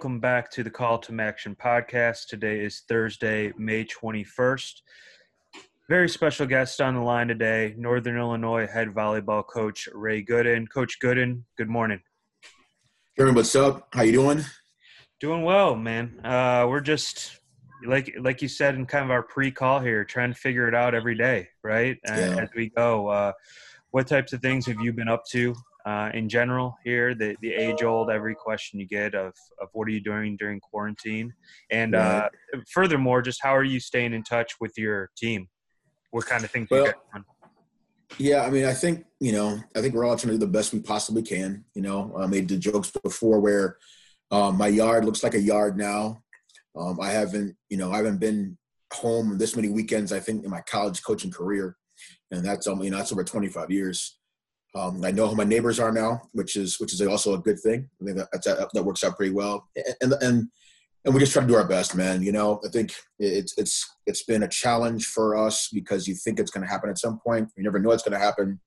Welcome 0.00 0.18
back 0.18 0.50
to 0.52 0.64
the 0.64 0.70
Call 0.70 0.98
to 1.00 1.20
Action 1.20 1.54
podcast. 1.54 2.28
Today 2.28 2.60
is 2.60 2.84
Thursday, 2.88 3.52
May 3.58 3.84
21st. 3.84 4.80
Very 5.90 6.08
special 6.08 6.46
guest 6.46 6.80
on 6.80 6.94
the 6.94 7.02
line 7.02 7.28
today, 7.28 7.74
Northern 7.76 8.16
Illinois 8.16 8.66
head 8.66 8.94
volleyball 8.94 9.46
coach 9.46 9.90
Ray 9.92 10.24
Gooden. 10.24 10.66
Coach 10.72 10.96
Gooden, 11.04 11.42
good 11.58 11.68
morning. 11.68 12.00
Kevin, 13.18 13.34
what's 13.34 13.54
up? 13.54 13.88
How 13.92 14.00
you 14.00 14.12
doing? 14.12 14.42
Doing 15.20 15.42
well, 15.42 15.76
man. 15.76 16.18
Uh, 16.24 16.64
we're 16.66 16.80
just 16.80 17.38
like 17.84 18.10
like 18.18 18.40
you 18.40 18.48
said 18.48 18.76
in 18.76 18.86
kind 18.86 19.04
of 19.04 19.10
our 19.10 19.22
pre-call 19.22 19.80
here, 19.80 20.02
trying 20.06 20.32
to 20.32 20.40
figure 20.40 20.66
it 20.66 20.74
out 20.74 20.94
every 20.94 21.14
day, 21.14 21.48
right? 21.62 21.98
Yeah. 22.06 22.38
As 22.40 22.48
we 22.56 22.70
go. 22.70 23.08
Uh, 23.08 23.32
what 23.90 24.06
types 24.06 24.32
of 24.32 24.40
things 24.40 24.64
have 24.64 24.80
you 24.80 24.94
been 24.94 25.08
up 25.08 25.24
to 25.32 25.54
uh, 25.86 26.10
in 26.14 26.28
general 26.28 26.76
here 26.84 27.14
the, 27.14 27.36
the 27.40 27.52
age 27.52 27.82
old 27.82 28.10
every 28.10 28.34
question 28.34 28.78
you 28.78 28.86
get 28.86 29.14
of, 29.14 29.32
of 29.60 29.68
what 29.72 29.88
are 29.88 29.90
you 29.90 30.00
doing 30.00 30.36
during 30.36 30.60
quarantine? 30.60 31.32
And 31.70 31.94
uh, 31.94 32.28
furthermore 32.72 33.22
just 33.22 33.40
how 33.42 33.56
are 33.56 33.64
you 33.64 33.80
staying 33.80 34.14
in 34.14 34.22
touch 34.22 34.54
with 34.60 34.72
your 34.76 35.10
team? 35.16 35.48
What 36.10 36.26
kind 36.26 36.44
of 36.44 36.50
things 36.50 36.68
well, 36.70 36.92
yeah 38.18 38.42
i 38.42 38.50
mean 38.50 38.64
i 38.64 38.72
think 38.72 39.04
you 39.20 39.30
know 39.30 39.56
i 39.76 39.80
think 39.80 39.94
we're 39.94 40.04
all 40.04 40.16
trying 40.16 40.32
to 40.32 40.34
do 40.34 40.44
the 40.44 40.46
best 40.50 40.72
we 40.72 40.80
possibly 40.80 41.22
can 41.22 41.64
you 41.74 41.82
know? 41.82 42.12
I 42.18 42.26
made 42.26 42.48
the 42.48 42.56
jokes 42.56 42.90
before 43.04 43.38
where 43.38 43.76
um, 44.32 44.56
my 44.56 44.66
yard 44.66 45.04
looks 45.04 45.22
like 45.22 45.34
a 45.34 45.40
yard 45.40 45.76
now. 45.76 46.22
Um, 46.76 46.98
i 47.00 47.10
haven't 47.10 47.56
you 47.68 47.76
know 47.76 47.92
i 47.92 47.98
haven't 47.98 48.18
been 48.18 48.58
home 48.92 49.38
this 49.38 49.54
many 49.54 49.68
weekends 49.68 50.12
i 50.12 50.18
think 50.18 50.44
in 50.44 50.50
my 50.50 50.62
college 50.62 51.02
coaching 51.02 51.30
career. 51.30 51.76
And 52.30 52.44
that's 52.44 52.66
um, 52.66 52.82
you 52.82 52.90
know 52.90 52.96
that's 52.96 53.12
over 53.12 53.24
25 53.24 53.70
years 53.70 54.19
um, 54.74 55.04
I 55.04 55.10
know 55.10 55.26
who 55.26 55.36
my 55.36 55.44
neighbors 55.44 55.80
are 55.80 55.92
now, 55.92 56.22
which 56.32 56.56
is 56.56 56.78
which 56.78 56.92
is 56.92 57.02
also 57.02 57.34
a 57.34 57.38
good 57.38 57.58
thing. 57.58 57.88
I 58.00 58.04
think 58.04 58.18
that 58.18 58.68
that, 58.72 58.84
works 58.84 59.02
out 59.02 59.16
pretty 59.16 59.32
well, 59.32 59.68
and 60.00 60.12
and 60.20 60.48
and 61.04 61.14
we 61.14 61.20
just 61.20 61.32
try 61.32 61.42
to 61.42 61.48
do 61.48 61.56
our 61.56 61.66
best, 61.66 61.96
man. 61.96 62.22
You 62.22 62.32
know, 62.32 62.60
I 62.64 62.68
think 62.68 62.94
it's 63.18 63.56
it's 63.58 63.96
it's 64.06 64.22
been 64.22 64.44
a 64.44 64.48
challenge 64.48 65.06
for 65.06 65.36
us 65.36 65.68
because 65.72 66.06
you 66.06 66.14
think 66.14 66.38
it's 66.38 66.52
going 66.52 66.64
to 66.64 66.70
happen 66.70 66.88
at 66.88 66.98
some 66.98 67.18
point, 67.18 67.50
you 67.56 67.64
never 67.64 67.80
know 67.80 67.90
it's 67.90 68.04
going 68.04 68.18
to 68.18 68.24
happen. 68.24 68.60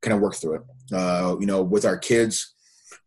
Kind 0.00 0.14
of 0.14 0.20
work 0.20 0.34
through 0.34 0.54
it. 0.54 0.62
Uh, 0.92 1.36
you 1.38 1.46
know, 1.46 1.62
with 1.62 1.84
our 1.84 1.98
kids, 1.98 2.54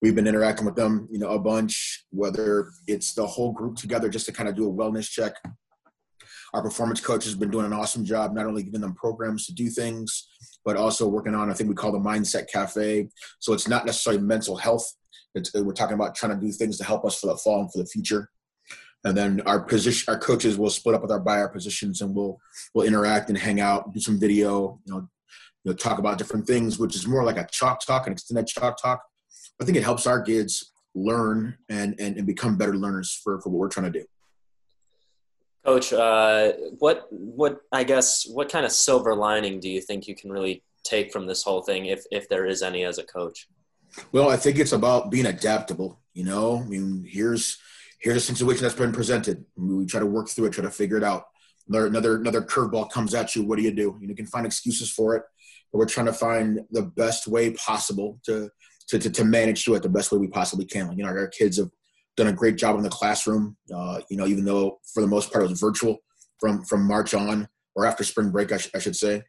we've 0.01 0.15
been 0.15 0.27
interacting 0.27 0.65
with 0.65 0.75
them, 0.75 1.07
you 1.11 1.19
know, 1.19 1.31
a 1.31 1.39
bunch. 1.39 2.05
Whether 2.11 2.69
it's 2.87 3.15
the 3.15 3.25
whole 3.25 3.53
group 3.53 3.75
together 3.75 4.07
just 4.07 4.27
to 4.27 4.31
kind 4.31 4.47
of 4.47 4.55
do 4.55 4.69
a 4.69 4.73
wellness 4.73 5.09
check. 5.09 5.33
Our 6.53 6.61
performance 6.61 7.01
coach 7.01 7.25
has 7.25 7.35
been 7.35 7.51
doing 7.51 7.65
an 7.65 7.73
awesome 7.73 8.05
job, 8.05 8.33
not 8.33 8.45
only 8.45 8.63
giving 8.63 8.79
them 8.79 8.93
programs 8.93 9.45
to 9.47 9.53
do 9.53 9.67
things, 9.67 10.29
but 10.65 10.75
also 10.75 11.07
working 11.07 11.35
on 11.35 11.49
I 11.49 11.53
think 11.53 11.69
we 11.69 11.75
call 11.75 11.91
the 11.91 11.99
Mindset 11.99 12.49
Cafe. 12.51 13.07
So 13.39 13.53
it's 13.53 13.67
not 13.67 13.85
necessarily 13.85 14.21
mental 14.21 14.57
health. 14.57 14.85
It's, 15.35 15.53
uh, 15.55 15.63
we're 15.63 15.73
talking 15.73 15.93
about 15.93 16.15
trying 16.15 16.37
to 16.37 16.45
do 16.45 16.51
things 16.51 16.77
to 16.79 16.83
help 16.83 17.05
us 17.05 17.19
for 17.19 17.27
the 17.27 17.37
fall 17.37 17.61
and 17.61 17.71
for 17.71 17.77
the 17.77 17.85
future. 17.85 18.29
And 19.03 19.15
then 19.15 19.41
our 19.41 19.59
position, 19.59 20.11
our 20.11 20.19
coaches 20.19 20.57
will 20.57 20.71
split 20.71 20.95
up 20.95 21.03
with 21.03 21.11
our 21.11 21.19
buyer 21.19 21.47
positions, 21.47 22.01
and 22.01 22.15
we'll 22.15 22.39
we'll 22.73 22.87
interact 22.87 23.29
and 23.29 23.37
hang 23.37 23.61
out, 23.61 23.93
do 23.93 23.99
some 23.99 24.19
video, 24.19 24.79
you 24.85 24.93
know, 24.93 25.07
you 25.63 25.71
know, 25.71 25.73
talk 25.73 25.99
about 25.99 26.17
different 26.17 26.47
things, 26.47 26.79
which 26.79 26.95
is 26.95 27.05
more 27.07 27.23
like 27.23 27.37
a 27.37 27.47
chalk 27.51 27.85
talk, 27.85 28.07
an 28.07 28.13
extended 28.13 28.47
chalk 28.47 28.81
talk. 28.81 29.03
I 29.61 29.65
think 29.65 29.77
it 29.77 29.83
helps 29.83 30.07
our 30.07 30.21
kids 30.21 30.71
learn 30.95 31.57
and, 31.69 31.95
and, 31.99 32.17
and 32.17 32.25
become 32.25 32.57
better 32.57 32.75
learners 32.75 33.19
for, 33.23 33.39
for 33.41 33.49
what 33.49 33.59
we're 33.59 33.69
trying 33.69 33.91
to 33.91 33.99
do. 33.99 34.05
Coach, 35.65 35.93
uh, 35.93 36.51
what 36.77 37.07
what 37.09 37.61
I 37.71 37.83
guess 37.83 38.27
what 38.27 38.49
kind 38.49 38.65
of 38.65 38.71
silver 38.71 39.15
lining 39.15 39.59
do 39.59 39.69
you 39.69 39.81
think 39.81 40.07
you 40.07 40.15
can 40.15 40.31
really 40.31 40.63
take 40.83 41.11
from 41.11 41.25
this 41.25 41.43
whole 41.43 41.63
thing, 41.63 41.87
if 41.87 42.03
if 42.11 42.29
there 42.29 42.45
is 42.45 42.61
any, 42.61 42.83
as 42.83 42.99
a 42.99 43.03
coach? 43.03 43.47
Well, 44.11 44.29
I 44.29 44.37
think 44.37 44.59
it's 44.59 44.73
about 44.73 45.09
being 45.09 45.25
adaptable. 45.25 45.99
You 46.13 46.25
know, 46.25 46.61
I 46.61 46.65
mean, 46.65 47.05
here's 47.07 47.57
here's 47.99 48.17
a 48.17 48.19
situation 48.21 48.63
that's 48.63 48.75
been 48.75 48.91
presented. 48.91 49.43
We 49.55 49.85
try 49.85 49.99
to 49.99 50.05
work 50.05 50.29
through 50.29 50.45
it, 50.45 50.53
try 50.53 50.63
to 50.63 50.69
figure 50.71 50.97
it 50.97 51.03
out. 51.03 51.25
Another 51.67 51.87
another 51.87 52.15
another 52.17 52.41
curveball 52.41 52.91
comes 52.91 53.15
at 53.15 53.35
you. 53.35 53.43
What 53.43 53.57
do 53.57 53.63
you 53.63 53.71
do? 53.71 53.97
You 53.99 54.07
know 54.07 54.13
can 54.13 54.27
find 54.27 54.45
excuses 54.45 54.91
for 54.91 55.15
it, 55.15 55.23
but 55.71 55.79
we're 55.79 55.87
trying 55.87 56.05
to 56.05 56.13
find 56.13 56.59
the 56.71 56.83
best 56.83 57.27
way 57.27 57.51
possible 57.51 58.19
to 58.25 58.49
to 58.89 58.99
to, 58.99 59.09
to 59.09 59.23
manage 59.23 59.63
through 59.63 59.75
it 59.75 59.83
the 59.83 59.89
best 59.89 60.11
way 60.11 60.19
we 60.19 60.27
possibly 60.27 60.65
can. 60.65 60.95
You 60.95 61.05
know, 61.05 61.09
our 61.09 61.27
kids 61.27 61.57
have 61.57 61.71
done 62.15 62.27
a 62.27 62.33
great 62.33 62.55
job 62.55 62.77
in 62.77 62.83
the 62.83 62.89
classroom. 62.89 63.57
Uh, 63.73 63.99
you 64.09 64.17
know, 64.17 64.27
even 64.27 64.45
though 64.45 64.79
for 64.93 65.01
the 65.01 65.07
most 65.07 65.31
part 65.31 65.43
it 65.43 65.49
was 65.49 65.59
virtual 65.59 65.97
from 66.39 66.63
from 66.65 66.87
March 66.87 67.13
on 67.13 67.47
or 67.75 67.85
after 67.85 68.03
spring 68.03 68.31
break, 68.31 68.51
I, 68.51 68.57
sh- 68.57 68.71
I 68.73 68.79
should 68.79 68.95
say. 68.95 69.23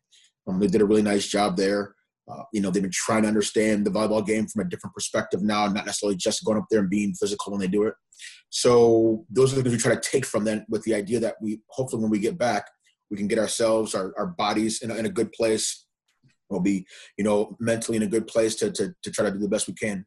Um, 0.47 0.61
they 0.61 0.69
did 0.69 0.81
a 0.81 0.87
really 0.87 1.03
nice 1.03 1.27
job 1.27 1.57
there. 1.57 1.95
Uh, 2.31 2.43
you 2.53 2.61
know, 2.61 2.71
they've 2.71 2.83
been 2.83 2.91
trying 2.93 3.23
to 3.23 3.29
understand 3.29 3.85
the 3.85 3.91
volleyball 3.91 4.25
game 4.25 4.47
from 4.47 4.65
a 4.65 4.69
different 4.69 4.95
perspective 4.95 5.43
now, 5.43 5.67
not 5.67 5.87
necessarily 5.87 6.17
just 6.17 6.45
going 6.45 6.59
up 6.59 6.67
there 6.71 6.81
and 6.81 6.91
being 6.91 7.15
physical 7.15 7.53
when 7.53 7.61
they 7.61 7.69
do 7.69 7.85
it. 7.85 7.95
So 8.51 9.25
those 9.31 9.53
are 9.53 9.57
the 9.57 9.63
things 9.63 9.75
we 9.75 9.81
try 9.81 9.95
to 9.95 10.11
take 10.11 10.25
from 10.25 10.45
them 10.45 10.65
with 10.69 10.83
the 10.85 10.95
idea 10.95 11.21
that 11.21 11.37
we 11.41 11.61
hopefully 11.69 12.03
when 12.03 12.11
we 12.11 12.19
get 12.19 12.39
back, 12.39 12.69
we 13.11 13.17
can 13.17 13.29
get 13.29 13.39
ourselves, 13.39 13.95
our, 13.95 14.13
our 14.17 14.27
bodies 14.27 14.83
in 14.83 14.91
a, 14.91 14.95
in 14.97 15.07
a 15.07 15.11
good 15.11 15.31
place. 15.33 15.87
We'll 16.49 16.61
be, 16.61 16.87
you 17.17 17.25
know, 17.25 17.57
mentally 17.59 17.97
in 17.97 18.05
a 18.05 18.09
good 18.09 18.27
place 18.29 18.55
to, 18.57 18.71
to, 18.73 18.95
to 19.03 19.11
try 19.11 19.25
to 19.25 19.33
do 19.33 19.39
the 19.39 19.49
best 19.49 19.67
we 19.67 19.75
can 19.75 20.07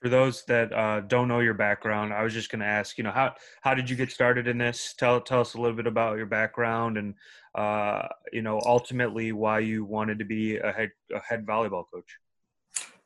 for 0.00 0.08
those 0.08 0.44
that 0.46 0.72
uh, 0.72 1.00
don't 1.00 1.28
know 1.28 1.40
your 1.40 1.54
background, 1.54 2.12
I 2.12 2.22
was 2.22 2.32
just 2.32 2.50
going 2.50 2.60
to 2.60 2.66
ask, 2.66 2.96
you 2.96 3.04
know, 3.04 3.10
how 3.10 3.34
how 3.60 3.74
did 3.74 3.90
you 3.90 3.96
get 3.96 4.10
started 4.10 4.48
in 4.48 4.56
this? 4.56 4.94
Tell 4.98 5.20
tell 5.20 5.42
us 5.42 5.54
a 5.54 5.60
little 5.60 5.76
bit 5.76 5.86
about 5.86 6.16
your 6.16 6.26
background 6.26 6.96
and 6.96 7.14
uh, 7.54 8.08
you 8.32 8.42
know, 8.42 8.60
ultimately 8.64 9.32
why 9.32 9.58
you 9.58 9.84
wanted 9.84 10.18
to 10.18 10.24
be 10.24 10.56
a 10.56 10.72
head 10.72 10.90
a 11.14 11.20
head 11.20 11.44
volleyball 11.44 11.84
coach. 11.92 12.18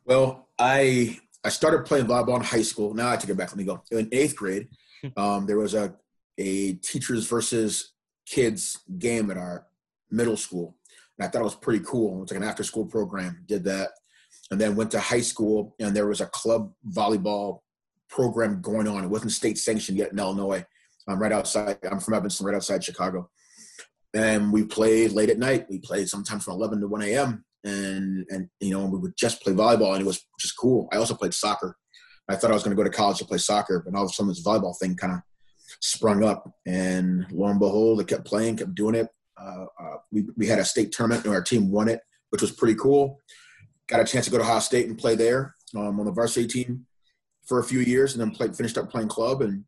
Well, 0.05 0.49
I 0.59 1.19
I 1.43 1.49
started 1.49 1.85
playing 1.85 2.07
volleyball 2.07 2.37
in 2.37 2.43
high 2.43 2.63
school. 2.63 2.95
Now 2.95 3.11
I 3.11 3.17
take 3.17 3.31
it 3.31 3.37
back. 3.37 3.51
Let 3.51 3.57
me 3.57 3.65
go. 3.65 3.83
In 3.91 4.09
eighth 4.13 4.37
grade, 4.37 4.69
um, 5.17 5.47
there 5.47 5.59
was 5.59 5.75
a 5.75 5.95
a 6.39 6.75
teachers 6.75 7.27
versus 7.27 7.93
kids 8.27 8.79
game 8.99 9.31
at 9.31 9.37
our 9.37 9.67
middle 10.11 10.37
school, 10.37 10.77
and 11.19 11.27
I 11.27 11.31
thought 11.31 11.41
it 11.41 11.45
was 11.45 11.57
pretty 11.57 11.85
cool. 11.85 12.19
It 12.19 12.21
was 12.21 12.31
like 12.31 12.41
an 12.41 12.49
after 12.49 12.63
school 12.63 12.87
program. 12.87 13.43
Did 13.47 13.65
that 13.65 13.91
and 14.51 14.61
then 14.61 14.77
went 14.77 14.91
to 14.93 15.01
high 15.01 15.21
school 15.21 15.75
and 15.81 15.95
there 15.95 16.07
was 16.07 16.21
a 16.21 16.27
club 16.27 16.73
volleyball 16.91 17.61
program 18.09 18.61
going 18.61 18.87
on. 18.87 19.05
It 19.05 19.11
wasn't 19.11 19.33
state 19.33 19.59
sanctioned 19.59 19.99
yet 19.99 20.13
in 20.13 20.19
Illinois. 20.19 20.65
I'm 21.09 21.19
right 21.19 21.33
outside. 21.33 21.79
I'm 21.91 22.01
from 22.01 22.15
Evanston, 22.15 22.47
right 22.47 22.55
outside 22.55 22.85
Chicago. 22.85 23.29
And 24.15 24.53
we 24.53 24.65
played 24.65 25.13
late 25.13 25.31
at 25.31 25.39
night. 25.39 25.67
We 25.69 25.79
played 25.79 26.09
sometimes 26.09 26.45
from 26.45 26.55
11 26.55 26.81
to 26.81 26.89
1 26.89 27.03
a.m. 27.03 27.45
And 27.65 28.27
and 28.31 28.49
you 28.61 28.73
know 28.73 28.85
we 28.85 28.99
would 28.99 29.17
just 29.17 29.43
play 29.43 29.55
volleyball, 29.55 29.95
and 29.95 30.03
it 30.03 30.07
was 30.07 30.23
just 30.39 30.55
cool. 30.59 30.87
I 30.93 30.97
also 30.97 31.15
played 31.15 31.33
soccer. 31.33 31.77
I 32.29 32.37
thought 32.37 32.51
I 32.51 32.55
was 32.55 32.63
going 32.63 32.77
to 32.77 32.81
go 32.81 32.89
to 32.89 32.95
college 32.95 33.19
to 33.19 33.25
play 33.25 33.39
soccer, 33.39 33.83
but 33.85 33.97
all 33.97 34.05
of 34.05 34.11
a 34.11 34.13
sudden 34.13 34.29
this 34.29 34.45
volleyball 34.45 34.79
thing 34.79 34.97
kind 34.97 35.15
of 35.15 35.21
sprung 35.81 36.23
up, 36.23 36.53
and 36.67 37.27
lo 37.33 37.47
and 37.49 37.59
behold, 37.59 38.03
I 38.03 38.05
kept 38.05 38.27
playing, 38.27 38.59
kept 38.59 38.75
doing 38.75 38.95
it. 38.95 39.09
Uh, 39.41 39.65
uh, 39.81 39.97
we 40.13 40.27
we 40.37 40.47
had 40.47 40.59
a 40.59 40.65
state 40.65 40.93
tournament, 40.93 41.25
and 41.25 41.35
our 41.35 41.43
team 41.43 41.71
won 41.71 41.89
it, 41.89 42.01
which 42.29 42.43
was 42.43 42.53
pretty 42.53 42.75
cool 42.75 43.19
got 43.89 44.01
a 44.01 44.05
chance 44.05 44.25
to 44.25 44.31
go 44.31 44.39
to 44.39 44.45
Ohio 44.45 44.61
State 44.61 44.89
and 44.89 44.99
play 44.99 45.15
there 45.15 45.55
um, 45.77 45.99
on 46.01 46.07
the 46.07 46.13
varsity 46.13 46.47
team 46.47 46.87
for 47.47 47.59
a 47.59 47.65
few 47.65 47.81
years, 47.81 48.13
and 48.13 48.21
then 48.21 48.31
played, 48.31 48.57
finished 48.57 48.79
up 48.79 48.91
playing 48.91 49.09
club. 49.09 49.43
And 49.43 49.65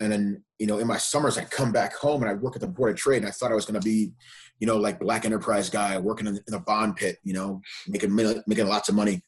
and 0.00 0.12
then 0.12 0.44
you 0.58 0.66
know 0.66 0.78
in 0.78 0.86
my 0.86 0.96
summers 0.96 1.36
I'd 1.36 1.50
come 1.50 1.72
back 1.72 1.94
home 1.96 2.22
and 2.22 2.30
I'd 2.30 2.40
work 2.40 2.54
at 2.54 2.60
the 2.60 2.68
board 2.68 2.90
of 2.90 2.96
trade, 2.96 3.18
and 3.18 3.26
I 3.26 3.30
thought 3.30 3.52
I 3.52 3.56
was 3.56 3.66
going 3.66 3.80
to 3.80 3.84
be, 3.84 4.12
you 4.60 4.66
know, 4.66 4.76
like 4.76 5.00
black 5.00 5.24
enterprise 5.24 5.70
guy 5.70 5.98
working 5.98 6.26
in, 6.26 6.38
in 6.46 6.54
a 6.54 6.60
bond 6.60 6.96
pit, 6.96 7.18
you 7.24 7.34
know, 7.34 7.60
making 7.86 8.14
making 8.14 8.66
lots 8.66 8.88
of 8.88 8.94
money. 8.94 9.22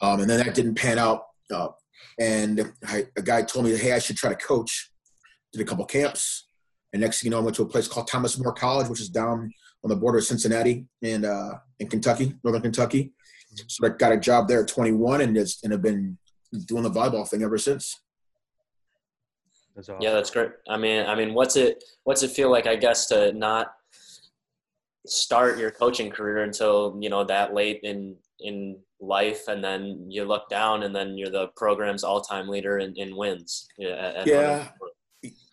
Um, 0.00 0.20
and 0.20 0.28
then 0.28 0.44
that 0.44 0.54
didn't 0.54 0.74
pan 0.74 0.98
out. 0.98 1.22
Uh, 1.52 1.68
and 2.18 2.72
I, 2.86 3.06
a 3.16 3.22
guy 3.22 3.42
told 3.42 3.64
me, 3.66 3.76
hey, 3.76 3.92
I 3.92 3.98
should 3.98 4.16
try 4.16 4.30
to 4.30 4.36
coach. 4.36 4.90
Did 5.52 5.60
a 5.60 5.64
couple 5.66 5.84
camps, 5.84 6.46
and 6.92 7.02
next 7.02 7.20
thing 7.20 7.26
you 7.26 7.30
know, 7.32 7.38
I 7.38 7.44
went 7.44 7.56
to 7.56 7.62
a 7.62 7.68
place 7.68 7.86
called 7.86 8.08
Thomas 8.08 8.38
More 8.38 8.54
College, 8.54 8.88
which 8.88 9.02
is 9.02 9.10
down 9.10 9.52
on 9.84 9.90
the 9.90 9.96
border 9.96 10.18
of 10.18 10.24
Cincinnati 10.24 10.86
and 11.02 11.24
uh, 11.24 11.54
in 11.78 11.88
Kentucky, 11.88 12.34
northern 12.44 12.62
Kentucky. 12.62 13.12
Mm-hmm. 13.54 13.64
So 13.68 13.86
I 13.86 13.90
got 13.90 14.12
a 14.12 14.16
job 14.16 14.48
there 14.48 14.62
at 14.62 14.68
21 14.68 15.20
and 15.20 15.34
just 15.34 15.64
and 15.64 15.72
have 15.72 15.82
been 15.82 16.18
doing 16.66 16.82
the 16.82 16.90
volleyball 16.90 17.28
thing 17.28 17.42
ever 17.42 17.58
since. 17.58 18.00
That's 19.74 19.88
awesome. 19.88 20.02
Yeah, 20.02 20.12
that's 20.12 20.30
great. 20.30 20.50
I 20.68 20.76
mean, 20.76 21.06
I 21.06 21.14
mean, 21.14 21.34
what's 21.34 21.56
it 21.56 21.82
what's 22.04 22.22
it 22.22 22.30
feel 22.30 22.50
like? 22.50 22.66
I 22.66 22.76
guess 22.76 23.06
to 23.06 23.32
not 23.32 23.72
start 25.06 25.58
your 25.58 25.70
coaching 25.70 26.10
career 26.10 26.42
until 26.42 26.96
you 27.00 27.08
know 27.08 27.24
that 27.24 27.54
late 27.54 27.80
in 27.82 28.16
in 28.40 28.78
life, 29.00 29.48
and 29.48 29.64
then 29.64 30.06
you 30.08 30.24
look 30.24 30.48
down, 30.48 30.82
and 30.82 30.94
then 30.94 31.16
you're 31.16 31.30
the 31.30 31.48
program's 31.56 32.04
all 32.04 32.20
time 32.20 32.48
leader 32.48 32.78
in, 32.78 32.94
in 32.96 33.16
wins. 33.16 33.66
yeah. 33.78 34.22
yeah. 34.26 34.68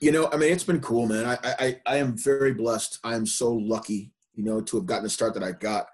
You 0.02 0.12
know, 0.12 0.28
I 0.34 0.38
mean, 0.38 0.52
it's 0.52 0.64
been 0.64 0.80
cool, 0.80 1.08
man. 1.08 1.26
I, 1.26 1.38
I 1.60 1.80
I 1.86 1.98
am 1.98 2.18
very 2.18 2.54
blessed. 2.54 3.00
I 3.04 3.14
am 3.14 3.26
so 3.26 3.54
lucky, 3.54 4.12
you 4.34 4.44
know, 4.44 4.62
to 4.62 4.78
have 4.78 4.88
gotten 4.88 5.04
the 5.04 5.10
start 5.12 5.36
that 5.36 5.44
I 5.44 5.52
got 5.52 5.86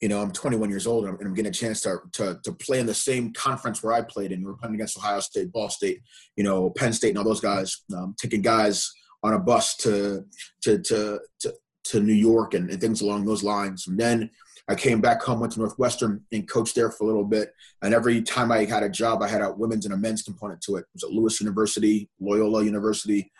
you 0.00 0.08
know, 0.08 0.20
I'm 0.20 0.32
21 0.32 0.70
years 0.70 0.86
old 0.86 1.04
and 1.04 1.18
I'm, 1.20 1.34
getting 1.34 1.50
a 1.50 1.54
chance 1.54 1.82
to, 1.82 1.98
to, 2.12 2.40
to 2.42 2.52
play 2.52 2.80
in 2.80 2.86
the 2.86 2.94
same 2.94 3.32
conference 3.32 3.82
where 3.82 3.92
I 3.92 4.00
played 4.00 4.32
in. 4.32 4.42
We 4.42 4.50
are 4.50 4.54
playing 4.54 4.74
against 4.74 4.96
Ohio 4.96 5.20
State, 5.20 5.52
Ball 5.52 5.68
State, 5.68 6.00
you 6.36 6.44
know, 6.44 6.70
Penn 6.70 6.92
State, 6.92 7.10
and 7.10 7.18
all 7.18 7.24
those 7.24 7.40
guys. 7.40 7.82
Um, 7.94 8.14
taking 8.18 8.40
guys 8.40 8.90
on 9.22 9.34
a 9.34 9.38
bus 9.38 9.76
to 9.78 10.24
to 10.62 10.78
to 10.78 11.20
to, 11.40 11.54
to 11.84 12.00
New 12.00 12.14
York 12.14 12.54
and, 12.54 12.70
and 12.70 12.80
things 12.80 13.02
along 13.02 13.26
those 13.26 13.42
lines. 13.42 13.88
And 13.88 13.98
then 13.98 14.30
I 14.68 14.74
came 14.74 15.00
back 15.00 15.20
home, 15.22 15.40
went 15.40 15.52
to 15.54 15.58
Northwestern, 15.58 16.24
and 16.32 16.48
coached 16.48 16.76
there 16.76 16.90
for 16.90 17.04
a 17.04 17.06
little 17.06 17.24
bit. 17.24 17.52
And 17.82 17.92
every 17.92 18.22
time 18.22 18.52
I 18.52 18.64
had 18.64 18.82
a 18.82 18.88
job, 18.88 19.22
I 19.22 19.28
had 19.28 19.42
a 19.42 19.52
women's 19.52 19.84
and 19.84 19.92
a 19.92 19.98
men's 19.98 20.22
component 20.22 20.60
to 20.62 20.76
it. 20.76 20.80
It 20.80 20.86
was 20.94 21.04
at 21.04 21.10
Lewis 21.10 21.40
University, 21.40 22.08
Loyola 22.20 22.62
University, 22.64 23.30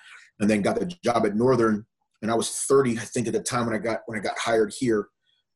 and 0.40 0.50
then 0.50 0.60
got 0.60 0.78
the 0.78 0.86
job 1.04 1.24
at 1.24 1.36
Northern. 1.36 1.86
And 2.20 2.30
I 2.30 2.34
was 2.34 2.50
30, 2.50 2.98
I 2.98 3.02
think, 3.02 3.28
at 3.28 3.32
the 3.32 3.40
time 3.40 3.66
when 3.66 3.74
I 3.74 3.78
got 3.78 4.00
when 4.06 4.18
I 4.18 4.22
got 4.22 4.38
hired 4.38 4.74
here, 4.76 5.08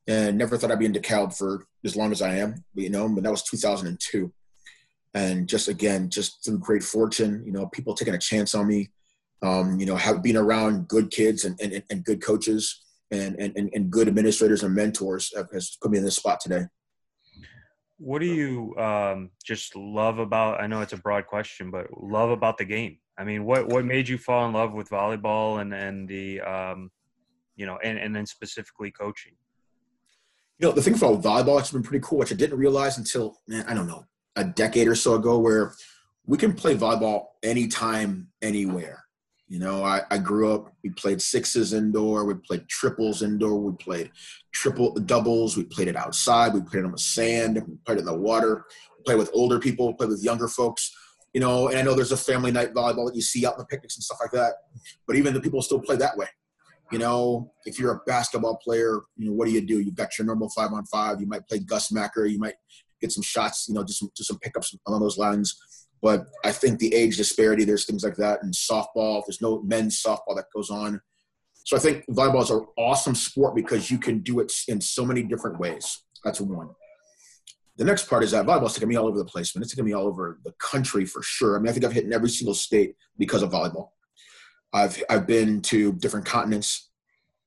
and 0.07 0.37
never 0.37 0.57
thought 0.57 0.71
I'd 0.71 0.79
be 0.79 0.87
in 0.87 0.93
DeKalb 0.93 1.37
for 1.37 1.67
as 1.85 1.97
long 1.97 2.13
as 2.13 2.23
I 2.23 2.37
am. 2.37 2.65
You 2.75 2.91
know, 2.91 3.09
but 3.09 3.25
that 3.25 3.31
was 3.31 3.43
2002. 3.43 4.33
And 5.15 5.49
just 5.49 5.69
again, 5.69 6.11
just 6.11 6.45
through 6.45 6.59
great 6.59 6.83
fortune, 6.83 7.43
you 7.47 7.53
know, 7.53 7.67
people 7.67 7.95
taking 7.95 8.15
a 8.15 8.19
chance 8.19 8.55
on 8.55 8.67
me, 8.67 8.91
um, 9.43 9.79
you 9.79 9.87
know, 9.87 9.97
have 9.97 10.23
been 10.23 10.37
around 10.37 10.89
good 10.89 11.11
kids 11.11 11.45
and, 11.45 11.59
and, 11.61 11.83
and 11.89 12.05
good 12.05 12.21
coaches 12.21 12.83
and, 13.11 13.37
and, 13.39 13.71
and 13.73 13.91
good 13.91 14.09
administrators 14.09 14.63
and 14.63 14.75
mentors 14.75 15.33
has 15.53 15.77
put 15.81 15.91
me 15.93 15.99
in 15.99 16.05
this 16.05 16.17
spot 16.17 16.41
today. 16.41 16.65
What 17.99 18.21
do 18.21 18.27
you 18.27 18.75
um, 18.77 19.31
just 19.45 19.77
love 19.77 20.19
about? 20.19 20.61
I 20.61 20.67
know 20.67 20.81
it's 20.81 20.93
a 20.93 20.99
broad 20.99 21.27
question, 21.27 21.71
but 21.71 21.87
love 21.97 22.31
about 22.31 22.59
the 22.59 22.65
game. 22.65 22.99
I 23.17 23.23
mean, 23.23 23.45
what 23.45 23.69
what 23.69 23.85
made 23.85 24.09
you 24.09 24.19
fall 24.19 24.47
in 24.47 24.53
love 24.53 24.73
with 24.73 24.91
volleyball 24.91 25.61
and 25.61 25.73
and 25.73 26.09
the 26.09 26.41
um, 26.41 26.91
you 27.55 27.67
know, 27.67 27.79
and 27.85 27.97
and 27.97 28.15
then 28.15 28.27
specifically 28.27 28.91
coaching? 28.91 29.35
You 30.59 30.69
know, 30.69 30.73
the 30.73 30.83
thing 30.83 30.95
about 30.95 31.23
volleyball, 31.23 31.59
it's 31.59 31.73
been 31.73 31.83
pretty 31.83 32.05
cool, 32.05 32.19
which 32.19 32.33
I 32.33 32.37
didn't 32.37 32.59
realize 32.59 32.99
until 32.99 33.39
man, 33.49 33.65
I 33.67 33.75
don't 33.75 33.89
know, 33.89 34.07
a 34.37 34.45
decade 34.45 34.89
or 34.89 34.95
so 34.95 35.15
ago, 35.15 35.39
where 35.39 35.75
we 36.27 36.39
can 36.39 36.55
play 36.55 36.77
volleyball 36.77 37.27
anytime, 37.43 38.29
anywhere. 38.41 39.05
You 39.49 39.59
know, 39.59 39.85
I, 39.85 40.03
I 40.11 40.19
grew 40.19 40.55
up, 40.55 40.73
we 40.83 40.91
played 40.91 41.21
sixes 41.21 41.75
indoor, 41.75 42.25
we 42.25 42.35
played 42.35 42.67
triples 42.69 43.23
indoor, 43.23 43.61
we 43.61 43.77
played 43.77 44.11
triple 44.53 44.95
doubles, 44.95 45.57
we 45.57 45.65
played 45.65 45.89
it 45.89 45.97
outside, 45.97 46.55
we 46.55 46.61
played 46.63 46.81
it 46.81 46.87
on 46.87 46.93
the 46.93 46.99
sand, 46.99 47.63
we 47.69 47.77
played 47.85 47.99
it 47.99 48.01
in 48.01 48.07
the 48.07 48.15
water, 48.15 48.65
we 48.97 49.03
played 49.05 49.19
with 49.19 49.31
older 49.35 49.59
people, 49.59 49.93
played 49.95 50.09
with 50.11 50.25
younger 50.25 50.49
folks. 50.49 50.95
You 51.35 51.41
know, 51.41 51.69
and 51.69 51.77
I 51.77 51.83
know 51.83 51.95
there's 51.95 52.13
a 52.13 52.17
family 52.17 52.53
night 52.53 52.73
volleyball 52.73 53.07
that 53.07 53.17
you 53.17 53.23
see 53.23 53.45
out 53.45 53.55
in 53.55 53.59
the 53.59 53.67
picnics 53.67 53.97
and 53.97 54.05
stuff 54.05 54.19
like 54.21 54.31
that. 54.31 54.55
But 55.07 55.17
even 55.17 55.35
the 55.35 55.41
people 55.41 55.61
still 55.63 55.81
play 55.81 55.97
that 55.97 56.17
way. 56.17 56.29
You 56.93 56.99
know, 56.99 57.53
if 57.65 57.79
you're 57.79 57.93
a 57.93 58.01
basketball 58.07 58.59
player, 58.63 59.01
you 59.17 59.27
know, 59.29 59.33
what 59.33 59.47
do 59.47 59.53
you 59.53 59.63
do? 59.63 59.81
You've 59.81 59.97
got 59.97 60.19
your 60.19 60.27
normal 60.27 60.51
five 60.51 60.73
on 60.73 60.85
five. 60.87 61.21
You 61.21 61.27
might 61.27 61.49
play 61.49 61.59
Gus 61.59 61.91
Macker. 61.91 62.27
You 62.27 62.39
might 62.39 62.55
get 63.01 63.11
some 63.11 63.23
shots, 63.23 63.67
you 63.69 63.75
know, 63.75 63.85
just 63.85 63.99
some, 63.99 64.11
just 64.17 64.29
some 64.29 64.39
pickups 64.39 64.75
along 64.87 65.01
those 65.01 65.19
lines 65.19 65.57
but 66.05 66.27
I 66.45 66.53
think 66.53 66.81
the 66.81 66.95
age 66.95 67.17
disparity, 67.17 67.65
there's 67.65 67.87
things 67.87 68.05
like 68.05 68.17
that. 68.17 68.43
And 68.43 68.53
softball, 68.53 69.23
there's 69.27 69.41
no 69.41 69.63
men's 69.63 70.03
softball 70.03 70.37
that 70.37 70.53
goes 70.55 70.69
on. 70.69 71.01
So 71.65 71.79
I 71.79 71.81
think 71.81 72.05
volleyball 72.11 72.43
is 72.43 72.51
an 72.51 72.67
awesome 72.77 73.15
sport 73.15 73.55
because 73.55 73.91
you 73.91 73.97
can 73.97 74.19
do 74.19 74.41
it 74.41 74.53
in 74.69 74.83
so 74.83 75.07
many 75.07 75.23
different 75.23 75.59
ways. 75.59 76.05
That's 76.23 76.43
one. 76.43 76.69
The 77.79 77.85
next 77.85 78.07
part 78.07 78.23
is 78.23 78.33
that 78.33 78.45
volleyball's 78.45 78.75
taking 78.75 78.91
me 78.91 78.97
all 78.97 79.07
over 79.07 79.17
the 79.17 79.25
place, 79.25 79.57
man. 79.57 79.63
It's 79.63 79.73
taking 79.73 79.87
me 79.87 79.95
all 79.95 80.07
over 80.07 80.39
the 80.45 80.53
country 80.59 81.07
for 81.07 81.23
sure. 81.23 81.57
I 81.57 81.59
mean, 81.59 81.71
I 81.71 81.73
think 81.73 81.87
I've 81.87 81.93
hit 81.93 82.05
in 82.05 82.13
every 82.13 82.29
single 82.29 82.55
state 82.55 82.97
because 83.17 83.41
of 83.41 83.53
volleyball. 83.53 83.89
I've 84.75 85.03
I've 85.09 85.27
been 85.27 85.63
to 85.63 85.93
different 85.93 86.27
continents. 86.27 86.91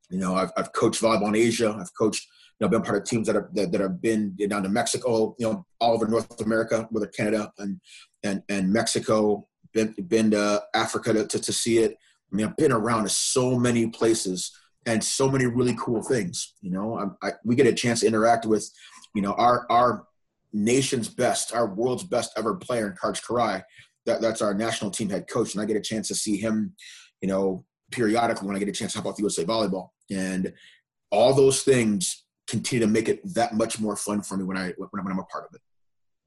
You 0.09 0.18
know, 0.18 0.35
I've 0.35 0.51
I've 0.57 0.74
coached 0.74 1.01
volleyball 1.01 1.27
in 1.27 1.35
Asia. 1.35 1.77
I've 1.79 1.94
coached 1.95 2.27
you 2.59 2.65
know, 2.65 2.71
been 2.71 2.81
part 2.81 2.97
of 2.97 3.03
teams 3.03 3.27
that 3.27 3.35
have 3.35 3.53
that, 3.53 3.71
that 3.71 3.81
have 3.81 4.01
been 4.01 4.35
down 4.47 4.63
to 4.63 4.69
Mexico, 4.69 5.35
you 5.38 5.47
know, 5.47 5.65
all 5.79 5.94
over 5.94 6.07
North 6.07 6.41
America, 6.41 6.88
whether 6.89 7.07
Canada 7.07 7.51
and 7.59 7.79
and 8.24 8.41
and 8.50 8.71
Mexico, 8.71 9.47
been 9.74 9.94
been 10.07 10.31
to 10.31 10.63
Africa 10.74 11.13
to, 11.13 11.27
to, 11.27 11.39
to 11.39 11.53
see 11.53 11.79
it. 11.79 11.95
I 12.31 12.35
mean, 12.35 12.47
I've 12.47 12.57
been 12.57 12.71
around 12.71 13.03
to 13.03 13.09
so 13.09 13.57
many 13.57 13.88
places 13.88 14.51
and 14.85 15.03
so 15.03 15.30
many 15.30 15.45
really 15.45 15.75
cool 15.80 16.01
things. 16.01 16.56
You 16.62 16.71
know, 16.71 17.15
I, 17.21 17.27
I, 17.27 17.31
we 17.45 17.56
get 17.56 17.68
a 17.68 17.73
chance 17.73 18.00
to 18.00 18.07
interact 18.07 18.45
with, 18.45 18.69
you 19.13 19.21
know, 19.21 19.33
our 19.33 19.65
our 19.69 20.07
nation's 20.51 21.09
best, 21.09 21.53
our 21.53 21.68
world's 21.68 22.03
best 22.03 22.31
ever 22.38 22.56
player 22.56 22.88
in 22.88 22.94
Karch 22.94 23.23
Kiraly. 23.23 23.63
That, 24.06 24.21
that's 24.21 24.41
our 24.41 24.53
national 24.53 24.91
team 24.91 25.09
head 25.09 25.27
coach, 25.27 25.53
and 25.53 25.62
I 25.62 25.65
get 25.65 25.75
a 25.75 25.81
chance 25.81 26.07
to 26.07 26.15
see 26.15 26.38
him, 26.38 26.73
you 27.21 27.27
know, 27.27 27.65
periodically 27.91 28.47
when 28.47 28.55
I 28.55 28.59
get 28.59 28.67
a 28.67 28.73
chance 28.73 28.93
to 28.93 28.99
help 28.99 29.07
out 29.07 29.17
the 29.17 29.23
USA 29.23 29.43
Volleyball, 29.43 29.89
and 30.11 30.53
all 31.11 31.33
those 31.33 31.63
things 31.63 32.25
continue 32.47 32.85
to 32.85 32.91
make 32.91 33.09
it 33.09 33.21
that 33.33 33.53
much 33.53 33.79
more 33.79 33.95
fun 33.95 34.21
for 34.21 34.37
me 34.37 34.43
when 34.43 34.57
I 34.57 34.73
when 34.77 35.11
I'm 35.11 35.19
a 35.19 35.23
part 35.23 35.45
of 35.49 35.55
it. 35.55 35.61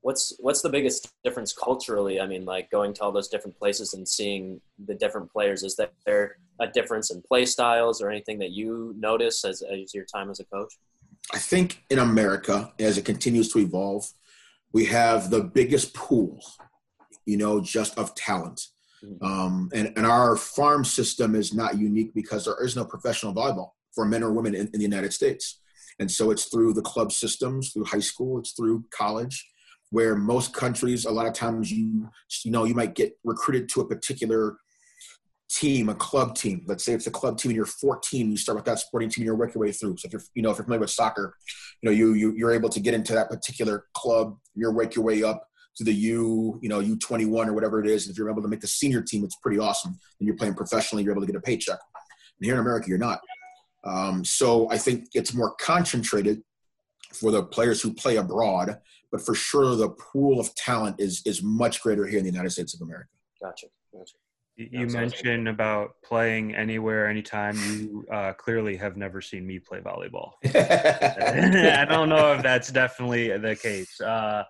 What's 0.03 0.35
what's 0.39 0.63
the 0.63 0.71
biggest 0.71 1.11
difference 1.25 1.53
culturally? 1.53 2.21
I 2.21 2.27
mean, 2.27 2.45
like 2.45 2.71
going 2.71 2.95
to 2.95 3.03
all 3.03 3.13
those 3.13 3.29
different 3.29 3.59
places 3.59 3.93
and 3.93 4.09
seeing 4.09 4.61
the 4.87 4.95
different 4.95 5.31
players. 5.31 5.63
Is 5.63 5.79
there 6.07 6.37
a 6.61 6.67
difference 6.67 7.11
in 7.11 7.23
play 7.23 7.45
styles 7.45 8.01
or 8.01 8.11
anything 8.11 8.39
that 8.39 8.51
you 8.51 8.95
notice 8.99 9.45
as, 9.45 9.63
as 9.63 9.95
your 9.95 10.05
time 10.05 10.31
as 10.31 10.41
a 10.41 10.45
coach? 10.45 10.75
I 11.33 11.39
think 11.39 11.85
in 11.91 11.99
America, 11.99 12.73
as 12.79 12.97
it 12.99 13.05
continues 13.05 13.53
to 13.53 13.59
evolve, 13.59 14.11
we 14.73 14.87
have 14.87 15.31
the 15.31 15.43
biggest 15.43 15.95
pool, 15.95 16.41
you 17.27 17.37
know, 17.37 17.61
just 17.61 17.99
of 17.99 18.15
talent. 18.15 18.63
Mm-hmm. 19.05 19.25
Um, 19.25 19.71
and, 19.73 19.93
and 19.97 20.07
our 20.07 20.37
farm 20.37 20.85
system 20.85 21.35
is 21.35 21.55
not 21.55 21.79
unique 21.79 22.15
because 22.15 22.45
there 22.45 22.63
is 22.63 22.77
no 22.77 22.85
professional 22.85 23.35
volleyball 23.35 23.71
for 23.95 24.05
men 24.05 24.23
or 24.23 24.33
women 24.33 24.55
in, 24.55 24.67
in 24.69 24.79
the 24.79 24.83
United 24.83 25.13
States. 25.13 25.61
And 25.99 26.11
so 26.11 26.31
it's 26.31 26.47
through 26.47 26.75
the 26.75 26.83
club 26.83 27.13
systems, 27.13 27.73
through 27.73 27.85
high 27.85 28.01
school, 28.01 28.39
it's 28.39 28.53
through 28.53 28.85
college, 28.91 29.47
where 29.91 30.17
most 30.17 30.55
countries, 30.55 31.05
a 31.05 31.11
lot 31.11 31.27
of 31.27 31.35
times 31.35 31.71
you, 31.71 32.09
you 32.45 32.51
know, 32.51 32.65
you 32.65 32.75
might 32.75 32.95
get 32.95 33.13
recruited 33.25 33.69
to 33.71 33.81
a 33.81 33.87
particular 33.87 34.57
team, 35.51 35.89
a 35.89 35.95
club 35.95 36.35
team. 36.35 36.65
Let's 36.67 36.85
say 36.85 36.93
it's 36.93 37.09
a 37.09 37.11
club 37.11 37.37
team 37.37 37.51
and 37.51 37.57
you're 37.57 37.67
14, 37.67 38.31
you 38.31 38.37
start 38.37 38.57
with 38.57 38.65
that 38.67 38.79
sporting 38.79 39.11
team 39.11 39.23
and 39.23 39.27
you 39.27 39.35
work 39.35 39.55
your 39.55 39.63
way 39.63 39.73
through. 39.73 39.97
So 39.99 40.07
if 40.07 40.13
you're, 40.13 40.23
you 40.35 40.43
know, 40.43 40.51
if 40.51 40.59
you're 40.59 40.65
familiar 40.65 40.81
with 40.81 40.91
soccer, 40.91 41.35
you 41.83 41.91
know, 41.91 41.95
you, 41.95 42.15
you, 42.15 42.33
you're 42.37 42.53
able 42.53 42.69
to 42.69 42.81
get 42.81 42.95
into 42.95 43.13
that 43.15 43.29
particular 43.29 43.87
club, 43.95 44.37
you're 44.55 44.73
work 44.73 44.95
your 44.95 45.05
way 45.05 45.23
up 45.23 45.50
to 45.81 45.85
the 45.85 45.95
U, 45.95 46.59
you 46.61 46.69
know, 46.69 46.83
U21 46.83 47.47
or 47.47 47.55
whatever 47.55 47.81
it 47.81 47.87
is. 47.87 48.07
If 48.07 48.19
you're 48.19 48.29
able 48.29 48.43
to 48.43 48.49
make 48.49 48.61
the 48.61 48.67
senior 48.67 49.01
team, 49.01 49.25
it's 49.25 49.37
pretty 49.37 49.59
awesome. 49.59 49.99
And 50.19 50.27
you're 50.27 50.37
playing 50.37 50.53
professionally, 50.53 51.03
you're 51.03 51.13
able 51.13 51.23
to 51.23 51.27
get 51.27 51.37
a 51.37 51.41
paycheck. 51.41 51.79
And 52.39 52.45
here 52.45 52.53
in 52.53 52.61
America, 52.61 52.91
you're 52.91 52.99
not. 52.99 53.21
Um, 53.83 54.23
so 54.23 54.71
I 54.71 54.77
think 54.77 55.09
it's 55.15 55.33
more 55.33 55.55
concentrated 55.55 56.43
for 57.15 57.31
the 57.31 57.43
players 57.43 57.81
who 57.81 57.95
play 57.95 58.17
abroad, 58.17 58.79
but 59.11 59.23
for 59.23 59.35
sure 59.35 59.75
the 59.75 59.89
pool 59.89 60.39
of 60.39 60.55
talent 60.55 60.97
is 61.01 61.23
is 61.25 61.43
much 61.43 61.81
greater 61.81 62.07
here 62.07 62.19
in 62.19 62.25
the 62.25 62.31
United 62.31 62.51
States 62.51 62.75
of 62.75 62.83
America. 62.83 63.09
Gotcha. 63.43 63.69
gotcha. 63.91 64.17
You 64.57 64.87
mentioned 64.89 65.49
about 65.49 65.93
playing 66.05 66.55
anywhere, 66.55 67.09
anytime. 67.09 67.57
You 67.57 68.05
uh, 68.13 68.35
clearly 68.35 68.77
have 68.77 68.99
never 68.99 69.23
seen 69.23 69.47
me 69.47 69.59
play 69.59 69.81
volleyball. 69.81 70.33
I 70.45 71.87
don't 71.89 72.11
know 72.11 72.35
if 72.35 72.43
that's 72.43 72.71
definitely 72.71 73.35
the 73.39 73.57
case. 73.57 73.99
Uh, 73.99 74.45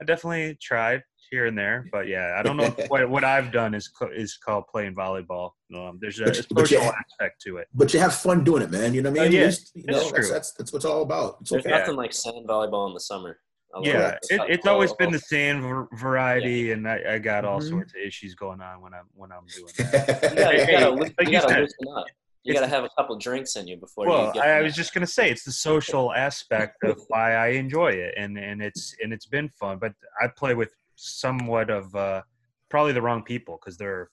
I 0.00 0.04
definitely 0.04 0.56
tried 0.60 1.02
here 1.30 1.46
and 1.46 1.58
there, 1.58 1.88
but 1.90 2.06
yeah, 2.06 2.36
I 2.38 2.42
don't 2.42 2.56
know 2.56 2.74
what 2.88 3.08
what 3.08 3.24
I've 3.24 3.52
done 3.52 3.74
is 3.74 3.90
is 4.14 4.36
called 4.36 4.64
playing 4.70 4.94
volleyball. 4.94 5.52
Um, 5.74 5.98
there's 6.00 6.20
a, 6.20 6.24
a 6.24 6.34
social 6.34 6.82
have, 6.82 6.94
aspect 6.94 7.42
to 7.42 7.58
it, 7.58 7.68
but 7.74 7.92
you 7.92 8.00
have 8.00 8.14
fun 8.14 8.44
doing 8.44 8.62
it, 8.62 8.70
man. 8.70 8.94
You 8.94 9.02
know 9.02 9.10
what 9.10 9.20
I 9.20 9.28
mean? 9.28 9.34
Uh, 9.34 9.40
yeah, 9.40 9.46
least, 9.46 9.72
you 9.74 9.84
know, 9.86 10.10
that's, 10.10 10.30
that's, 10.30 10.52
that's 10.52 10.72
what 10.72 10.78
it's 10.78 10.84
all 10.84 11.02
about. 11.02 11.38
It's 11.40 11.50
there's 11.50 11.66
okay. 11.66 11.76
nothing 11.76 11.96
like 11.96 12.12
sand 12.12 12.46
volleyball 12.46 12.88
in 12.88 12.94
the 12.94 13.00
summer. 13.00 13.38
Yeah, 13.82 14.16
it, 14.30 14.40
it's 14.48 14.66
always 14.66 14.94
been 14.94 15.12
the 15.12 15.18
sand 15.18 15.62
variety, 15.92 16.50
yeah. 16.50 16.74
and 16.74 16.88
I, 16.88 17.14
I 17.14 17.18
got 17.18 17.44
all 17.44 17.60
mm-hmm. 17.60 17.68
sorts 17.68 17.92
of 17.92 18.00
issues 18.00 18.34
going 18.34 18.62
on 18.62 18.80
when 18.80 18.94
I'm 18.94 19.04
when 19.12 19.32
I'm 19.32 19.44
doing 19.54 19.72
that. 19.78 20.22
you 20.22 20.38
gotta, 20.38 20.56
you 20.56 20.96
gotta, 20.96 21.12
you 21.30 21.32
gotta 21.32 21.60
loosen 21.60 21.88
up 21.94 22.06
you 22.46 22.54
got 22.54 22.60
to 22.60 22.68
have 22.68 22.84
a 22.84 22.90
couple 22.96 23.16
drinks 23.18 23.56
in 23.56 23.66
you 23.66 23.76
before 23.76 24.06
well, 24.06 24.32
you 24.34 24.40
I, 24.40 24.58
I 24.58 24.62
was 24.62 24.74
just 24.74 24.94
going 24.94 25.04
to 25.04 25.12
say 25.12 25.30
it's 25.30 25.44
the 25.44 25.52
social 25.52 26.12
aspect 26.14 26.82
of 26.84 27.00
why 27.08 27.34
I 27.34 27.48
enjoy 27.48 27.88
it, 27.88 28.14
and 28.16 28.38
and 28.38 28.62
it's 28.62 28.94
and 29.02 29.12
it's 29.12 29.26
been 29.26 29.48
fun. 29.48 29.78
But 29.78 29.92
I 30.22 30.28
play 30.28 30.54
with 30.54 30.72
somewhat 30.94 31.70
of 31.70 31.94
uh, 31.94 32.22
probably 32.68 32.92
the 32.92 33.02
wrong 33.02 33.22
people 33.22 33.58
because 33.60 33.76
they're 33.76 34.10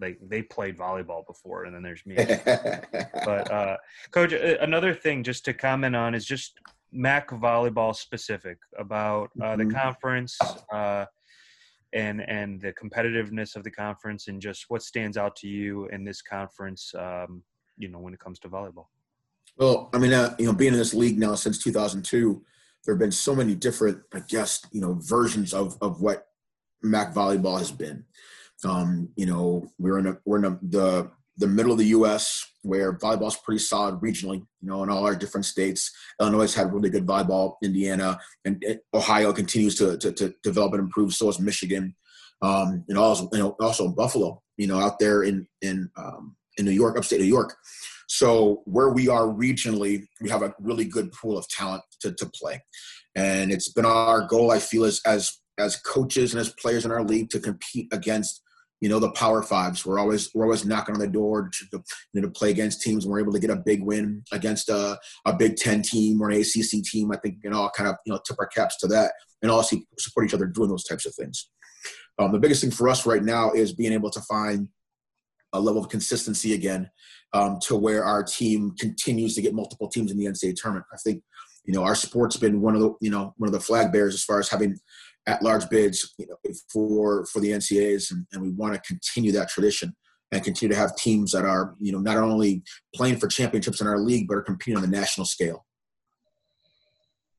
like 0.00 0.18
they 0.22 0.42
played 0.42 0.78
volleyball 0.78 1.26
before, 1.26 1.64
and 1.64 1.74
then 1.74 1.82
there's 1.82 2.04
me. 2.06 2.16
but 2.16 3.50
uh, 3.52 3.76
coach, 4.10 4.32
another 4.32 4.94
thing 4.94 5.22
just 5.22 5.44
to 5.44 5.52
comment 5.52 5.94
on 5.94 6.14
is 6.14 6.24
just 6.24 6.58
MAC 6.92 7.28
volleyball 7.30 7.94
specific 7.94 8.58
about 8.78 9.30
uh, 9.42 9.56
the 9.56 9.64
mm-hmm. 9.64 9.76
conference. 9.76 10.38
Uh, 10.72 11.04
and 11.92 12.20
and 12.28 12.60
the 12.60 12.72
competitiveness 12.72 13.54
of 13.54 13.62
the 13.62 13.70
conference 13.70 14.26
and 14.28 14.42
just 14.42 14.66
what 14.68 14.82
stands 14.82 15.16
out 15.16 15.36
to 15.36 15.46
you 15.46 15.86
in 15.86 16.04
this 16.04 16.20
conference 16.20 16.92
um, 16.98 17.42
you 17.78 17.88
know 17.88 17.98
when 17.98 18.14
it 18.14 18.20
comes 18.20 18.38
to 18.40 18.48
volleyball? 18.48 18.86
Well, 19.58 19.88
I 19.94 19.98
mean, 19.98 20.12
uh, 20.12 20.34
you 20.38 20.46
know, 20.46 20.52
being 20.52 20.72
in 20.72 20.78
this 20.78 20.94
league 20.94 21.18
now 21.18 21.34
since 21.34 21.62
2002, 21.62 22.42
there 22.84 22.94
have 22.94 23.00
been 23.00 23.12
so 23.12 23.34
many 23.34 23.54
different, 23.54 24.02
I 24.12 24.20
guess, 24.20 24.64
you 24.70 24.80
know, 24.80 24.98
versions 25.00 25.54
of 25.54 25.76
of 25.80 26.00
what 26.00 26.28
MAC 26.82 27.14
volleyball 27.14 27.58
has 27.58 27.72
been. 27.72 28.04
Um, 28.64 29.10
you 29.16 29.26
know, 29.26 29.70
we're 29.78 29.98
in 29.98 30.06
a, 30.06 30.18
we're 30.24 30.38
in 30.38 30.44
a, 30.44 30.58
the 30.62 31.10
the 31.38 31.46
middle 31.46 31.72
of 31.72 31.78
the 31.78 31.86
U.S. 31.86 32.44
where 32.62 32.96
volleyball's 32.98 33.36
pretty 33.36 33.58
solid 33.58 34.00
regionally. 34.00 34.38
You 34.60 34.68
know, 34.68 34.82
in 34.82 34.90
all 34.90 35.04
our 35.04 35.14
different 35.14 35.44
states, 35.44 35.92
Illinois 36.20 36.54
had 36.54 36.72
really 36.72 36.90
good 36.90 37.06
volleyball. 37.06 37.54
Indiana 37.62 38.18
and 38.44 38.64
Ohio 38.94 39.32
continues 39.32 39.74
to 39.76 39.98
to, 39.98 40.12
to 40.12 40.34
develop 40.42 40.72
and 40.72 40.82
improve. 40.82 41.12
So 41.12 41.28
is 41.28 41.40
Michigan, 41.40 41.94
um, 42.42 42.84
and 42.88 42.98
also 42.98 43.28
you 43.32 43.38
know 43.38 43.56
also 43.60 43.88
Buffalo. 43.88 44.42
You 44.56 44.68
know, 44.68 44.78
out 44.78 44.98
there 44.98 45.22
in 45.22 45.46
in 45.60 45.90
um, 45.96 46.36
in 46.56 46.64
New 46.64 46.72
York, 46.72 46.96
upstate 46.96 47.20
New 47.20 47.26
York. 47.26 47.56
So 48.08 48.62
where 48.66 48.90
we 48.90 49.08
are 49.08 49.24
regionally, 49.24 50.06
we 50.20 50.30
have 50.30 50.42
a 50.42 50.54
really 50.60 50.84
good 50.84 51.12
pool 51.12 51.36
of 51.36 51.48
talent 51.48 51.82
to, 52.00 52.12
to 52.12 52.26
play. 52.26 52.62
And 53.16 53.50
it's 53.50 53.72
been 53.72 53.84
our 53.84 54.26
goal, 54.26 54.52
I 54.52 54.58
feel, 54.60 54.84
as, 54.84 55.00
as 55.04 55.38
as 55.58 55.76
coaches 55.76 56.32
and 56.32 56.40
as 56.40 56.52
players 56.52 56.84
in 56.84 56.92
our 56.92 57.02
league 57.02 57.30
to 57.30 57.40
compete 57.40 57.88
against 57.92 58.42
you 58.80 58.88
know 58.88 58.98
the 58.98 59.10
power 59.12 59.42
fives 59.42 59.86
we're 59.86 59.98
always 59.98 60.30
we're 60.34 60.44
always 60.44 60.66
knocking 60.66 60.94
on 60.94 61.00
the 61.00 61.08
door 61.08 61.50
to, 61.50 61.64
you 62.12 62.20
know, 62.20 62.28
to 62.28 62.32
play 62.32 62.50
against 62.50 62.82
teams 62.82 63.04
and 63.04 63.12
we're 63.12 63.20
able 63.20 63.32
to 63.32 63.40
get 63.40 63.50
a 63.50 63.56
big 63.56 63.82
win 63.82 64.22
against 64.32 64.68
a, 64.68 64.98
a 65.24 65.32
big 65.32 65.56
10 65.56 65.82
team 65.82 66.20
or 66.20 66.30
an 66.30 66.38
acc 66.38 66.82
team 66.84 67.10
i 67.10 67.16
think 67.16 67.38
you 67.42 67.50
know 67.50 67.62
all 67.62 67.70
kind 67.70 67.88
of 67.88 67.96
you 68.04 68.12
know 68.12 68.20
tip 68.26 68.36
our 68.38 68.46
caps 68.46 68.76
to 68.76 68.86
that 68.86 69.12
and 69.42 69.50
also 69.50 69.76
support 69.98 70.26
each 70.26 70.34
other 70.34 70.46
doing 70.46 70.68
those 70.68 70.84
types 70.84 71.06
of 71.06 71.14
things 71.14 71.48
um, 72.18 72.32
the 72.32 72.38
biggest 72.38 72.62
thing 72.62 72.70
for 72.70 72.88
us 72.88 73.06
right 73.06 73.22
now 73.22 73.50
is 73.52 73.72
being 73.72 73.92
able 73.92 74.10
to 74.10 74.20
find 74.22 74.68
a 75.56 75.60
level 75.60 75.82
of 75.82 75.88
consistency 75.88 76.54
again 76.54 76.88
um, 77.32 77.58
to 77.60 77.76
where 77.76 78.04
our 78.04 78.22
team 78.22 78.72
continues 78.78 79.34
to 79.34 79.42
get 79.42 79.54
multiple 79.54 79.88
teams 79.88 80.10
in 80.10 80.18
the 80.18 80.26
ncaa 80.26 80.54
tournament 80.56 80.86
i 80.92 80.96
think 80.98 81.22
you 81.64 81.74
know 81.74 81.82
our 81.82 81.94
sport's 81.94 82.36
been 82.36 82.60
one 82.60 82.74
of 82.74 82.80
the 82.80 82.92
you 83.00 83.10
know 83.10 83.34
one 83.36 83.48
of 83.48 83.52
the 83.52 83.60
flag 83.60 83.92
bearers 83.92 84.14
as 84.14 84.24
far 84.24 84.38
as 84.38 84.48
having 84.48 84.78
at 85.26 85.42
large 85.42 85.68
bids 85.68 86.14
you 86.18 86.26
know, 86.26 86.36
for 86.72 87.26
for 87.26 87.40
the 87.40 87.50
NCAAs, 87.50 88.10
and, 88.10 88.26
and 88.32 88.42
we 88.42 88.50
want 88.50 88.74
to 88.74 88.80
continue 88.80 89.32
that 89.32 89.48
tradition 89.48 89.94
and 90.32 90.42
continue 90.42 90.74
to 90.74 90.80
have 90.80 90.96
teams 90.96 91.32
that 91.32 91.44
are 91.44 91.74
you 91.80 91.92
know 91.92 91.98
not 91.98 92.16
only 92.16 92.62
playing 92.94 93.18
for 93.18 93.28
championships 93.28 93.80
in 93.80 93.86
our 93.86 93.98
league 93.98 94.28
but 94.28 94.36
are 94.36 94.42
competing 94.42 94.76
on 94.76 94.82
the 94.82 94.96
national 94.96 95.26
scale. 95.26 95.66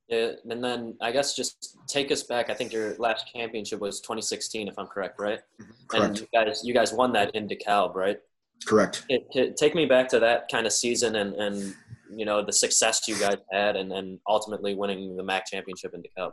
Yeah, 0.10 0.32
and 0.50 0.64
then 0.64 0.96
I 1.02 1.12
guess 1.12 1.36
just 1.36 1.78
take 1.88 2.12
us 2.12 2.24
back. 2.24 2.50
I 2.50 2.54
think 2.54 2.72
your 2.72 2.96
last 2.98 3.26
championship 3.34 3.82
was 3.82 4.00
2016, 4.00 4.70
if 4.70 4.80
I'm 4.80 4.88
correct, 4.88 5.20
right? 5.20 5.40
Mm-hmm. 5.62 5.72
Correct. 5.88 6.06
And 6.06 6.20
you 6.20 6.28
guys, 6.34 6.62
you 6.64 6.74
guys 6.74 6.94
won 6.94 7.12
that 7.14 7.36
in 7.36 7.48
DeKalb, 7.48 7.94
right? 7.94 8.18
Correct. 8.66 9.04
It, 9.10 9.28
it, 9.32 9.58
take 9.58 9.76
me 9.76 9.86
back 9.86 10.08
to 10.10 10.20
that 10.20 10.50
kind 10.50 10.66
of 10.66 10.74
season 10.74 11.18
and, 11.18 11.36
and 11.36 11.76
you 12.10 12.26
know 12.26 12.44
the 12.44 12.54
success 12.54 13.02
you 13.08 13.20
guys 13.20 13.38
had, 13.52 13.76
and, 13.76 13.92
and 13.92 14.20
ultimately 14.28 14.76
winning 14.76 15.18
the 15.18 15.24
MAC 15.24 15.46
championship 15.48 15.94
in 15.94 16.02
DeKalb. 16.02 16.32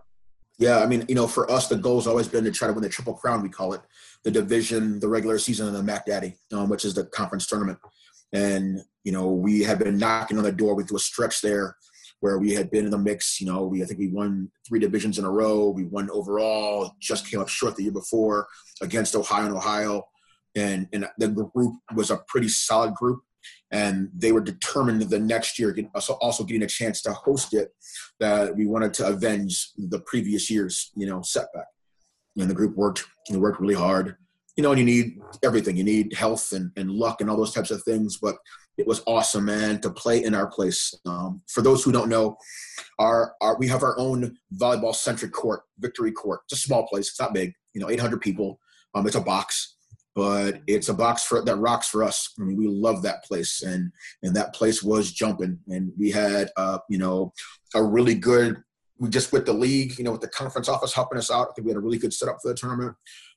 Yeah, 0.57 0.79
I 0.79 0.87
mean, 0.87 1.05
you 1.09 1.17
know, 1.17 1.27
for 1.27 1.51
us, 1.51 1.67
the 1.67 1.77
goal 1.77 1.97
has 1.97 2.07
always 2.07 2.29
been 2.29 2.45
to 2.45 2.53
try 2.53 2.69
to 2.69 2.75
win 2.75 2.85
the 2.85 2.89
triple 2.89 3.15
crown. 3.15 3.43
We 3.43 3.49
call 3.49 3.73
it 3.73 3.81
the 4.23 4.31
division, 4.31 5.01
the 5.01 5.09
regular 5.09 5.37
season, 5.39 5.67
and 5.67 5.75
the 5.75 5.83
MAC 5.83 6.07
Daddy, 6.07 6.37
um, 6.53 6.69
which 6.69 6.85
is 6.85 6.95
the 6.95 7.07
conference 7.07 7.49
tournament. 7.49 7.79
And 8.33 8.81
you 9.03 9.11
know, 9.11 9.29
we 9.31 9.63
had 9.63 9.81
been 9.81 9.99
knocking 9.99 10.39
on 10.39 10.45
the 10.45 10.53
door. 10.53 10.77
We 10.77 10.85
through 10.85 10.99
a 10.99 11.01
stretch 11.01 11.41
there 11.41 11.77
where 12.25 12.39
we 12.39 12.55
had 12.55 12.71
been 12.71 12.87
in 12.87 12.91
the 12.91 12.97
mix. 12.97 13.39
You 13.39 13.47
know, 13.49 13.65
we 13.65 13.83
I 13.83 13.85
think 13.85 13.99
we 13.99 14.09
won 14.09 14.51
three 14.67 14.81
divisions 14.81 15.19
in 15.19 15.27
a 15.27 15.31
row. 15.31 15.69
We 15.69 15.85
won 15.85 16.09
overall. 16.11 16.93
Just 16.99 17.31
came 17.31 17.39
up 17.39 17.51
short 17.51 17.77
the 17.77 17.83
year 17.83 17.93
before 17.93 18.49
against 18.81 19.15
Ohio 19.15 19.45
and 19.45 19.55
Ohio, 19.55 20.05
and 20.57 20.89
and 20.95 21.07
the 21.19 21.29
group 21.29 21.75
was 21.95 22.11
a 22.11 22.23
pretty 22.27 22.49
solid 22.49 22.95
group 22.95 23.21
and 23.71 24.09
they 24.17 24.33
were 24.33 24.41
determined 24.41 25.03
the 25.03 25.19
next 25.19 25.59
year 25.59 25.77
also 26.23 26.45
getting 26.45 26.63
a 26.63 26.67
chance 26.67 27.03
to 27.03 27.13
host 27.13 27.53
it 27.53 27.75
that 28.19 28.57
we 28.57 28.65
wanted 28.67 28.95
to 28.95 29.07
avenge 29.07 29.71
the 29.77 30.01
previous 30.07 30.51
year's 30.51 30.93
you 30.97 31.07
know 31.07 31.21
setback 31.21 31.67
and 32.39 32.49
the 32.49 32.55
group 32.55 32.75
worked 32.75 33.05
we 33.31 33.37
worked 33.37 33.61
really 33.61 33.75
hard 33.75 34.17
you 34.57 34.63
know 34.63 34.71
and 34.71 34.79
you 34.79 34.87
need 34.87 35.21
everything 35.43 35.77
you 35.77 35.85
need 35.85 36.15
health 36.15 36.53
and, 36.53 36.71
and 36.77 36.91
luck 36.91 37.21
and 37.21 37.29
all 37.29 37.37
those 37.37 37.53
types 37.53 37.71
of 37.71 37.83
things 37.83 38.17
but 38.17 38.37
it 38.77 38.87
was 38.87 39.03
awesome 39.07 39.45
man 39.45 39.81
to 39.81 39.91
play 39.91 40.25
in 40.25 40.35
our 40.35 40.47
place 40.47 40.95
um, 41.07 41.41
for 41.49 41.63
those 41.63 41.85
who 41.85 41.93
don't 41.93 42.09
know 42.09 42.37
our, 42.99 43.35
our 43.41 43.57
we 43.59 43.69
have 43.69 43.83
our 43.83 43.99
own 43.99 44.37
volleyball 44.57 44.95
centric 44.95 45.33
court 45.33 45.63
victory 45.79 46.13
court 46.13 46.41
it's 46.45 46.61
a 46.61 46.67
small 46.67 46.87
place 46.87 47.09
it's 47.09 47.21
not 47.21 47.35
big 47.35 47.53
you 47.73 47.81
know 47.81 47.91
800 47.91 48.21
people 48.21 48.59
um, 48.95 49.07
it's 49.07 49.17
a 49.17 49.21
box 49.21 49.75
but 50.15 50.63
it's 50.67 50.89
a 50.89 50.95
box 50.95 51.25
for 51.25 51.43
that 51.45 51.57
rocks 51.57 51.89
for 51.89 52.05
us. 52.05 52.33
I 52.39 52.45
mean, 52.45 52.57
we 52.57 52.69
love 52.69 53.03
that 53.03 53.25
place, 53.25 53.63
and 53.63 53.91
and 54.23 54.35
that 54.37 54.55
place 54.55 54.83
was 54.83 55.13
jumping, 55.13 55.59
and 55.69 55.93
we 55.99 56.11
had 56.11 56.51
uh, 56.57 56.79
you 56.89 56.99
know 56.99 57.33
a 57.75 57.83
really 57.83 58.15
good. 58.15 58.63
We 58.99 59.09
just 59.09 59.33
with 59.33 59.45
the 59.45 59.53
league, 59.53 59.99
you 59.99 60.05
know, 60.05 60.13
with 60.13 60.21
the 60.21 60.29
conference 60.29 60.69
office 60.69 60.93
helping 60.93 61.19
us 61.19 61.31
out. 61.31 61.49
I 61.51 61.53
think 61.55 61.67
we 61.67 61.73
had 61.73 61.79
a 61.79 61.85
really 61.85 61.99
good 61.99 62.15
setup 62.15 62.39
for 62.41 62.49
the 62.49 62.55
tournament. 62.55 62.95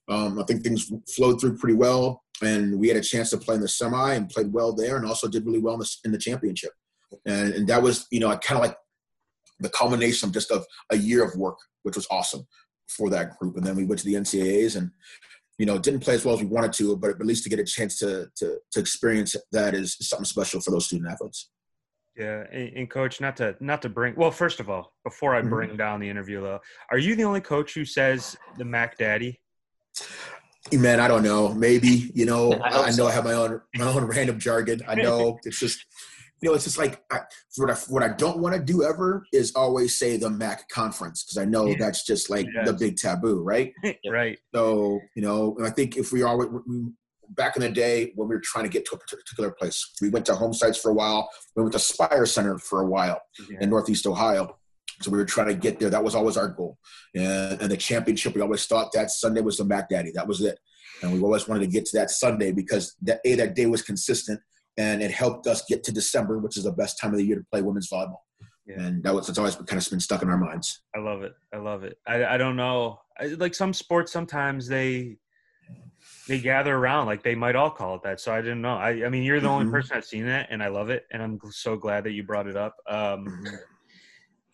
Um, 0.07 0.39
I 0.39 0.43
think 0.43 0.63
things 0.63 0.89
flowed 1.13 1.41
through 1.41 1.57
pretty 1.57 1.75
well, 1.75 2.23
and 2.41 2.79
we 2.79 2.87
had 2.87 2.97
a 2.97 3.01
chance 3.01 3.29
to 3.31 3.37
play 3.37 3.55
in 3.55 3.61
the 3.61 3.67
semi 3.67 4.13
and 4.13 4.29
played 4.29 4.53
well 4.53 4.73
there, 4.73 4.97
and 4.97 5.05
also 5.05 5.27
did 5.27 5.45
really 5.45 5.59
well 5.59 5.75
in 5.75 5.79
the, 5.79 5.95
in 6.05 6.11
the 6.11 6.17
championship. 6.17 6.71
And, 7.25 7.53
and 7.53 7.67
that 7.67 7.81
was, 7.81 8.05
you 8.11 8.19
know, 8.19 8.29
kind 8.37 8.59
of 8.59 8.67
like 8.67 8.77
the 9.59 9.69
culmination 9.69 10.27
of 10.27 10.33
just 10.33 10.51
of 10.51 10.65
a 10.91 10.97
year 10.97 11.23
of 11.23 11.35
work, 11.35 11.57
which 11.83 11.95
was 11.95 12.07
awesome 12.11 12.47
for 12.87 13.09
that 13.09 13.37
group. 13.37 13.57
And 13.57 13.65
then 13.65 13.75
we 13.75 13.85
went 13.85 13.99
to 13.99 14.05
the 14.05 14.15
NCAAs, 14.15 14.75
and 14.75 14.91
you 15.57 15.65
know, 15.65 15.79
didn't 15.79 16.01
play 16.01 16.13
as 16.13 16.23
well 16.23 16.35
as 16.35 16.41
we 16.41 16.47
wanted 16.47 16.73
to, 16.73 16.95
but 16.97 17.11
at 17.11 17.25
least 17.25 17.43
to 17.43 17.49
get 17.49 17.59
a 17.59 17.63
chance 17.63 17.97
to 17.99 18.29
to 18.35 18.57
to 18.71 18.79
experience 18.79 19.35
that 19.51 19.73
is 19.73 19.97
something 19.99 20.25
special 20.25 20.61
for 20.61 20.71
those 20.71 20.85
student 20.85 21.11
athletes. 21.11 21.49
Yeah, 22.15 22.45
and, 22.51 22.73
and, 22.75 22.89
coach, 22.89 23.21
not 23.21 23.37
to 23.37 23.55
not 23.59 23.81
to 23.83 23.89
bring 23.89 24.15
well, 24.15 24.31
first 24.31 24.59
of 24.59 24.69
all, 24.69 24.93
before 25.03 25.35
I 25.35 25.39
mm-hmm. 25.39 25.49
bring 25.49 25.69
mm-hmm. 25.69 25.77
down 25.77 25.99
the 25.99 26.09
interview 26.09 26.41
though, 26.41 26.59
are 26.91 26.97
you 26.97 27.15
the 27.15 27.23
only 27.23 27.41
coach 27.41 27.73
who 27.73 27.85
says 27.85 28.35
the 28.57 28.65
Mac 28.65 28.97
Daddy? 28.97 29.39
Man, 30.73 30.99
I 30.99 31.07
don't 31.07 31.23
know. 31.23 31.53
Maybe 31.53 32.11
you 32.13 32.25
know. 32.25 32.53
I, 32.63 32.83
I 32.83 32.85
know 32.87 32.91
so. 32.91 33.07
I 33.07 33.11
have 33.11 33.23
my 33.23 33.33
own 33.33 33.61
my 33.75 33.85
own 33.85 34.05
random 34.15 34.39
jargon. 34.39 34.81
I 34.87 34.95
know 34.95 35.39
it's 35.43 35.59
just 35.59 35.85
you 36.41 36.49
know, 36.49 36.55
it's 36.55 36.65
just 36.65 36.77
like 36.77 37.03
I, 37.11 37.21
what 37.55 37.71
I 37.71 37.75
what 37.87 38.03
I 38.03 38.09
don't 38.09 38.39
want 38.39 38.55
to 38.55 38.61
do 38.61 38.83
ever 38.83 39.25
is 39.33 39.53
always 39.55 39.97
say 39.97 40.17
the 40.17 40.29
MAC 40.29 40.69
conference 40.69 41.23
because 41.23 41.37
I 41.37 41.45
know 41.45 41.65
yeah. 41.65 41.75
that's 41.79 42.05
just 42.05 42.29
like 42.29 42.47
yes. 42.53 42.67
the 42.67 42.73
big 42.73 42.97
taboo, 42.97 43.41
right? 43.41 43.73
right. 44.09 44.37
So 44.53 44.99
you 45.15 45.23
know, 45.23 45.57
I 45.63 45.69
think 45.71 45.97
if 45.97 46.11
we 46.11 46.21
are 46.21 46.37
we, 46.37 46.91
back 47.29 47.55
in 47.55 47.61
the 47.61 47.69
day 47.69 48.11
when 48.15 48.27
we 48.27 48.35
were 48.35 48.41
trying 48.41 48.65
to 48.65 48.69
get 48.69 48.85
to 48.87 48.95
a 48.95 48.99
particular 48.99 49.51
place, 49.51 49.93
we 50.01 50.09
went 50.09 50.25
to 50.27 50.35
home 50.35 50.53
sites 50.53 50.77
for 50.77 50.91
a 50.91 50.93
while. 50.93 51.29
We 51.55 51.63
went 51.63 51.73
to 51.73 51.79
Spire 51.79 52.25
Center 52.25 52.59
for 52.59 52.81
a 52.81 52.85
while 52.85 53.21
yeah. 53.49 53.57
in 53.61 53.69
Northeast 53.69 54.05
Ohio. 54.05 54.57
So 55.01 55.11
we 55.11 55.17
were 55.17 55.25
trying 55.25 55.47
to 55.47 55.53
get 55.53 55.79
there. 55.79 55.89
That 55.89 56.03
was 56.03 56.15
always 56.15 56.37
our 56.37 56.47
goal. 56.47 56.77
And, 57.15 57.61
and 57.61 57.71
the 57.71 57.77
championship, 57.77 58.35
we 58.35 58.41
always 58.41 58.65
thought 58.65 58.91
that 58.93 59.11
Sunday 59.11 59.41
was 59.41 59.57
the 59.57 59.65
Mac 59.65 59.89
Daddy. 59.89 60.11
That 60.13 60.27
was 60.27 60.41
it. 60.41 60.59
And 61.01 61.13
we 61.13 61.21
always 61.21 61.47
wanted 61.47 61.61
to 61.61 61.67
get 61.67 61.85
to 61.85 61.97
that 61.97 62.09
Sunday 62.09 62.51
because 62.51 62.95
that 63.03 63.21
a 63.23 63.35
that 63.35 63.55
day 63.55 63.67
was 63.67 63.81
consistent 63.83 64.39
and 64.77 65.01
it 65.01 65.11
helped 65.11 65.47
us 65.47 65.63
get 65.67 65.83
to 65.83 65.91
December, 65.91 66.39
which 66.39 66.57
is 66.57 66.63
the 66.63 66.71
best 66.71 66.99
time 66.99 67.11
of 67.11 67.17
the 67.17 67.25
year 67.25 67.37
to 67.37 67.45
play 67.51 67.61
women's 67.61 67.89
volleyball. 67.89 68.21
Yeah. 68.65 68.81
And 68.81 69.03
that 69.03 69.13
was 69.13 69.29
it's 69.29 69.37
always 69.37 69.55
kind 69.55 69.81
of 69.81 69.89
been 69.89 69.99
stuck 69.99 70.21
in 70.21 70.29
our 70.29 70.37
minds. 70.37 70.81
I 70.95 70.99
love 70.99 71.23
it. 71.23 71.33
I 71.53 71.57
love 71.57 71.83
it. 71.83 71.97
I, 72.05 72.25
I 72.25 72.37
don't 72.37 72.55
know. 72.55 72.99
I, 73.19 73.27
like 73.27 73.55
some 73.55 73.73
sports, 73.73 74.11
sometimes 74.11 74.67
they 74.67 75.17
they 76.27 76.39
gather 76.39 76.75
around 76.75 77.05
like 77.05 77.23
they 77.23 77.35
might 77.35 77.55
all 77.55 77.71
call 77.71 77.95
it 77.95 78.03
that. 78.03 78.19
So 78.19 78.33
I 78.33 78.41
didn't 78.41 78.61
know. 78.61 78.75
I, 78.75 79.05
I 79.05 79.09
mean, 79.09 79.23
you're 79.23 79.39
the 79.39 79.47
mm-hmm. 79.47 79.55
only 79.55 79.71
person 79.71 79.95
I've 79.95 80.05
seen 80.05 80.25
that, 80.25 80.47
and 80.51 80.61
I 80.61 80.67
love 80.67 80.89
it, 80.89 81.05
and 81.11 81.21
I'm 81.23 81.39
so 81.51 81.77
glad 81.77 82.03
that 82.03 82.11
you 82.11 82.23
brought 82.23 82.47
it 82.47 82.57
up. 82.57 82.75
Um, 82.87 83.25
mm-hmm. 83.25 83.55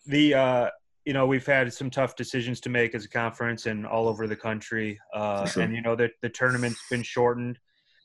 The 0.06 0.34
uh, 0.34 0.70
you 1.04 1.12
know 1.12 1.26
we've 1.26 1.46
had 1.46 1.72
some 1.72 1.90
tough 1.90 2.16
decisions 2.16 2.60
to 2.60 2.68
make 2.68 2.94
as 2.94 3.04
a 3.04 3.08
conference 3.08 3.66
and 3.66 3.86
all 3.86 4.08
over 4.08 4.26
the 4.26 4.36
country, 4.36 4.98
uh, 5.14 5.46
sure. 5.46 5.62
and 5.62 5.74
you 5.74 5.82
know 5.82 5.96
the 5.96 6.10
the 6.22 6.28
tournament's 6.28 6.80
been 6.90 7.02
shortened. 7.02 7.58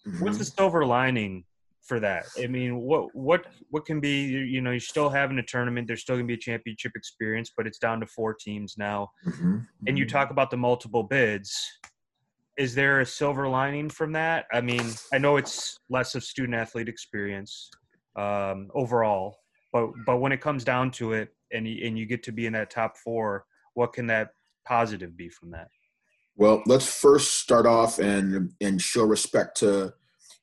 Mm-hmm. 0.07 0.23
What's 0.23 0.37
the 0.37 0.45
silver 0.45 0.85
lining 0.85 1.43
for 1.89 1.99
that. 1.99 2.27
I 2.41 2.47
mean, 2.47 2.77
what 2.77 3.13
what 3.13 3.47
what 3.71 3.85
can 3.85 3.99
be? 3.99 4.27
You 4.27 4.61
know, 4.61 4.71
you're 4.71 4.79
still 4.79 5.09
having 5.09 5.39
a 5.39 5.43
tournament. 5.43 5.87
There's 5.87 6.01
still 6.01 6.15
gonna 6.15 6.27
be 6.27 6.35
a 6.35 6.37
championship 6.37 6.93
experience, 6.95 7.51
but 7.57 7.67
it's 7.67 7.79
down 7.79 7.99
to 7.99 8.05
four 8.05 8.33
teams 8.33 8.75
now. 8.77 9.09
Mm-hmm. 9.27 9.57
And 9.87 9.97
you 9.97 10.05
mm-hmm. 10.05 10.17
talk 10.17 10.29
about 10.29 10.51
the 10.51 10.57
multiple 10.57 11.03
bids. 11.03 11.51
Is 12.57 12.75
there 12.75 12.99
a 12.99 13.05
silver 13.05 13.47
lining 13.49 13.89
from 13.89 14.11
that? 14.13 14.45
I 14.53 14.61
mean, 14.61 14.85
I 15.11 15.17
know 15.17 15.37
it's 15.37 15.79
less 15.89 16.13
of 16.13 16.23
student 16.23 16.55
athlete 16.55 16.87
experience 16.87 17.71
um, 18.15 18.69
overall, 18.75 19.37
but 19.73 19.89
but 20.05 20.17
when 20.17 20.31
it 20.31 20.41
comes 20.41 20.63
down 20.63 20.91
to 20.91 21.13
it, 21.13 21.29
and 21.51 21.67
you, 21.67 21.87
and 21.87 21.97
you 21.97 22.05
get 22.05 22.23
to 22.23 22.31
be 22.31 22.45
in 22.45 22.53
that 22.53 22.69
top 22.69 22.97
four, 22.97 23.45
what 23.73 23.93
can 23.93 24.07
that 24.07 24.29
positive 24.65 25.15
be 25.15 25.29
from 25.29 25.51
that? 25.51 25.67
Well, 26.35 26.63
let's 26.65 26.85
first 26.85 27.39
start 27.39 27.65
off 27.65 27.99
and 27.99 28.53
and 28.61 28.81
show 28.81 29.03
respect 29.03 29.57
to 29.57 29.93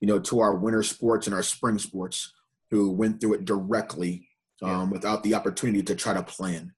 you 0.01 0.09
know, 0.09 0.19
to 0.19 0.41
our 0.41 0.55
winter 0.57 0.83
sports 0.83 1.27
and 1.27 1.35
our 1.35 1.43
spring 1.43 1.79
sports 1.79 2.33
who 2.71 2.91
went 2.91 3.21
through 3.21 3.35
it 3.35 3.45
directly 3.45 4.29
um, 4.63 4.71
yeah. 4.71 4.85
without 4.85 5.23
the 5.23 5.35
opportunity 5.35 5.83
to 5.83 5.95
try 5.95 6.13
to 6.15 6.23
plan. 6.23 6.73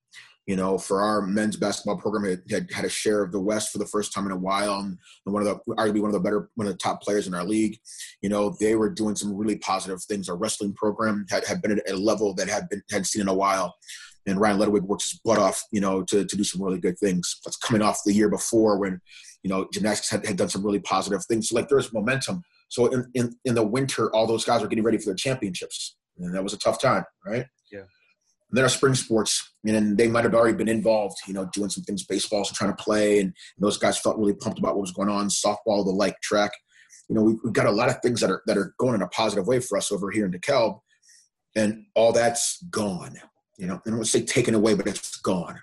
You 0.46 0.56
know, 0.56 0.78
for 0.78 1.02
our 1.02 1.20
men's 1.20 1.56
basketball 1.56 1.98
program, 1.98 2.24
it 2.24 2.40
had 2.50 2.72
had 2.72 2.86
a 2.86 2.88
share 2.88 3.22
of 3.22 3.32
the 3.32 3.40
West 3.40 3.70
for 3.70 3.76
the 3.76 3.84
first 3.84 4.14
time 4.14 4.24
in 4.24 4.32
a 4.32 4.36
while, 4.36 4.78
and 4.80 4.96
one 5.24 5.46
of 5.46 5.60
the 5.66 5.74
arguably 5.74 6.00
one 6.00 6.08
of 6.08 6.14
the 6.14 6.20
better, 6.20 6.48
one 6.54 6.66
of 6.66 6.72
the 6.72 6.78
top 6.78 7.02
players 7.02 7.26
in 7.26 7.34
our 7.34 7.44
league. 7.44 7.78
You 8.22 8.30
know, 8.30 8.56
they 8.58 8.74
were 8.74 8.88
doing 8.88 9.14
some 9.14 9.36
really 9.36 9.58
positive 9.58 10.02
things. 10.04 10.26
Our 10.26 10.38
wrestling 10.38 10.72
program 10.72 11.26
had, 11.28 11.44
had 11.44 11.60
been 11.60 11.72
at 11.72 11.90
a 11.90 11.96
level 11.96 12.32
that 12.32 12.48
had 12.48 12.66
been 12.70 12.82
had 12.90 13.04
seen 13.04 13.20
in 13.20 13.28
a 13.28 13.34
while, 13.34 13.76
and 14.28 14.40
Ryan 14.40 14.58
Ledwig 14.58 14.82
worked 14.82 15.02
his 15.02 15.20
butt 15.24 15.38
off, 15.38 15.62
you 15.72 15.80
know, 15.80 16.02
to, 16.04 16.24
to 16.24 16.36
do 16.36 16.44
some 16.44 16.62
really 16.62 16.78
good 16.78 16.98
things. 16.98 17.40
That's 17.44 17.56
coming 17.56 17.82
off 17.82 18.00
the 18.04 18.12
year 18.12 18.28
before 18.28 18.78
when, 18.78 19.00
you 19.42 19.50
know, 19.50 19.68
gymnastics 19.72 20.10
had, 20.10 20.26
had 20.26 20.36
done 20.36 20.48
some 20.48 20.64
really 20.64 20.80
positive 20.80 21.24
things. 21.24 21.48
So 21.48 21.56
like 21.56 21.68
there's 21.68 21.92
momentum 21.92 22.42
so 22.68 22.86
in, 22.86 23.10
in, 23.14 23.34
in 23.44 23.54
the 23.54 23.66
winter, 23.66 24.14
all 24.14 24.26
those 24.26 24.44
guys 24.44 24.60
were 24.60 24.68
getting 24.68 24.84
ready 24.84 24.98
for 24.98 25.06
their 25.06 25.14
championships. 25.14 25.96
And 26.18 26.34
that 26.34 26.42
was 26.42 26.52
a 26.52 26.58
tough 26.58 26.80
time, 26.80 27.04
right? 27.24 27.46
Yeah. 27.72 27.80
And 27.80 28.56
then 28.56 28.64
our 28.64 28.70
spring 28.70 28.94
sports, 28.94 29.52
and 29.66 29.96
they 29.96 30.08
might 30.08 30.24
have 30.24 30.34
already 30.34 30.56
been 30.56 30.68
involved, 30.68 31.16
you 31.26 31.34
know, 31.34 31.48
doing 31.52 31.70
some 31.70 31.84
things, 31.84 32.04
baseballs 32.04 32.48
and 32.48 32.56
trying 32.56 32.74
to 32.74 32.82
play. 32.82 33.20
And, 33.20 33.28
and 33.28 33.34
those 33.64 33.78
guys 33.78 33.98
felt 33.98 34.18
really 34.18 34.34
pumped 34.34 34.58
about 34.58 34.74
what 34.74 34.82
was 34.82 34.92
going 34.92 35.08
on, 35.08 35.28
softball, 35.28 35.84
the 35.84 35.90
like 35.90 36.20
track. 36.20 36.52
you 37.08 37.14
know, 37.14 37.22
we've, 37.22 37.38
we've 37.44 37.52
got 37.52 37.66
a 37.66 37.70
lot 37.70 37.88
of 37.88 38.00
things 38.02 38.20
that 38.20 38.30
are 38.30 38.42
that 38.46 38.56
are 38.56 38.74
going 38.78 38.94
in 38.94 39.02
a 39.02 39.08
positive 39.08 39.46
way 39.46 39.60
for 39.60 39.76
us 39.78 39.92
over 39.92 40.10
here 40.10 40.26
in 40.26 40.32
DeKalb, 40.32 40.80
and 41.56 41.84
all 41.94 42.12
that's 42.12 42.62
gone. 42.70 43.16
You 43.58 43.66
know, 43.66 43.74
I 43.74 43.80
don't 43.84 43.96
want 43.96 44.06
to 44.06 44.10
say 44.10 44.24
taken 44.24 44.54
away, 44.54 44.74
but 44.74 44.86
it's 44.86 45.16
gone. 45.16 45.60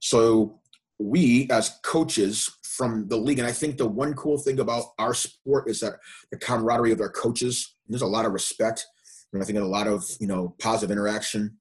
So 0.00 0.60
we 0.98 1.46
as 1.50 1.78
coaches 1.84 2.50
from 2.62 3.06
the 3.08 3.16
league, 3.16 3.38
and 3.38 3.46
I 3.46 3.52
think 3.52 3.76
the 3.76 3.86
one 3.86 4.14
cool 4.14 4.38
thing 4.38 4.60
about 4.60 4.84
our 4.98 5.14
sport 5.14 5.68
is 5.68 5.80
that 5.80 5.94
the 6.30 6.38
camaraderie 6.38 6.92
of 6.92 7.00
our 7.00 7.10
coaches. 7.10 7.74
There's 7.86 8.02
a 8.02 8.06
lot 8.06 8.24
of 8.24 8.32
respect, 8.32 8.84
and 9.32 9.42
I 9.42 9.46
think 9.46 9.58
a 9.58 9.64
lot 9.64 9.86
of 9.86 10.04
you 10.20 10.26
know 10.26 10.54
positive 10.60 10.90
interaction. 10.90 11.58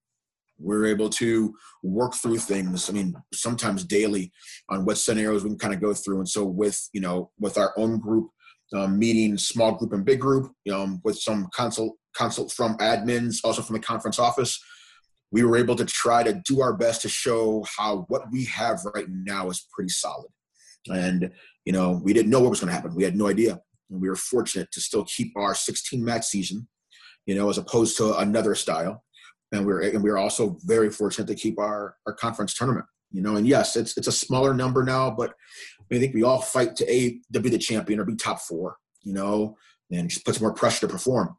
We're 0.60 0.88
able 0.88 1.10
to 1.12 1.54
work 1.84 2.16
through 2.16 2.40
things. 2.40 2.90
I 2.90 2.94
mean, 2.94 3.14
sometimes 3.32 3.84
daily 3.84 4.32
on 4.70 4.86
what 4.86 4.98
scenarios 4.98 5.44
we 5.44 5.52
can 5.52 5.60
kind 5.60 5.74
of 5.74 5.82
go 5.82 5.94
through. 5.94 6.18
And 6.18 6.30
so 6.30 6.46
with 6.46 6.90
you 6.94 7.02
know 7.02 7.32
with 7.40 7.58
our 7.58 7.74
own 7.78 8.00
group 8.00 8.30
um, 8.74 8.98
meeting, 8.98 9.38
small 9.38 9.74
group 9.74 9.94
and 9.94 10.06
big 10.06 10.20
group, 10.20 10.52
um, 10.74 11.02
with 11.04 11.20
some 11.20 11.48
consult 11.54 11.98
consult 12.16 12.52
from 12.52 12.78
admins, 12.78 13.38
also 13.44 13.62
from 13.62 13.76
the 13.76 13.82
conference 13.82 14.18
office 14.18 14.60
we 15.32 15.44
were 15.44 15.58
able 15.58 15.76
to 15.76 15.86
try 15.86 16.24
to 16.24 16.42
do 16.46 16.62
our 16.62 16.74
best 16.74 17.02
to 17.02 17.10
show 17.10 17.66
how 17.78 18.06
what 18.08 18.24
we 18.32 18.46
have 18.46 18.80
right 18.96 19.08
now 19.10 19.50
is 19.50 19.68
pretty 19.74 19.90
solid. 19.90 20.30
And, 20.90 21.32
you 21.66 21.74
know, 21.74 22.00
we 22.04 22.14
didn't 22.14 22.32
know 22.32 22.40
what 22.40 22.50
was 22.50 22.62
going 22.62 22.70
to 22.70 22.74
happen. 22.74 22.96
We 22.96 23.04
had 23.04 23.18
no 23.18 23.28
idea. 23.28 23.60
And 23.90 24.02
we 24.02 24.10
were 24.10 24.16
fortunate 24.16 24.72
to 24.72 24.82
still 24.82 25.06
keep 25.06 25.34
our 25.36 25.54
16 25.54 26.04
match 26.04 26.26
season, 26.26 26.68
you 27.26 27.36
know, 27.36 27.50
as 27.50 27.58
opposed 27.58 27.98
to 27.98 28.18
another 28.18 28.56
style. 28.56 29.04
And 29.52 29.66
we 29.66 29.74
are 29.74 29.80
and 29.80 30.04
we 30.04 30.10
are 30.10 30.18
also 30.18 30.58
very 30.66 30.90
fortunate 30.90 31.28
to 31.28 31.36
keep 31.36 31.58
our, 31.60 31.96
our 32.06 32.14
conference 32.14 32.54
tournament, 32.54 32.86
you 33.12 33.22
know, 33.22 33.38
and 33.38 33.48
yes, 33.48 33.78
it's, 33.78 33.98
it's 33.98 34.08
a 34.08 34.12
smaller 34.12 34.54
number 34.54 34.84
now, 34.84 35.10
but 35.10 35.34
I 35.92 36.00
think 36.00 36.14
we 36.14 36.24
all 36.24 36.42
fight 36.42 36.76
to 36.78 36.94
a, 36.94 37.20
to 37.32 37.40
be 37.40 37.50
the 37.50 37.58
champion 37.58 38.00
or 38.00 38.06
be 38.06 38.16
top 38.16 38.42
four, 38.42 38.76
you 39.04 39.14
know, 39.14 39.56
and 39.90 40.10
just 40.10 40.26
puts 40.26 40.42
more 40.42 40.54
pressure 40.54 40.82
to 40.82 40.92
perform. 40.92 41.34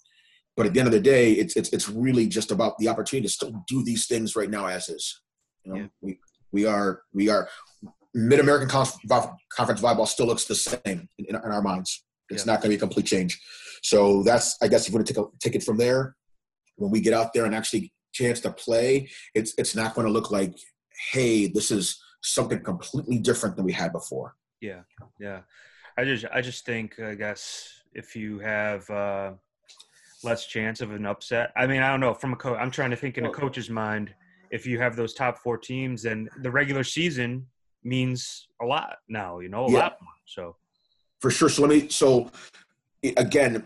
But 0.58 0.66
at 0.66 0.74
the 0.74 0.80
end 0.80 0.88
of 0.88 0.92
the 0.92 1.00
day, 1.00 1.32
it's 1.32 1.56
it's 1.56 1.68
it's 1.70 1.88
really 1.88 2.26
just 2.26 2.50
about 2.50 2.76
the 2.78 2.88
opportunity 2.88 3.28
to 3.28 3.32
still 3.32 3.64
do 3.68 3.84
these 3.84 4.06
things 4.06 4.34
right 4.34 4.50
now 4.50 4.66
as 4.66 4.88
is. 4.88 5.20
You 5.64 5.72
know, 5.72 5.78
yeah. 5.78 5.86
we 6.00 6.18
we 6.52 6.66
are 6.66 7.02
we 7.14 7.28
are 7.28 7.48
Mid 8.12 8.40
American 8.40 8.68
Conference 8.68 9.00
volleyball 9.80 10.08
still 10.08 10.26
looks 10.26 10.46
the 10.46 10.56
same 10.56 11.08
in, 11.18 11.26
in 11.26 11.36
our 11.36 11.62
minds. 11.62 12.04
It's 12.28 12.44
yeah. 12.44 12.52
not 12.52 12.60
going 12.60 12.70
to 12.72 12.76
be 12.76 12.76
a 12.76 12.80
complete 12.80 13.06
change. 13.06 13.40
So 13.84 14.24
that's 14.24 14.56
I 14.60 14.66
guess 14.66 14.82
if 14.82 14.88
you 14.88 14.96
want 14.96 15.06
to 15.06 15.14
take 15.14 15.22
a, 15.22 15.26
take 15.38 15.54
it 15.54 15.62
from 15.62 15.76
there, 15.76 16.16
when 16.74 16.90
we 16.90 17.00
get 17.00 17.14
out 17.14 17.32
there 17.32 17.44
and 17.44 17.54
actually 17.54 17.92
chance 18.12 18.40
to 18.40 18.50
play, 18.50 19.08
it's 19.36 19.54
it's 19.58 19.76
not 19.76 19.94
going 19.94 20.08
to 20.08 20.12
look 20.12 20.32
like, 20.32 20.54
hey, 21.12 21.46
this 21.46 21.70
is 21.70 22.02
something 22.22 22.60
completely 22.64 23.20
different 23.20 23.54
than 23.54 23.64
we 23.64 23.72
had 23.72 23.92
before. 23.92 24.34
Yeah, 24.60 24.80
yeah. 25.20 25.42
I 25.96 26.04
just 26.04 26.24
I 26.32 26.40
just 26.40 26.66
think 26.66 26.98
I 26.98 27.14
guess 27.14 27.68
if 27.92 28.16
you 28.16 28.40
have. 28.40 28.90
Uh, 28.90 29.32
less 30.24 30.46
chance 30.46 30.80
of 30.80 30.90
an 30.92 31.06
upset. 31.06 31.52
I 31.56 31.66
mean, 31.66 31.82
I 31.82 31.90
don't 31.90 32.00
know. 32.00 32.14
From 32.14 32.32
a 32.32 32.36
coach, 32.36 32.58
I'm 32.60 32.70
trying 32.70 32.90
to 32.90 32.96
think 32.96 33.18
in 33.18 33.26
a 33.26 33.30
coach's 33.30 33.70
mind. 33.70 34.12
If 34.50 34.66
you 34.66 34.78
have 34.78 34.96
those 34.96 35.14
top 35.14 35.38
four 35.38 35.58
teams, 35.58 36.04
and 36.06 36.28
the 36.42 36.50
regular 36.50 36.82
season 36.84 37.46
means 37.84 38.48
a 38.62 38.64
lot 38.64 38.96
now. 39.08 39.40
You 39.40 39.48
know, 39.48 39.66
a 39.66 39.70
yeah. 39.70 39.78
lot 39.78 39.96
more. 40.00 40.12
So 40.26 40.56
for 41.20 41.30
sure. 41.30 41.48
So 41.48 41.62
let 41.62 41.70
me. 41.70 41.88
So 41.88 42.30
again, 43.16 43.64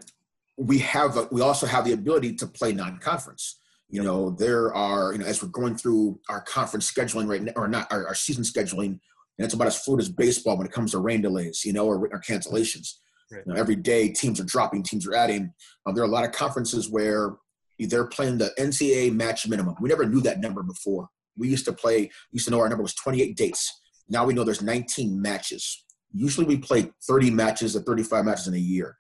we 0.56 0.78
have. 0.78 1.16
A, 1.16 1.28
we 1.30 1.40
also 1.40 1.66
have 1.66 1.85
the 1.85 1.92
ability 1.92 2.35
to 2.37 2.47
play 2.47 2.73
non-conference. 2.73 3.59
You 3.88 4.02
know, 4.02 4.30
there 4.30 4.75
are. 4.75 5.12
You 5.12 5.18
know, 5.18 5.26
as 5.26 5.42
we're 5.42 5.50
going 5.50 5.76
through 5.76 6.18
our 6.28 6.40
conference 6.40 6.90
scheduling 6.90 7.28
right 7.28 7.42
now, 7.42 7.52
or 7.56 7.68
not 7.68 7.90
our, 7.92 8.09
our 8.09 8.14
season 8.14 8.42
scheduling, 8.42 8.99
and 9.38 9.44
it's 9.44 9.54
about 9.54 9.68
as 9.68 9.78
fluid 9.78 10.00
as 10.00 10.09
baseball 10.09 10.59
when 10.59 10.66
it 10.66 10.73
comes 10.73 10.92
to 10.92 10.99
rain 10.99 11.23
delays. 11.23 11.64
You 11.64 11.73
know, 11.73 11.87
or, 11.87 12.09
or 12.09 12.21
cancellations. 12.21 12.94
You 13.31 13.43
know, 13.47 13.55
every 13.55 13.76
day, 13.76 14.09
teams 14.09 14.41
are 14.41 14.45
dropping, 14.45 14.83
teams 14.83 15.07
are 15.07 15.14
adding. 15.14 15.52
Um, 15.87 15.95
there 15.95 16.04
are 16.04 16.06
a 16.06 16.11
lot 16.11 16.25
of 16.25 16.32
conferences 16.32 16.91
where 16.91 17.37
they're 17.78 18.06
playing 18.06 18.39
the 18.39 18.52
NCAA 18.58 19.15
match 19.15 19.47
minimum. 19.49 19.75
We 19.80 19.89
never 19.89 20.04
knew 20.04 20.21
that 20.23 20.41
number 20.41 20.63
before. 20.63 21.08
We 21.37 21.49
used 21.49 21.65
to 21.65 21.73
play, 21.73 22.11
used 22.30 22.47
to 22.47 22.50
know 22.50 22.61
our 22.61 22.69
number 22.69 22.82
was 22.82 22.95
28 22.95 23.37
dates. 23.37 23.80
Now 24.08 24.25
we 24.25 24.35
know 24.35 24.45
there's 24.45 24.63
19 24.63 25.21
matches. 25.21 25.85
Usually 26.13 26.47
we 26.47 26.58
play 26.58 26.91
30 27.08 27.30
matches 27.30 27.75
or 27.75 27.80
35 27.80 28.25
matches 28.25 28.49
in 28.49 28.54
a 28.54 28.58
year. 28.58 28.97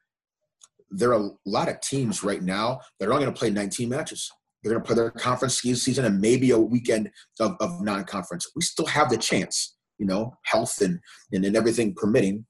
There 0.90 1.10
are 1.10 1.22
a 1.22 1.30
lot 1.46 1.68
of 1.68 1.80
teams 1.80 2.22
right 2.22 2.42
now 2.42 2.80
that 2.98 3.08
are 3.08 3.12
only 3.12 3.24
going 3.24 3.34
to 3.34 3.38
play 3.38 3.50
19 3.50 3.88
matches. 3.88 4.30
They're 4.62 4.72
going 4.72 4.82
to 4.82 4.86
play 4.86 4.96
their 4.96 5.10
conference 5.10 5.60
season 5.60 6.04
and 6.04 6.20
maybe 6.20 6.50
a 6.50 6.58
weekend 6.58 7.10
of, 7.40 7.56
of 7.60 7.82
non-conference. 7.82 8.52
We 8.54 8.62
still 8.62 8.86
have 8.86 9.10
the 9.10 9.18
chance, 9.18 9.76
you 9.98 10.06
know, 10.06 10.36
health 10.44 10.80
and, 10.80 11.00
and, 11.32 11.44
and 11.44 11.56
everything 11.56 11.94
permitting 11.94 12.46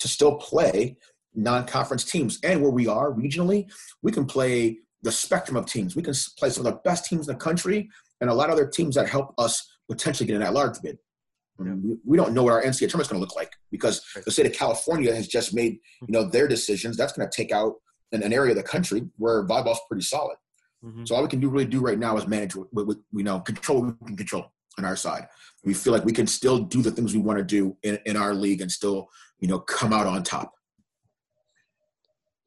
to 0.00 0.08
still 0.08 0.36
play 0.36 0.96
non-conference 1.34 2.04
teams. 2.04 2.38
And 2.42 2.62
where 2.62 2.70
we 2.70 2.86
are 2.86 3.12
regionally, 3.12 3.70
we 4.02 4.12
can 4.12 4.26
play 4.26 4.78
the 5.02 5.12
spectrum 5.12 5.56
of 5.56 5.66
teams. 5.66 5.94
We 5.94 6.02
can 6.02 6.14
play 6.38 6.50
some 6.50 6.66
of 6.66 6.72
the 6.72 6.80
best 6.84 7.06
teams 7.06 7.28
in 7.28 7.34
the 7.34 7.38
country 7.40 7.88
and 8.20 8.30
a 8.30 8.34
lot 8.34 8.48
of 8.48 8.54
other 8.54 8.66
teams 8.66 8.94
that 8.94 9.08
help 9.08 9.34
us 9.38 9.78
potentially 9.88 10.26
get 10.26 10.36
an 10.36 10.42
at-large 10.42 10.80
bid. 10.82 10.98
Yeah. 11.64 11.74
We 12.04 12.16
don't 12.16 12.32
know 12.32 12.42
what 12.42 12.52
our 12.52 12.62
NCAA 12.62 12.90
tournament 12.90 13.02
is 13.02 13.08
going 13.08 13.20
to 13.20 13.26
look 13.26 13.36
like 13.36 13.52
because 13.70 14.02
the 14.24 14.30
state 14.30 14.46
of 14.46 14.52
California 14.52 15.14
has 15.14 15.26
just 15.26 15.54
made 15.54 15.78
you 16.02 16.12
know 16.12 16.24
their 16.24 16.46
decisions. 16.46 16.96
That's 16.96 17.14
going 17.14 17.28
to 17.28 17.34
take 17.34 17.50
out 17.50 17.76
an, 18.12 18.22
an 18.22 18.32
area 18.32 18.50
of 18.50 18.56
the 18.56 18.62
country 18.62 19.08
where 19.16 19.46
volleyball's 19.46 19.80
pretty 19.88 20.02
solid. 20.02 20.36
Mm-hmm. 20.84 21.04
So 21.06 21.14
all 21.14 21.22
we 21.22 21.28
can 21.28 21.40
do 21.40 21.48
really 21.48 21.64
do 21.64 21.80
right 21.80 21.98
now 21.98 22.16
is 22.16 22.26
manage 22.26 22.54
what, 22.54 22.68
what, 22.72 22.98
we 23.12 23.22
know, 23.22 23.40
control 23.40 23.82
what 23.82 23.96
we 24.00 24.06
can 24.08 24.16
control 24.16 24.52
on 24.78 24.84
our 24.84 24.96
side. 24.96 25.28
We 25.64 25.72
feel 25.72 25.92
like 25.92 26.04
we 26.04 26.12
can 26.12 26.26
still 26.26 26.58
do 26.58 26.82
the 26.82 26.90
things 26.90 27.14
we 27.14 27.20
want 27.20 27.38
to 27.38 27.44
do 27.44 27.76
in, 27.82 27.98
in 28.04 28.16
our 28.16 28.34
league 28.34 28.60
and 28.60 28.70
still 28.70 29.08
you 29.40 29.48
know, 29.48 29.58
come 29.58 29.92
out 29.92 30.06
on 30.06 30.22
top. 30.22 30.52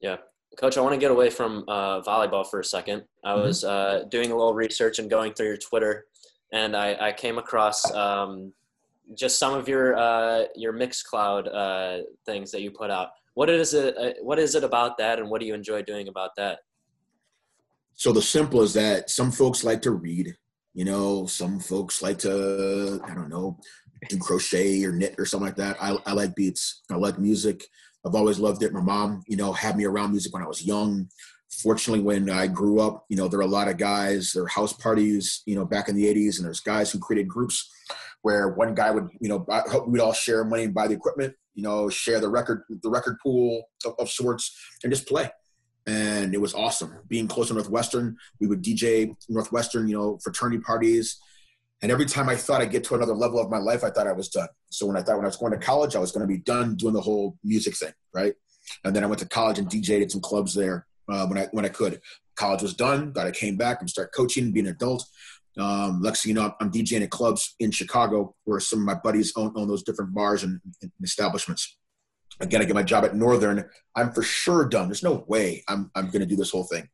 Yeah. 0.01 0.17
Coach, 0.57 0.77
I 0.77 0.81
want 0.81 0.93
to 0.93 0.99
get 0.99 1.11
away 1.11 1.29
from 1.29 1.63
uh, 1.67 2.01
volleyball 2.01 2.45
for 2.49 2.59
a 2.59 2.65
second. 2.65 3.03
I 3.23 3.33
mm-hmm. 3.33 3.43
was 3.43 3.63
uh, 3.63 4.03
doing 4.09 4.31
a 4.31 4.35
little 4.35 4.53
research 4.53 4.99
and 4.99 5.09
going 5.09 5.33
through 5.33 5.47
your 5.47 5.57
Twitter, 5.57 6.05
and 6.51 6.75
I, 6.75 6.97
I 6.99 7.11
came 7.13 7.37
across 7.37 7.89
um, 7.93 8.51
just 9.15 9.39
some 9.39 9.53
of 9.53 9.69
your 9.69 9.97
uh, 9.97 10.45
your 10.55 10.73
Mixcloud 10.73 11.53
uh, 11.53 12.03
things 12.25 12.51
that 12.51 12.61
you 12.61 12.71
put 12.71 12.91
out. 12.91 13.09
What 13.35 13.49
is 13.49 13.73
it? 13.73 13.95
Uh, 13.97 14.13
what 14.21 14.39
is 14.39 14.55
it 14.55 14.63
about 14.63 14.97
that, 14.97 15.19
and 15.19 15.29
what 15.29 15.39
do 15.39 15.47
you 15.47 15.53
enjoy 15.53 15.81
doing 15.83 16.09
about 16.09 16.31
that? 16.35 16.59
So 17.93 18.11
the 18.11 18.21
simple 18.21 18.61
is 18.61 18.73
that 18.73 19.09
some 19.09 19.31
folks 19.31 19.63
like 19.63 19.81
to 19.83 19.91
read. 19.91 20.35
You 20.73 20.85
know, 20.85 21.25
some 21.25 21.59
folks 21.59 22.01
like 22.01 22.17
to 22.19 23.01
I 23.05 23.13
don't 23.13 23.29
know 23.29 23.59
do 24.07 24.17
crochet 24.17 24.83
or 24.85 24.91
knit 24.91 25.15
or 25.17 25.25
something 25.25 25.47
like 25.47 25.57
that. 25.57 25.77
I, 25.81 25.97
I 26.05 26.13
like 26.13 26.35
beats. 26.35 26.83
I 26.89 26.95
like 26.95 27.19
music. 27.19 27.65
I've 28.05 28.15
always 28.15 28.39
loved 28.39 28.63
it. 28.63 28.73
My 28.73 28.81
mom, 28.81 29.23
you 29.27 29.35
know, 29.35 29.51
had 29.51 29.75
me 29.75 29.85
around 29.85 30.11
music 30.11 30.33
when 30.33 30.43
I 30.43 30.47
was 30.47 30.65
young. 30.65 31.09
Fortunately, 31.51 32.03
when 32.03 32.29
I 32.29 32.47
grew 32.47 32.79
up, 32.79 33.05
you 33.09 33.17
know, 33.17 33.27
there 33.27 33.39
are 33.39 33.43
a 33.43 33.47
lot 33.47 33.67
of 33.67 33.77
guys, 33.77 34.31
there 34.33 34.43
are 34.43 34.47
house 34.47 34.71
parties, 34.71 35.41
you 35.45 35.55
know, 35.55 35.65
back 35.65 35.89
in 35.89 35.95
the 35.95 36.05
80s, 36.05 36.37
and 36.37 36.45
there's 36.45 36.61
guys 36.61 36.91
who 36.91 36.99
created 36.99 37.27
groups 37.27 37.69
where 38.21 38.49
one 38.49 38.73
guy 38.75 38.91
would, 38.91 39.09
you 39.19 39.27
know, 39.27 39.39
buy, 39.39 39.63
we'd 39.87 40.01
all 40.01 40.13
share 40.13 40.43
money 40.43 40.63
and 40.63 40.73
buy 40.73 40.87
the 40.87 40.93
equipment, 40.93 41.33
you 41.55 41.63
know, 41.63 41.89
share 41.89 42.19
the 42.19 42.29
record, 42.29 42.63
the 42.83 42.89
record 42.89 43.17
pool 43.21 43.63
of, 43.85 43.95
of 43.99 44.09
sorts, 44.09 44.55
and 44.83 44.93
just 44.93 45.07
play. 45.07 45.29
And 45.87 46.35
it 46.35 46.41
was 46.41 46.53
awesome. 46.53 46.93
Being 47.07 47.27
close 47.27 47.47
to 47.47 47.55
Northwestern, 47.55 48.15
we 48.39 48.47
would 48.47 48.63
DJ 48.63 49.15
Northwestern, 49.27 49.87
you 49.87 49.97
know, 49.97 50.19
fraternity 50.21 50.61
parties 50.61 51.19
and 51.81 51.91
every 51.91 52.05
time 52.05 52.27
I 52.27 52.35
thought 52.35 52.61
I'd 52.61 52.71
get 52.71 52.83
to 52.85 52.95
another 52.95 53.13
level 53.13 53.39
of 53.39 53.49
my 53.49 53.57
life, 53.57 53.83
I 53.83 53.89
thought 53.89 54.07
I 54.07 54.11
was 54.11 54.27
done. 54.29 54.49
So 54.69 54.85
when 54.85 54.97
I 54.97 55.01
thought 55.01 55.15
when 55.15 55.25
I 55.25 55.29
was 55.29 55.37
going 55.37 55.53
to 55.53 55.57
college, 55.57 55.95
I 55.95 55.99
was 55.99 56.11
going 56.11 56.27
to 56.27 56.27
be 56.27 56.39
done 56.39 56.75
doing 56.75 56.93
the 56.93 57.01
whole 57.01 57.37
music 57.43 57.75
thing, 57.75 57.93
right? 58.13 58.33
And 58.83 58.95
then 58.95 59.03
I 59.03 59.07
went 59.07 59.19
to 59.19 59.27
college 59.27 59.59
and 59.59 59.69
DJed 59.69 60.01
at 60.01 60.11
some 60.11 60.21
clubs 60.21 60.53
there 60.53 60.87
uh, 61.09 61.25
when 61.27 61.37
I 61.37 61.47
when 61.51 61.65
I 61.65 61.69
could. 61.69 62.01
College 62.35 62.61
was 62.61 62.73
done. 62.73 63.13
Thought 63.13 63.27
I 63.27 63.31
came 63.31 63.57
back 63.57 63.79
and 63.79 63.89
start 63.89 64.11
coaching, 64.15 64.51
being 64.51 64.67
an 64.67 64.73
adult. 64.73 65.05
Um, 65.57 66.05
you 66.25 66.33
know, 66.33 66.53
I'm 66.61 66.71
DJing 66.71 67.01
at 67.01 67.09
clubs 67.09 67.55
in 67.59 67.71
Chicago 67.71 68.35
where 68.45 68.59
some 68.59 68.79
of 68.79 68.85
my 68.85 68.93
buddies 68.95 69.33
own, 69.35 69.51
own 69.55 69.67
those 69.67 69.83
different 69.83 70.13
bars 70.13 70.43
and, 70.43 70.61
and 70.81 70.91
establishments. 71.03 71.77
Again, 72.39 72.61
I 72.61 72.65
get 72.65 72.75
my 72.75 72.83
job 72.83 73.03
at 73.03 73.15
Northern. 73.15 73.65
I'm 73.95 74.13
for 74.13 74.21
sure 74.21 74.65
done. 74.69 74.87
There's 74.87 75.03
no 75.03 75.25
way 75.27 75.63
I'm 75.67 75.91
I'm 75.95 76.07
going 76.07 76.21
to 76.21 76.25
do 76.25 76.35
this 76.35 76.51
whole 76.51 76.65
thing 76.65 76.87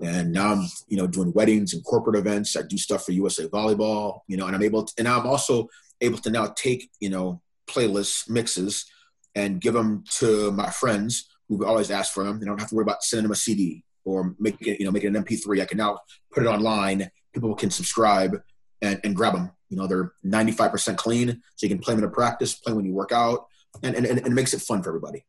and 0.00 0.32
now 0.32 0.52
I'm 0.52 0.66
you 0.88 0.96
know 0.96 1.06
doing 1.06 1.32
weddings 1.32 1.74
and 1.74 1.84
corporate 1.84 2.16
events. 2.16 2.56
I 2.56 2.62
do 2.62 2.78
stuff 2.78 3.04
for 3.04 3.12
USA 3.12 3.48
Volleyball, 3.48 4.20
you 4.28 4.36
know, 4.36 4.46
and 4.46 4.54
I'm 4.54 4.62
able 4.62 4.84
to, 4.84 4.92
and 4.98 5.08
I'm 5.08 5.26
also 5.26 5.68
able 6.00 6.18
to 6.18 6.30
now 6.30 6.52
take 6.56 6.90
you 7.00 7.10
know 7.10 7.42
playlists 7.68 8.28
mixes 8.28 8.86
and 9.34 9.60
give 9.60 9.74
them 9.74 10.04
to 10.18 10.50
my 10.52 10.70
friends 10.70 11.28
who 11.48 11.64
always 11.64 11.90
ask 11.90 12.12
for 12.12 12.24
them. 12.24 12.38
They 12.38 12.46
don't 12.46 12.60
have 12.60 12.68
to 12.68 12.74
worry 12.74 12.84
about 12.84 13.02
sending 13.02 13.24
them 13.24 13.32
a 13.32 13.36
CD 13.36 13.84
or 14.04 14.34
making 14.38 14.76
you 14.78 14.84
know 14.84 14.90
making 14.90 15.14
an 15.14 15.24
MP3. 15.24 15.62
I 15.62 15.66
can 15.66 15.78
now 15.78 15.98
put 16.32 16.44
it 16.44 16.48
online. 16.48 17.10
People 17.32 17.54
can 17.54 17.70
subscribe 17.70 18.40
and, 18.82 19.00
and 19.04 19.14
grab 19.14 19.34
them. 19.34 19.50
You 19.68 19.76
know, 19.76 19.86
they're 19.86 20.12
95% 20.24 20.96
clean, 20.96 21.42
so 21.56 21.66
you 21.66 21.68
can 21.68 21.78
play 21.78 21.94
them 21.94 22.02
in 22.02 22.08
a 22.08 22.12
practice, 22.12 22.54
play 22.54 22.72
when 22.72 22.86
you 22.86 22.94
work 22.94 23.12
out, 23.12 23.46
and, 23.82 23.94
and, 23.94 24.06
and 24.06 24.18
it 24.18 24.30
makes 24.30 24.54
it 24.54 24.62
fun 24.62 24.82
for 24.82 24.88
everybody. 24.90 25.26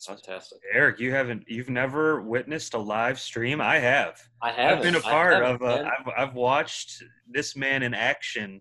Fantastic. 0.00 0.58
Eric, 0.72 0.98
you 0.98 1.12
haven't 1.12 1.44
you've 1.46 1.68
never 1.68 2.22
witnessed 2.22 2.74
a 2.74 2.78
live 2.78 3.20
stream? 3.20 3.60
I 3.60 3.78
have. 3.78 4.20
I 4.40 4.50
have. 4.52 4.78
I've 4.78 4.82
been 4.82 4.94
a 4.94 5.00
part 5.00 5.42
of 5.42 5.62
uh, 5.62 5.84
I've 5.84 6.12
I've 6.16 6.34
watched 6.34 7.02
this 7.28 7.54
man 7.54 7.82
in 7.82 7.92
action. 7.92 8.60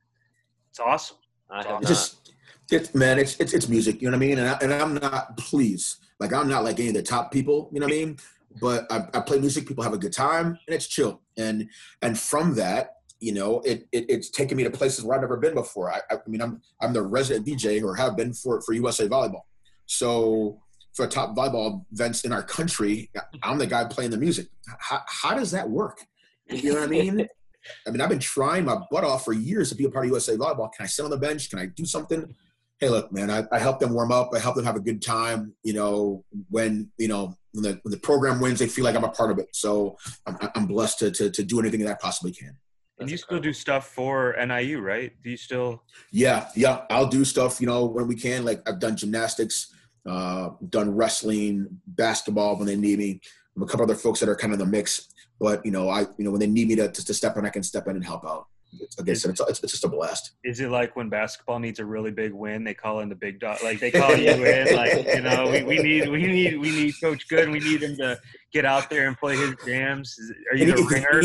It's 0.69 0.79
awesome. 0.79 1.17
It's 1.55 1.65
I 1.65 1.69
have 1.69 1.81
Just 1.81 2.33
it's 2.71 2.93
man, 2.93 3.19
it's, 3.19 3.39
it's 3.39 3.53
it's 3.53 3.67
music, 3.67 4.01
you 4.01 4.09
know 4.09 4.17
what 4.17 4.23
I 4.23 4.27
mean? 4.27 4.39
And, 4.39 4.49
I, 4.49 4.57
and 4.61 4.73
I'm 4.73 4.95
not 4.95 5.37
please. 5.37 5.97
Like 6.19 6.33
I'm 6.33 6.49
not 6.49 6.63
like 6.63 6.79
any 6.79 6.89
of 6.89 6.95
the 6.95 7.03
top 7.03 7.31
people, 7.31 7.69
you 7.71 7.79
know 7.79 7.85
what 7.85 7.93
I 7.93 7.97
mean? 7.97 8.17
But 8.59 8.91
I, 8.91 9.07
I 9.13 9.21
play 9.21 9.39
music, 9.39 9.67
people 9.67 9.83
have 9.83 9.93
a 9.93 9.97
good 9.97 10.13
time, 10.13 10.47
and 10.47 10.75
it's 10.75 10.87
chill. 10.87 11.21
And 11.37 11.69
and 12.01 12.19
from 12.19 12.55
that, 12.55 12.95
you 13.19 13.33
know, 13.33 13.61
it, 13.61 13.87
it, 13.91 14.05
it's 14.09 14.29
taken 14.29 14.57
me 14.57 14.63
to 14.63 14.71
places 14.71 15.03
where 15.03 15.15
I've 15.15 15.21
never 15.21 15.37
been 15.37 15.53
before. 15.53 15.91
I, 15.91 16.01
I 16.11 16.17
mean, 16.27 16.41
I'm 16.41 16.61
I'm 16.81 16.93
the 16.93 17.01
resident 17.01 17.47
DJ 17.47 17.83
or 17.83 17.95
have 17.95 18.15
been 18.15 18.33
for 18.33 18.61
for 18.61 18.73
USA 18.73 19.07
Volleyball. 19.07 19.43
So 19.85 20.61
for 20.99 21.07
top 21.07 21.33
volleyball 21.33 21.85
events 21.93 22.25
in 22.25 22.33
our 22.33 22.43
country, 22.43 23.09
I'm 23.41 23.57
the 23.57 23.65
guy 23.65 23.85
playing 23.85 24.11
the 24.11 24.17
music. 24.17 24.47
How, 24.79 25.01
how 25.07 25.33
does 25.33 25.51
that 25.51 25.69
work? 25.69 26.05
You 26.49 26.73
know 26.73 26.81
what 26.81 26.87
I 26.89 26.91
mean? 26.91 27.25
I 27.87 27.91
mean, 27.91 28.01
I've 28.01 28.09
been 28.09 28.19
trying 28.19 28.65
my 28.65 28.77
butt 28.91 29.05
off 29.05 29.23
for 29.23 29.31
years 29.31 29.69
to 29.69 29.75
be 29.75 29.85
a 29.85 29.89
part 29.89 30.05
of 30.05 30.11
USA 30.11 30.35
Volleyball. 30.35 30.73
Can 30.73 30.83
I 30.83 30.87
sit 30.87 31.05
on 31.05 31.11
the 31.11 31.17
bench? 31.17 31.49
Can 31.49 31.57
I 31.59 31.67
do 31.67 31.85
something? 31.85 32.33
Hey, 32.79 32.89
look, 32.89 33.13
man, 33.13 33.31
I, 33.31 33.45
I 33.49 33.59
help 33.59 33.79
them 33.79 33.93
warm 33.93 34.11
up. 34.11 34.31
I 34.35 34.39
help 34.39 34.55
them 34.55 34.65
have 34.65 34.75
a 34.75 34.81
good 34.81 35.01
time. 35.01 35.53
You 35.63 35.73
know, 35.73 36.25
when 36.49 36.91
you 36.97 37.07
know 37.07 37.37
when 37.53 37.63
the 37.63 37.79
when 37.83 37.91
the 37.91 37.99
program 37.99 38.41
wins, 38.41 38.59
they 38.59 38.67
feel 38.67 38.83
like 38.83 38.95
I'm 38.95 39.03
a 39.05 39.09
part 39.09 39.31
of 39.31 39.39
it. 39.39 39.47
So 39.53 39.97
I'm, 40.25 40.37
I'm 40.55 40.65
blessed 40.65 40.99
to, 40.99 41.11
to 41.11 41.29
to 41.29 41.43
do 41.43 41.59
anything 41.59 41.79
that 41.81 41.91
I 41.91 41.97
possibly 42.01 42.33
can. 42.33 42.57
And 42.99 43.09
you 43.09 43.15
still 43.15 43.39
do 43.39 43.53
stuff 43.53 43.87
for 43.87 44.35
NIU, 44.45 44.79
right? 44.79 45.13
Do 45.23 45.29
you 45.29 45.37
still? 45.37 45.83
Yeah, 46.11 46.49
yeah. 46.55 46.81
I'll 46.89 47.07
do 47.07 47.23
stuff, 47.23 47.61
you 47.61 47.67
know, 47.67 47.85
when 47.85 48.07
we 48.07 48.15
can. 48.15 48.43
Like 48.43 48.67
I've 48.67 48.79
done 48.79 48.97
gymnastics, 48.97 49.73
uh, 50.05 50.51
done 50.69 50.95
wrestling, 50.95 51.67
basketball 51.87 52.57
when 52.57 52.67
they 52.67 52.75
need 52.75 52.99
me. 52.99 53.21
I'm 53.55 53.63
a 53.63 53.65
couple 53.65 53.83
other 53.83 53.95
folks 53.95 54.19
that 54.19 54.29
are 54.29 54.35
kind 54.35 54.53
of 54.53 54.59
in 54.59 54.65
the 54.65 54.71
mix. 54.71 55.09
But 55.39 55.65
you 55.65 55.71
know, 55.71 55.89
I 55.89 56.01
you 56.01 56.25
know 56.25 56.31
when 56.31 56.39
they 56.39 56.47
need 56.47 56.67
me 56.67 56.75
to, 56.75 56.91
to, 56.91 57.05
to 57.05 57.13
step 57.13 57.37
in, 57.37 57.45
I 57.45 57.49
can 57.49 57.63
step 57.63 57.87
in 57.87 57.95
and 57.95 58.05
help 58.05 58.25
out. 58.25 58.47
It's, 58.79 58.99
like 58.99 59.09
I 59.09 59.13
said, 59.13 59.31
it's, 59.31 59.41
it's, 59.41 59.63
it's, 59.63 59.73
just 59.73 59.83
a 59.83 59.87
blast. 59.87 60.33
Is 60.43 60.59
it 60.59 60.69
like 60.69 60.95
when 60.95 61.09
basketball 61.09 61.57
needs 61.57 61.79
a 61.79 61.85
really 61.85 62.11
big 62.11 62.33
win, 62.33 62.63
they 62.63 62.75
call 62.75 62.99
in 62.99 63.09
the 63.09 63.15
big 63.15 63.39
dog? 63.39 63.57
Like 63.63 63.79
they 63.79 63.89
call 63.89 64.15
you 64.15 64.31
in, 64.31 64.75
like 64.75 65.07
you 65.07 65.21
know, 65.21 65.49
we, 65.49 65.63
we 65.63 65.79
need 65.79 66.09
we 66.09 66.21
need 66.27 66.59
we 66.59 66.69
need 66.69 66.93
Coach 67.01 67.27
Good. 67.27 67.49
We 67.49 67.59
need 67.59 67.81
him 67.81 67.97
to 67.97 68.19
get 68.53 68.65
out 68.65 68.89
there 68.89 69.07
and 69.07 69.17
play 69.17 69.37
his 69.37 69.55
jams. 69.65 70.15
Are 70.51 70.57
you 70.57 70.75
the 70.75 70.83
ringer? 70.83 71.21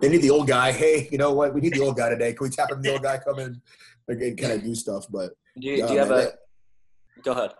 they 0.00 0.08
need 0.08 0.22
the 0.22 0.30
old 0.30 0.48
guy. 0.48 0.72
Hey, 0.72 1.08
you 1.12 1.18
know 1.18 1.32
what? 1.32 1.54
We 1.54 1.60
need 1.60 1.74
the 1.74 1.80
old 1.80 1.96
guy 1.96 2.08
today. 2.10 2.32
Can 2.32 2.44
we 2.44 2.50
tap 2.50 2.70
him? 2.70 2.82
The 2.82 2.92
old 2.92 3.02
guy 3.02 3.18
come 3.18 3.38
in 3.38 3.60
and 4.08 4.38
kind 4.38 4.52
of 4.54 4.62
do 4.62 4.74
stuff. 4.74 5.06
But 5.08 5.32
do 5.58 5.68
you, 5.68 5.86
do 5.86 5.92
you 5.92 5.98
have 5.98 6.10
a? 6.10 6.32
Go 7.22 7.32
ahead. 7.32 7.52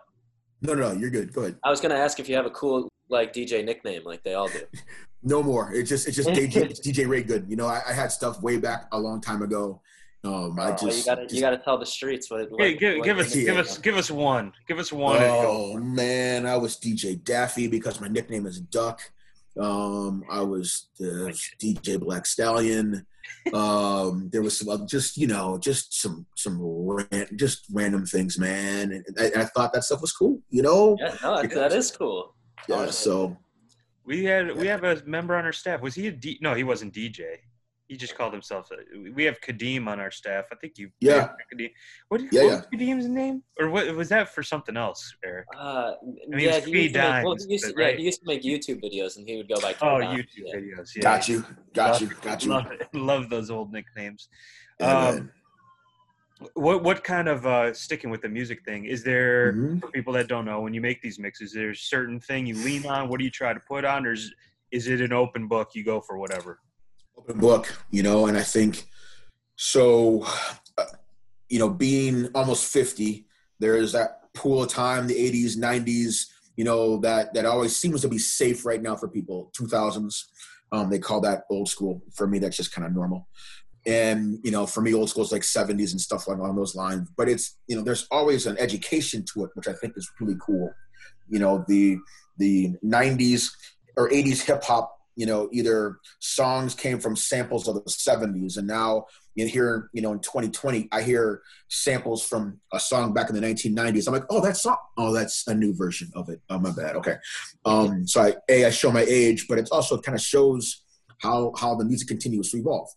No, 0.61 0.73
no, 0.73 0.93
no, 0.93 0.99
you're 0.99 1.09
good. 1.09 1.33
Go 1.33 1.41
ahead. 1.41 1.57
I 1.63 1.69
was 1.69 1.81
gonna 1.81 1.95
ask 1.95 2.19
if 2.19 2.29
you 2.29 2.35
have 2.35 2.45
a 2.45 2.51
cool 2.51 2.87
like 3.09 3.33
DJ 3.33 3.63
nickname, 3.65 4.03
like 4.05 4.23
they 4.23 4.33
all 4.33 4.47
do. 4.47 4.61
no 5.23 5.43
more. 5.43 5.73
It's 5.73 5.89
just 5.89 6.07
it's 6.07 6.15
just 6.15 6.29
DJ, 6.29 6.69
DJ 6.81 7.07
Ray 7.07 7.23
Good. 7.23 7.45
You 7.49 7.55
know, 7.55 7.67
I, 7.67 7.81
I, 7.87 7.93
had 7.93 8.11
stuff 8.11 8.41
way 8.41 8.57
back 8.57 8.87
a 8.91 8.99
long 8.99 9.21
time 9.21 9.41
ago. 9.41 9.81
Um, 10.23 10.59
I 10.59 10.71
just 10.71 10.99
you 10.99 11.05
gotta 11.05 11.35
you 11.35 11.41
gotta 11.41 11.57
tell 11.57 11.79
the 11.79 11.85
streets 11.85 12.29
what. 12.29 12.49
what 12.51 12.61
hey, 12.61 12.75
give, 12.75 12.97
what 12.97 13.05
give 13.05 13.17
us 13.17 13.33
give 13.33 13.57
us 13.57 13.77
give 13.79 13.97
us 13.97 14.11
one. 14.11 14.53
Give 14.67 14.77
us 14.77 14.93
one. 14.93 15.17
Oh 15.21 15.77
man, 15.77 16.45
I 16.45 16.57
was 16.57 16.77
DJ 16.77 17.23
Daffy 17.23 17.67
because 17.67 17.99
my 17.99 18.07
nickname 18.07 18.45
is 18.45 18.59
Duck. 18.59 19.01
Um, 19.59 20.23
I 20.29 20.41
was 20.41 20.89
the 20.99 21.35
DJ 21.59 21.99
Black 21.99 22.25
Stallion. 22.25 23.05
Um, 23.53 24.29
there 24.31 24.41
was 24.41 24.57
some 24.57 24.87
just 24.87 25.17
you 25.17 25.27
know 25.27 25.57
just 25.57 25.99
some 25.99 26.25
some 26.35 26.59
ran, 26.61 27.27
just 27.35 27.65
random 27.71 28.05
things, 28.05 28.37
man. 28.37 28.91
And 28.91 29.05
I, 29.19 29.41
I, 29.41 29.45
thought 29.45 29.73
that 29.73 29.83
stuff 29.83 30.01
was 30.01 30.11
cool. 30.11 30.39
You 30.49 30.61
know, 30.61 30.95
yeah, 30.99 31.15
no, 31.23 31.41
that 31.41 31.73
is 31.73 31.91
cool. 31.91 32.35
Yeah, 32.69 32.91
so 32.91 33.35
we 34.05 34.23
had 34.25 34.55
we 34.55 34.67
have 34.67 34.83
a 34.83 35.01
member 35.05 35.35
on 35.35 35.45
our 35.45 35.53
staff. 35.53 35.81
Was 35.81 35.95
he 35.95 36.07
a 36.07 36.11
D? 36.11 36.37
No, 36.41 36.53
he 36.53 36.63
wasn't 36.63 36.93
DJ 36.93 37.37
he 37.91 37.97
just 37.97 38.15
called 38.15 38.31
himself. 38.31 38.69
We 39.13 39.25
have 39.25 39.41
Kadeem 39.41 39.85
on 39.85 39.99
our 39.99 40.11
staff. 40.11 40.45
I 40.49 40.55
think 40.55 40.77
you. 40.77 40.91
Yeah. 41.01 41.31
Kadeem. 41.53 41.71
What, 42.07 42.21
yeah, 42.31 42.43
what 42.43 42.49
yeah. 42.49 42.55
was 42.55 42.65
Kadeem's 42.73 43.07
name, 43.09 43.43
or 43.59 43.69
what 43.69 43.93
was 43.93 44.07
that 44.07 44.29
for 44.29 44.43
something 44.43 44.77
else, 44.77 45.13
Eric? 45.25 45.45
Uh, 45.53 45.59
I 45.59 45.93
mean, 46.29 46.39
yeah, 46.39 46.61
he 46.61 46.83
used, 46.83 46.93
dimes, 46.93 47.15
make, 47.15 47.25
well, 47.25 47.35
he, 47.35 47.51
used 47.51 47.65
to, 47.65 47.73
right? 47.75 47.91
yeah, 47.91 47.97
he 47.97 48.03
used 48.03 48.21
to 48.21 48.27
make 48.27 48.43
YouTube 48.43 48.81
videos, 48.81 49.17
and 49.17 49.27
he 49.27 49.35
would 49.35 49.49
go 49.49 49.59
by. 49.59 49.75
Oh, 49.81 49.99
YouTube 49.99 50.25
yeah. 50.37 50.55
videos. 50.55 50.95
Yeah. 50.95 51.01
Got 51.01 51.27
you. 51.27 51.45
Got 51.73 51.91
love, 51.91 52.01
you. 52.01 52.11
Got 52.21 52.45
you. 52.45 52.51
Love, 52.51 52.71
love 52.93 53.29
those 53.29 53.51
old 53.51 53.73
nicknames. 53.73 54.29
Yeah, 54.79 55.09
um, 55.09 55.31
what 56.53 56.81
what 56.81 57.03
kind 57.03 57.27
of 57.27 57.45
uh, 57.45 57.73
sticking 57.73 58.09
with 58.09 58.21
the 58.21 58.29
music 58.29 58.63
thing 58.63 58.85
is 58.85 59.03
there? 59.03 59.51
Mm-hmm. 59.51 59.79
For 59.79 59.87
people 59.89 60.13
that 60.13 60.29
don't 60.29 60.45
know, 60.45 60.61
when 60.61 60.73
you 60.73 60.79
make 60.79 61.01
these 61.01 61.19
mixes, 61.19 61.51
there's 61.51 61.81
certain 61.81 62.21
thing 62.21 62.45
you 62.45 62.55
lean 62.55 62.85
on. 62.85 63.09
What 63.09 63.19
do 63.19 63.25
you 63.25 63.31
try 63.31 63.53
to 63.53 63.59
put 63.59 63.83
on, 63.83 64.05
or 64.05 64.13
is, 64.13 64.33
is 64.71 64.87
it 64.87 65.01
an 65.01 65.11
open 65.11 65.49
book? 65.49 65.71
You 65.73 65.83
go 65.83 65.99
for 65.99 66.17
whatever 66.17 66.59
open 67.17 67.39
book, 67.39 67.73
you 67.91 68.03
know, 68.03 68.27
and 68.27 68.37
I 68.37 68.43
think 68.43 68.87
so, 69.55 70.25
uh, 70.77 70.85
you 71.49 71.59
know, 71.59 71.69
being 71.69 72.29
almost 72.33 72.71
50, 72.71 73.25
there 73.59 73.75
is 73.75 73.91
that 73.91 74.33
pool 74.33 74.63
of 74.63 74.69
time, 74.69 75.07
the 75.07 75.13
80s, 75.13 75.57
90s, 75.57 76.25
you 76.55 76.63
know, 76.63 76.97
that, 76.97 77.33
that 77.33 77.45
always 77.45 77.75
seems 77.75 78.01
to 78.01 78.07
be 78.07 78.17
safe 78.17 78.65
right 78.65 78.81
now 78.81 78.95
for 78.95 79.07
people. 79.07 79.51
2000s, 79.59 80.23
um, 80.71 80.89
they 80.89 80.99
call 80.99 81.21
that 81.21 81.43
old 81.49 81.69
school. 81.69 82.01
For 82.13 82.27
me, 82.27 82.39
that's 82.39 82.57
just 82.57 82.73
kind 82.73 82.85
of 82.85 82.93
normal. 82.93 83.27
And, 83.85 84.39
you 84.43 84.51
know, 84.51 84.65
for 84.65 84.81
me, 84.81 84.93
old 84.93 85.09
school 85.09 85.23
is 85.23 85.31
like 85.31 85.41
70s 85.41 85.91
and 85.91 86.01
stuff 86.01 86.27
like 86.27 86.37
along 86.37 86.55
those 86.55 86.75
lines. 86.75 87.09
But 87.17 87.29
it's, 87.29 87.57
you 87.67 87.75
know, 87.75 87.81
there's 87.81 88.07
always 88.11 88.45
an 88.45 88.57
education 88.57 89.25
to 89.33 89.45
it, 89.45 89.51
which 89.55 89.67
I 89.67 89.73
think 89.73 89.93
is 89.97 90.09
really 90.19 90.37
cool. 90.39 90.71
You 91.27 91.39
know, 91.39 91.65
the, 91.67 91.97
the 92.37 92.73
90s 92.85 93.49
or 93.97 94.09
80s 94.09 94.45
hip 94.45 94.63
hop 94.63 94.95
you 95.15 95.25
know 95.25 95.49
either 95.51 95.97
songs 96.19 96.73
came 96.73 96.99
from 96.99 97.15
samples 97.15 97.67
of 97.67 97.75
the 97.75 97.81
70s 97.81 98.57
and 98.57 98.67
now 98.67 99.05
you 99.35 99.47
hear 99.47 99.89
you 99.93 100.01
know 100.01 100.11
in 100.11 100.19
2020 100.19 100.87
i 100.91 101.01
hear 101.01 101.41
samples 101.69 102.23
from 102.23 102.59
a 102.73 102.79
song 102.79 103.13
back 103.13 103.29
in 103.29 103.35
the 103.35 103.41
1990s 103.41 104.07
i'm 104.07 104.13
like 104.13 104.25
oh 104.29 104.41
that 104.41 104.57
song 104.57 104.77
oh 104.97 105.13
that's 105.13 105.47
a 105.47 105.53
new 105.53 105.73
version 105.73 106.09
of 106.15 106.29
it. 106.29 106.41
Oh 106.49 106.59
my 106.59 106.71
bad. 106.71 106.95
Okay. 106.95 107.15
Um 107.65 108.07
so 108.07 108.21
i 108.21 108.35
a 108.49 108.65
i 108.65 108.69
show 108.69 108.91
my 108.91 109.05
age 109.07 109.47
but 109.47 109.57
it 109.57 109.69
also 109.71 109.99
kind 109.99 110.15
of 110.15 110.21
shows 110.21 110.83
how 111.19 111.53
how 111.57 111.75
the 111.75 111.85
music 111.85 112.07
continues 112.07 112.51
to 112.51 112.57
evolve. 112.57 112.89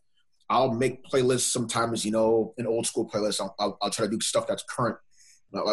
I'll 0.50 0.72
make 0.72 1.04
playlists 1.04 1.52
sometimes 1.52 2.04
you 2.04 2.12
know 2.12 2.54
an 2.58 2.66
old 2.66 2.86
school 2.86 3.08
playlist. 3.08 3.40
I'll, 3.40 3.54
I'll, 3.58 3.78
I'll 3.82 3.90
try 3.90 4.06
to 4.06 4.10
do 4.10 4.20
stuff 4.20 4.46
that's 4.46 4.64
current 4.68 4.96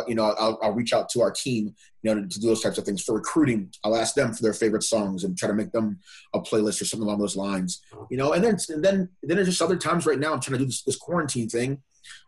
you 0.07 0.15
know, 0.15 0.25
I'll, 0.37 0.59
I'll, 0.61 0.73
reach 0.73 0.93
out 0.93 1.09
to 1.09 1.21
our 1.21 1.31
team, 1.31 1.75
you 2.01 2.13
know, 2.13 2.21
to, 2.21 2.27
to, 2.27 2.39
do 2.39 2.47
those 2.47 2.61
types 2.61 2.77
of 2.77 2.85
things. 2.85 3.03
For 3.03 3.15
recruiting, 3.15 3.71
I'll 3.83 3.95
ask 3.95 4.15
them 4.15 4.33
for 4.33 4.41
their 4.41 4.53
favorite 4.53 4.83
songs 4.83 5.23
and 5.23 5.37
try 5.37 5.47
to 5.47 5.53
make 5.53 5.71
them 5.71 5.99
a 6.33 6.39
playlist 6.39 6.81
or 6.81 6.85
something 6.85 7.07
along 7.07 7.19
those 7.19 7.35
lines. 7.35 7.81
You 8.09 8.17
know, 8.17 8.33
and 8.33 8.43
then 8.43 8.57
and 8.69 8.83
then 8.83 9.09
then 9.23 9.37
there's 9.37 9.47
just 9.47 9.61
other 9.61 9.77
times 9.77 10.05
right 10.05 10.19
now 10.19 10.33
I'm 10.33 10.39
trying 10.39 10.53
to 10.53 10.59
do 10.59 10.65
this, 10.65 10.83
this 10.83 10.97
quarantine 10.97 11.49
thing, 11.49 11.81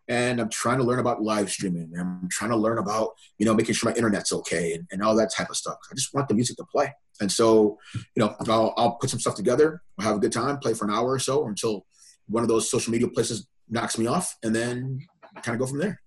and 0.07 0.39
I'm 0.39 0.49
trying 0.49 0.77
to 0.77 0.83
learn 0.83 0.99
about 0.99 1.21
live 1.21 1.49
streaming. 1.49 1.91
And 1.93 2.01
I'm 2.01 2.29
trying 2.29 2.51
to 2.51 2.57
learn 2.57 2.77
about 2.77 3.11
you 3.37 3.45
know 3.45 3.53
making 3.53 3.75
sure 3.75 3.89
my 3.89 3.95
internet's 3.95 4.33
okay 4.33 4.73
and, 4.73 4.87
and 4.91 5.01
all 5.01 5.15
that 5.15 5.31
type 5.33 5.49
of 5.49 5.57
stuff. 5.57 5.77
I 5.91 5.95
just 5.95 6.13
want 6.13 6.27
the 6.27 6.35
music 6.35 6.57
to 6.57 6.65
play, 6.65 6.93
and 7.21 7.31
so 7.31 7.77
you 8.15 8.23
know 8.23 8.35
I'll, 8.47 8.73
I'll 8.77 8.95
put 8.95 9.09
some 9.09 9.19
stuff 9.19 9.35
together. 9.35 9.81
I'll 9.99 10.07
have 10.07 10.15
a 10.17 10.19
good 10.19 10.33
time, 10.33 10.57
play 10.57 10.73
for 10.73 10.85
an 10.85 10.93
hour 10.93 11.11
or 11.11 11.19
so 11.19 11.47
until 11.47 11.85
one 12.27 12.43
of 12.43 12.49
those 12.49 12.69
social 12.69 12.91
media 12.91 13.07
places 13.07 13.47
knocks 13.69 13.97
me 13.97 14.07
off, 14.07 14.35
and 14.43 14.55
then 14.55 14.99
kind 15.41 15.55
of 15.55 15.59
go 15.59 15.67
from 15.67 15.79
there. 15.79 16.02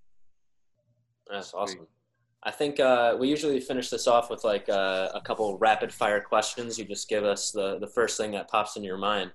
That's 1.31 1.55
awesome. 1.55 1.87
I 2.43 2.53
think 2.53 2.79
uh, 2.79 3.17
we 3.19 3.29
usually 3.29 3.59
finish 3.61 3.91
this 3.91 4.07
off 4.07 4.31
with 4.31 4.45
like 4.45 4.69
uh, 4.69 5.09
a 5.15 5.21
couple 5.21 5.59
rapid 5.59 5.93
fire 5.93 6.21
questions. 6.21 6.79
You 6.79 6.85
just 6.85 7.09
give 7.09 7.25
us 7.25 7.51
the, 7.51 7.79
the 7.81 7.89
first 7.89 8.17
thing 8.17 8.31
that 8.33 8.49
pops 8.49 8.77
into 8.77 8.87
your 8.87 8.99
mind. 8.99 9.33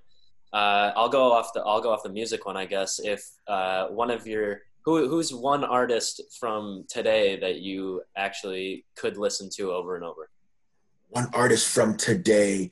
Uh, 0.52 0.92
I'll 0.96 1.08
go 1.08 1.32
off 1.32 1.52
the 1.54 1.60
I'll 1.60 1.80
go 1.80 1.92
off 1.92 2.02
the 2.02 2.10
music 2.10 2.46
one, 2.46 2.56
I 2.56 2.64
guess. 2.64 3.00
If 3.00 3.22
uh, 3.46 3.88
one 3.88 4.10
of 4.10 4.26
your 4.26 4.62
who 4.84 5.08
who's 5.08 5.32
one 5.34 5.64
artist 5.64 6.22
from 6.38 6.84
today 6.88 7.38
that 7.40 7.60
you 7.60 8.02
actually 8.16 8.84
could 8.96 9.16
listen 9.16 9.48
to 9.56 9.72
over 9.72 9.96
and 9.96 10.04
over? 10.04 10.30
One 11.08 11.28
artist 11.34 11.68
from 11.68 11.96
today, 11.96 12.70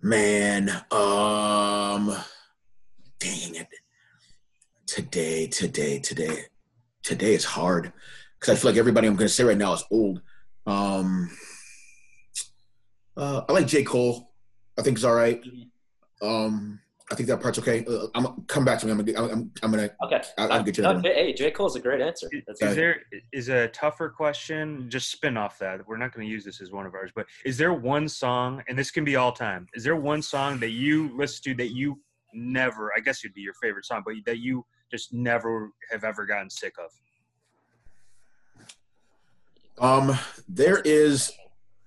man. 0.00 0.68
Um, 0.90 2.16
dang 3.18 3.54
it. 3.56 3.68
Today, 4.86 5.46
today, 5.46 5.98
today, 5.98 6.44
today 7.02 7.34
is 7.34 7.44
hard 7.44 7.92
because 8.42 8.58
I 8.58 8.60
feel 8.60 8.72
like 8.72 8.78
everybody 8.78 9.06
I'm 9.06 9.14
going 9.14 9.28
to 9.28 9.32
say 9.32 9.44
right 9.44 9.56
now 9.56 9.72
is 9.72 9.84
old. 9.88 10.20
Um, 10.66 11.30
uh, 13.16 13.42
I 13.48 13.52
like 13.52 13.68
J. 13.68 13.84
Cole. 13.84 14.32
I 14.76 14.82
think 14.82 14.98
he's 14.98 15.04
all 15.04 15.14
right. 15.14 15.40
Um, 16.20 16.80
I 17.10 17.14
think 17.14 17.28
that 17.28 17.40
part's 17.40 17.58
okay. 17.60 17.84
Uh, 17.84 18.06
I'm 18.16 18.42
come 18.46 18.64
back 18.64 18.80
to 18.80 18.86
me. 18.86 18.92
I'm 18.92 19.04
gonna. 19.04 19.32
I'm, 19.32 19.52
I'm 19.62 19.70
gonna. 19.70 19.90
Okay. 20.04 20.22
I'll, 20.38 20.52
I'll 20.52 20.62
get 20.62 20.76
you. 20.76 20.82
No, 20.82 20.98
hey, 21.00 21.32
J. 21.34 21.52
Cole's 21.52 21.76
a 21.76 21.80
great 21.80 22.00
answer. 22.00 22.28
Is, 22.32 22.60
is 22.60 22.74
there 22.74 23.02
is 23.32 23.48
a 23.48 23.68
tougher 23.68 24.08
question? 24.08 24.88
Just 24.88 25.12
spin 25.12 25.36
off 25.36 25.58
that. 25.58 25.86
We're 25.86 25.98
not 25.98 26.12
going 26.12 26.26
to 26.26 26.30
use 26.30 26.44
this 26.44 26.60
as 26.60 26.72
one 26.72 26.86
of 26.86 26.94
ours, 26.94 27.12
but 27.14 27.26
is 27.44 27.56
there 27.56 27.74
one 27.74 28.08
song, 28.08 28.62
and 28.68 28.76
this 28.76 28.90
can 28.90 29.04
be 29.04 29.14
all 29.14 29.30
time? 29.30 29.68
Is 29.74 29.84
there 29.84 29.96
one 29.96 30.22
song 30.22 30.58
that 30.60 30.70
you 30.70 31.16
listen 31.16 31.42
to 31.44 31.54
that 31.56 31.72
you 31.74 32.00
never? 32.32 32.90
I 32.96 33.00
guess 33.00 33.24
it'd 33.24 33.34
be 33.34 33.42
your 33.42 33.54
favorite 33.62 33.84
song, 33.84 34.02
but 34.04 34.14
that 34.26 34.38
you 34.38 34.64
just 34.90 35.12
never 35.12 35.70
have 35.92 36.02
ever 36.02 36.26
gotten 36.26 36.50
sick 36.50 36.74
of? 36.78 36.90
Um, 39.82 40.16
there 40.48 40.78
is. 40.78 41.30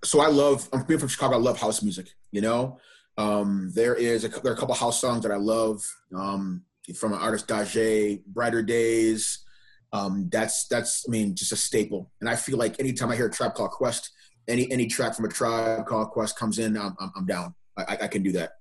So 0.03 0.19
I 0.19 0.27
love. 0.27 0.67
I'm 0.73 0.83
being 0.83 0.99
from 0.99 1.09
Chicago. 1.09 1.35
I 1.35 1.39
love 1.39 1.59
house 1.59 1.81
music. 1.81 2.09
You 2.31 2.41
know, 2.41 2.77
um, 3.17 3.71
there 3.73 3.95
is 3.95 4.25
a, 4.25 4.27
there 4.27 4.51
are 4.51 4.55
a 4.55 4.59
couple 4.59 4.75
house 4.75 4.99
songs 4.99 5.23
that 5.23 5.31
I 5.31 5.37
love 5.37 5.81
um, 6.13 6.61
from 6.95 7.13
an 7.13 7.19
artist 7.19 7.47
Dajae, 7.47 8.23
Brighter 8.25 8.61
Days. 8.61 9.45
Um, 9.93 10.27
that's 10.29 10.67
that's 10.67 11.05
I 11.07 11.09
mean 11.09 11.35
just 11.35 11.53
a 11.53 11.55
staple. 11.55 12.11
And 12.19 12.29
I 12.29 12.35
feel 12.35 12.57
like 12.57 12.79
anytime 12.79 13.09
I 13.11 13.15
hear 13.15 13.27
a 13.27 13.31
Tribe 13.31 13.53
Called 13.53 13.71
Quest, 13.71 14.11
any 14.47 14.69
any 14.71 14.87
track 14.87 15.15
from 15.15 15.25
a 15.25 15.29
tribe 15.29 15.85
called 15.85 16.09
Quest 16.09 16.37
comes 16.37 16.59
in, 16.59 16.77
I'm 16.77 16.95
I'm, 16.99 17.11
I'm 17.15 17.25
down. 17.25 17.55
I, 17.77 17.97
I 18.01 18.07
can 18.07 18.21
do 18.21 18.33
that. 18.33 18.51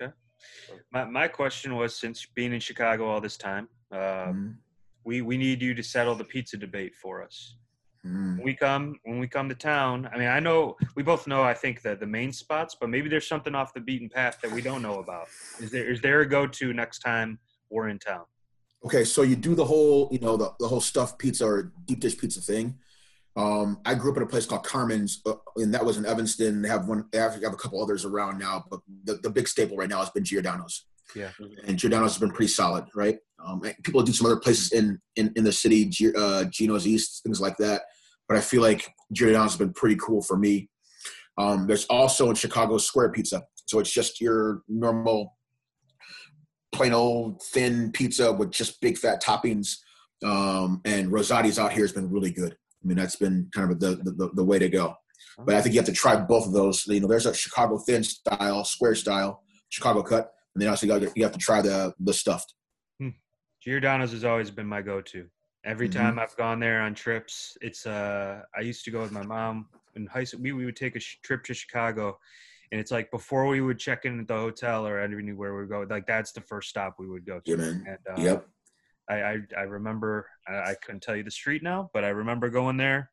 Okay. 0.00 0.12
My 0.92 1.04
my 1.06 1.26
question 1.26 1.74
was 1.74 1.96
since 1.96 2.26
being 2.34 2.52
in 2.52 2.60
Chicago 2.60 3.08
all 3.08 3.20
this 3.20 3.38
time, 3.38 3.68
uh, 3.90 3.96
mm-hmm. 3.96 4.50
we 5.04 5.22
we 5.22 5.38
need 5.38 5.62
you 5.62 5.72
to 5.72 5.82
settle 5.82 6.14
the 6.14 6.24
pizza 6.24 6.58
debate 6.58 6.94
for 6.94 7.22
us. 7.22 7.56
Mm. 8.08 8.36
When 8.36 8.44
we 8.44 8.54
come 8.54 8.98
when 9.04 9.18
we 9.18 9.28
come 9.28 9.48
to 9.48 9.54
town. 9.54 10.08
I 10.12 10.18
mean, 10.18 10.28
I 10.28 10.40
know 10.40 10.76
we 10.94 11.02
both 11.02 11.26
know. 11.26 11.42
I 11.42 11.54
think 11.54 11.82
that 11.82 12.00
the 12.00 12.06
main 12.06 12.32
spots, 12.32 12.76
but 12.80 12.88
maybe 12.88 13.08
there's 13.08 13.28
something 13.28 13.54
off 13.54 13.74
the 13.74 13.80
beaten 13.80 14.08
path 14.08 14.38
that 14.42 14.50
we 14.50 14.62
don't 14.62 14.82
know 14.82 15.00
about. 15.00 15.28
Is 15.60 15.70
there 15.70 15.90
is 15.90 16.00
there 16.00 16.20
a 16.20 16.28
go 16.28 16.46
to 16.46 16.72
next 16.72 17.00
time 17.00 17.38
we're 17.70 17.88
in 17.88 17.98
town? 17.98 18.24
Okay, 18.84 19.04
so 19.04 19.22
you 19.22 19.36
do 19.36 19.54
the 19.54 19.64
whole 19.64 20.08
you 20.10 20.20
know 20.20 20.36
the, 20.36 20.52
the 20.58 20.68
whole 20.68 20.80
stuffed 20.80 21.18
pizza 21.18 21.46
or 21.46 21.72
deep 21.84 22.00
dish 22.00 22.16
pizza 22.16 22.40
thing. 22.40 22.78
Um, 23.36 23.78
I 23.84 23.94
grew 23.94 24.10
up 24.10 24.16
in 24.16 24.22
a 24.22 24.26
place 24.26 24.46
called 24.46 24.64
Carmen's, 24.64 25.20
uh, 25.24 25.34
and 25.56 25.72
that 25.74 25.84
was 25.84 25.96
in 25.96 26.06
Evanston. 26.06 26.62
They 26.62 26.68
have 26.68 26.88
one. 26.88 27.04
They 27.12 27.18
have, 27.18 27.40
have 27.42 27.52
a 27.52 27.56
couple 27.56 27.82
others 27.82 28.04
around 28.04 28.38
now, 28.38 28.64
but 28.70 28.80
the, 29.04 29.14
the 29.14 29.30
big 29.30 29.46
staple 29.46 29.76
right 29.76 29.88
now 29.88 29.98
has 29.98 30.10
been 30.10 30.24
Giordano's. 30.24 30.86
Yeah, 31.14 31.30
and 31.64 31.78
Giordano's 31.78 32.12
has 32.12 32.18
been 32.18 32.30
pretty 32.30 32.52
solid, 32.52 32.86
right? 32.94 33.18
Um, 33.44 33.62
people 33.82 34.02
do 34.02 34.12
some 34.12 34.26
other 34.26 34.40
places 34.40 34.72
in 34.72 35.00
in, 35.16 35.32
in 35.36 35.44
the 35.44 35.52
city, 35.52 35.90
uh, 36.16 36.44
Gino's 36.44 36.86
East, 36.86 37.22
things 37.22 37.40
like 37.40 37.56
that. 37.58 37.82
But 38.28 38.36
I 38.36 38.40
feel 38.40 38.62
like 38.62 38.92
Giordano's 39.12 39.52
has 39.52 39.58
been 39.58 39.72
pretty 39.72 39.96
cool 39.96 40.22
for 40.22 40.36
me. 40.36 40.68
Um, 41.38 41.66
there's 41.66 41.86
also 41.86 42.28
in 42.30 42.36
Chicago 42.36 42.78
Square 42.78 43.12
Pizza, 43.12 43.42
so 43.66 43.78
it's 43.78 43.92
just 43.92 44.20
your 44.20 44.62
normal, 44.68 45.36
plain 46.72 46.92
old 46.92 47.42
thin 47.42 47.92
pizza 47.92 48.32
with 48.32 48.50
just 48.50 48.80
big 48.80 48.98
fat 48.98 49.22
toppings. 49.22 49.76
Um, 50.24 50.80
and 50.84 51.12
Rosati's 51.12 51.58
out 51.58 51.72
here 51.72 51.84
has 51.84 51.92
been 51.92 52.10
really 52.10 52.32
good. 52.32 52.52
I 52.52 52.86
mean, 52.86 52.96
that's 52.96 53.16
been 53.16 53.48
kind 53.54 53.70
of 53.70 53.78
the, 53.78 53.96
the, 53.96 54.30
the 54.34 54.44
way 54.44 54.58
to 54.58 54.68
go. 54.68 54.94
But 55.38 55.54
I 55.54 55.60
think 55.60 55.74
you 55.74 55.80
have 55.80 55.86
to 55.86 55.92
try 55.92 56.16
both 56.16 56.46
of 56.46 56.52
those. 56.52 56.84
You 56.86 57.00
know, 57.00 57.06
there's 57.06 57.26
a 57.26 57.34
Chicago 57.34 57.78
thin 57.78 58.02
style, 58.02 58.64
square 58.64 58.96
style, 58.96 59.42
Chicago 59.68 60.02
cut, 60.02 60.32
and 60.54 60.62
then 60.62 60.68
also 60.68 60.86
you, 60.86 61.22
have 61.22 61.32
to 61.32 61.38
try 61.38 61.62
the 61.62 61.94
the 62.00 62.12
stuffed. 62.12 62.54
Hmm. 63.00 63.10
Giordano's 63.62 64.12
has 64.12 64.24
always 64.24 64.50
been 64.50 64.66
my 64.66 64.82
go-to. 64.82 65.26
Every 65.68 65.88
mm-hmm. 65.88 66.00
time 66.00 66.18
I've 66.18 66.34
gone 66.36 66.60
there 66.60 66.80
on 66.80 66.94
trips, 66.94 67.58
it's 67.60 67.86
uh 67.86 68.40
I 68.56 68.60
used 68.62 68.84
to 68.86 68.90
go 68.90 69.02
with 69.02 69.12
my 69.12 69.22
mom 69.22 69.68
in 69.96 70.06
high 70.06 70.24
school. 70.24 70.40
We, 70.40 70.52
we 70.52 70.64
would 70.64 70.76
take 70.76 70.96
a 70.96 71.00
sh- 71.00 71.18
trip 71.22 71.44
to 71.44 71.54
Chicago, 71.54 72.18
and 72.72 72.80
it's 72.80 72.90
like 72.90 73.10
before 73.10 73.46
we 73.46 73.60
would 73.60 73.78
check 73.78 74.06
in 74.06 74.18
at 74.18 74.28
the 74.28 74.34
hotel 74.34 74.86
or 74.86 74.98
anywhere 74.98 75.54
we 75.54 75.60
would 75.60 75.68
go, 75.68 75.86
like 75.94 76.06
that's 76.06 76.32
the 76.32 76.40
first 76.40 76.70
stop 76.70 76.96
we 76.98 77.06
would 77.06 77.26
go 77.26 77.40
to. 77.40 77.50
Yeah, 77.50 77.56
man. 77.56 77.84
And, 77.86 78.18
uh, 78.18 78.22
yep. 78.22 78.48
I, 79.10 79.14
I, 79.14 79.36
I 79.58 79.62
remember 79.62 80.26
I, 80.46 80.70
I, 80.70 80.74
couldn't 80.82 81.02
tell 81.02 81.16
you 81.16 81.22
the 81.22 81.30
street 81.30 81.62
now, 81.62 81.90
but 81.92 82.04
I 82.04 82.08
remember 82.08 82.48
going 82.50 82.76
there, 82.76 83.10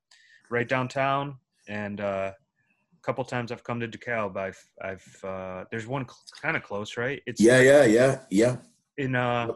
right 0.50 0.68
downtown, 0.68 1.38
and 1.68 2.00
uh, 2.00 2.32
a 2.34 3.02
couple 3.02 3.24
times 3.26 3.52
I've 3.52 3.64
come 3.66 3.82
to 3.82 3.88
DeKalb. 3.88 4.38
I've 4.38 4.64
I've 4.82 5.26
uh, 5.26 5.66
there's 5.72 5.88
one 5.88 6.06
cl- 6.06 6.42
kind 6.42 6.56
of 6.56 6.64
close, 6.64 6.96
right? 6.96 7.22
It's 7.26 7.42
yeah, 7.42 7.60
yeah, 7.60 7.84
yeah, 7.84 8.20
yeah. 8.30 8.56
In 8.98 9.16
uh, 9.16 9.48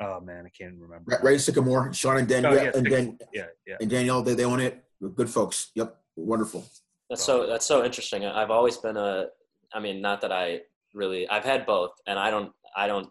oh 0.00 0.20
man, 0.20 0.44
I 0.46 0.50
can't 0.50 0.74
remember. 0.78 1.04
Right, 1.06 1.22
right 1.22 1.40
Sycamore, 1.40 1.92
Sean 1.92 2.18
and 2.18 2.28
Daniel, 2.28 2.52
oh, 2.52 2.62
yeah, 2.62 2.70
and 2.74 2.86
Dan, 2.86 3.18
yeah, 3.32 3.46
yeah, 3.66 3.76
and 3.80 3.90
Danielle, 3.90 4.22
they 4.22 4.34
they 4.34 4.44
own 4.44 4.60
it. 4.60 4.84
Good 5.14 5.30
folks. 5.30 5.70
Yep, 5.74 5.96
wonderful. 6.16 6.64
That's 7.08 7.22
so 7.22 7.46
that's 7.46 7.66
so 7.66 7.84
interesting. 7.84 8.24
I've 8.24 8.50
always 8.50 8.76
been 8.76 8.96
a, 8.96 9.26
I 9.72 9.80
mean, 9.80 10.00
not 10.00 10.20
that 10.22 10.32
I 10.32 10.60
really, 10.94 11.28
I've 11.28 11.44
had 11.44 11.66
both, 11.66 11.92
and 12.06 12.18
I 12.18 12.30
don't 12.30 12.52
I 12.76 12.86
don't 12.86 13.08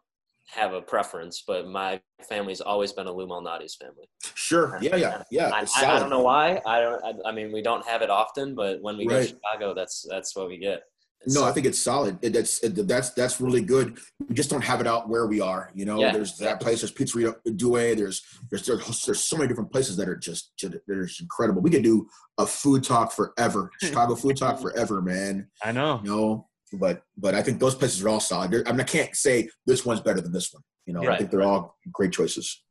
have 0.50 0.73
a 0.73 0.82
preference, 0.82 1.43
but 1.45 1.67
my 1.67 2.00
family's 2.28 2.62
always 2.62 2.93
been 2.93 3.08
a 3.08 3.12
Lou 3.12 3.28
Malnati's 3.28 3.76
family. 3.76 4.10
Sure. 4.36 4.78
Yeah, 4.82 4.95
yeah, 4.95 5.23
yeah. 5.30 5.50
I, 5.50 5.65
I, 5.76 5.95
I, 5.95 6.00
don't 6.00 6.10
know 6.10 6.21
why. 6.21 6.62
I 6.65 6.80
don't. 6.80 7.04
I, 7.04 7.30
I, 7.30 7.32
mean, 7.34 7.52
we 7.52 7.62
don't 7.62 7.86
have 7.86 8.02
it 8.02 8.10
often, 8.10 8.56
but 8.56 8.82
when 8.82 8.97
we 8.97 9.08
right. 9.08 9.13
go 9.13 9.21
to 9.21 9.28
Chicago, 9.28 9.73
that's 9.73 10.06
that's 10.10 10.36
what 10.36 10.47
we 10.47 10.58
get. 10.58 10.84
No, 11.25 11.43
I 11.43 11.51
think 11.51 11.65
it's 11.65 11.82
solid. 11.82 12.17
It, 12.21 12.34
that's 12.34 12.63
it, 12.63 12.88
that's 12.88 13.10
that's 13.12 13.41
really 13.41 13.62
good. 13.62 13.97
We 14.27 14.36
just 14.36 14.49
don't 14.49 14.63
have 14.63 14.80
it 14.80 14.88
out 14.88 15.10
where 15.10 15.27
we 15.27 15.41
are. 15.41 15.71
You 15.73 15.86
know, 15.86 15.99
yeah, 15.99 16.13
there's 16.13 16.38
that 16.38 16.62
place. 16.62 16.82
There's 16.82 16.93
Pizzeria 16.93 17.36
Due. 17.56 17.95
There's 17.95 18.23
there's 18.49 18.65
there's 18.65 19.06
there's 19.06 19.23
so 19.23 19.38
many 19.38 19.47
different 19.47 19.71
places 19.71 19.97
that 19.97 20.08
are 20.08 20.15
just 20.15 20.51
they're 20.88 21.06
just 21.06 21.21
incredible. 21.21 21.62
We 21.62 21.69
could 21.69 21.84
do 21.84 22.08
a 22.38 22.45
food 22.45 22.84
talk 22.84 23.12
forever. 23.12 23.71
Chicago 23.82 24.15
food 24.15 24.38
talk 24.38 24.60
forever, 24.60 25.01
man. 25.01 25.47
I 25.63 25.71
know. 25.71 25.99
You 26.03 26.10
know, 26.10 26.47
but 26.73 27.01
but 27.17 27.36
I 27.36 27.41
think 27.41 27.60
those 27.60 27.75
places 27.75 28.03
are 28.03 28.10
all 28.10 28.19
solid. 28.19 28.67
I 28.67 28.71
mean, 28.71 28.82
I 28.82 28.86
can't 28.86 29.15
say 29.15 29.49
this 29.65 29.86
one's 29.86 30.01
better 30.01 30.21
than 30.21 30.32
this 30.32 30.53
one. 30.53 30.63
You 30.86 30.93
know, 30.93 31.01
right. 31.01 31.15
I 31.15 31.17
think 31.17 31.32
they're 31.32 31.41
all 31.41 31.75
great 31.91 32.13
choices. 32.13 32.63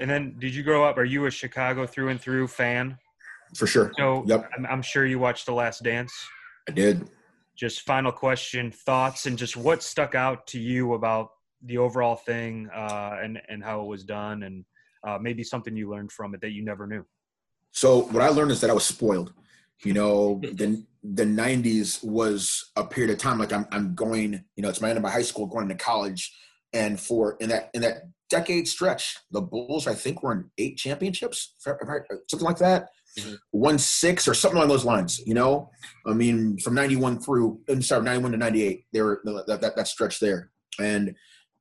And 0.00 0.10
then, 0.10 0.36
did 0.40 0.54
you 0.54 0.62
grow 0.62 0.84
up? 0.84 0.98
Are 0.98 1.04
you 1.04 1.26
a 1.26 1.30
Chicago 1.30 1.86
through 1.86 2.08
and 2.08 2.20
through 2.20 2.48
fan? 2.48 2.98
For 3.54 3.66
sure. 3.66 3.92
So, 3.98 4.24
yep. 4.26 4.50
I'm, 4.56 4.66
I'm 4.66 4.82
sure 4.82 5.06
you 5.06 5.18
watched 5.18 5.46
The 5.46 5.52
Last 5.52 5.82
Dance. 5.82 6.12
I 6.68 6.72
did. 6.72 7.08
Just 7.56 7.82
final 7.82 8.12
question, 8.12 8.70
thoughts, 8.70 9.26
and 9.26 9.36
just 9.36 9.56
what 9.56 9.82
stuck 9.82 10.14
out 10.14 10.46
to 10.48 10.58
you 10.58 10.94
about 10.94 11.30
the 11.64 11.78
overall 11.78 12.16
thing 12.16 12.68
uh, 12.74 13.18
and 13.22 13.40
and 13.48 13.62
how 13.62 13.82
it 13.82 13.86
was 13.86 14.04
done, 14.04 14.42
and 14.44 14.64
uh, 15.06 15.18
maybe 15.20 15.44
something 15.44 15.76
you 15.76 15.90
learned 15.90 16.12
from 16.12 16.34
it 16.34 16.40
that 16.40 16.52
you 16.52 16.64
never 16.64 16.86
knew. 16.86 17.04
So, 17.72 18.02
what 18.02 18.22
I 18.22 18.28
learned 18.28 18.50
is 18.50 18.60
that 18.60 18.70
I 18.70 18.74
was 18.74 18.84
spoiled. 18.84 19.32
You 19.84 19.94
know, 19.94 20.40
the 20.42 20.84
the 21.02 21.24
'90s 21.24 22.02
was 22.04 22.70
a 22.76 22.84
period 22.84 23.12
of 23.12 23.18
time. 23.18 23.38
Like 23.38 23.52
I'm, 23.52 23.66
I'm 23.70 23.94
going. 23.94 24.44
You 24.56 24.62
know, 24.62 24.68
it's 24.68 24.80
my 24.80 24.88
end 24.88 24.96
of 24.96 25.02
my 25.02 25.10
high 25.10 25.22
school, 25.22 25.46
going 25.46 25.68
to 25.68 25.74
college, 25.74 26.34
and 26.72 26.98
for 26.98 27.36
in 27.40 27.48
that 27.50 27.70
in 27.74 27.82
that 27.82 28.04
decade 28.30 28.66
stretch, 28.66 29.18
the 29.30 29.42
Bulls 29.42 29.86
I 29.86 29.94
think 29.94 30.22
were 30.22 30.32
in 30.32 30.50
eight 30.56 30.78
championships, 30.78 31.54
something 31.58 31.86
like 32.40 32.58
that. 32.58 32.88
Mm-hmm. 33.18 33.34
One 33.50 33.78
six 33.78 34.26
or 34.26 34.34
something 34.34 34.56
along 34.56 34.68
those 34.68 34.84
lines. 34.84 35.20
You 35.26 35.34
know, 35.34 35.70
I 36.06 36.14
mean, 36.14 36.58
from 36.58 36.74
'91 36.74 37.20
through, 37.20 37.60
I'm 37.68 37.82
sorry, 37.82 38.02
'91 38.04 38.32
to 38.32 38.38
'98, 38.38 38.84
they 38.92 39.02
were 39.02 39.20
that, 39.24 39.60
that 39.60 39.76
that 39.76 39.88
stretch 39.88 40.18
there, 40.18 40.50
and 40.80 41.14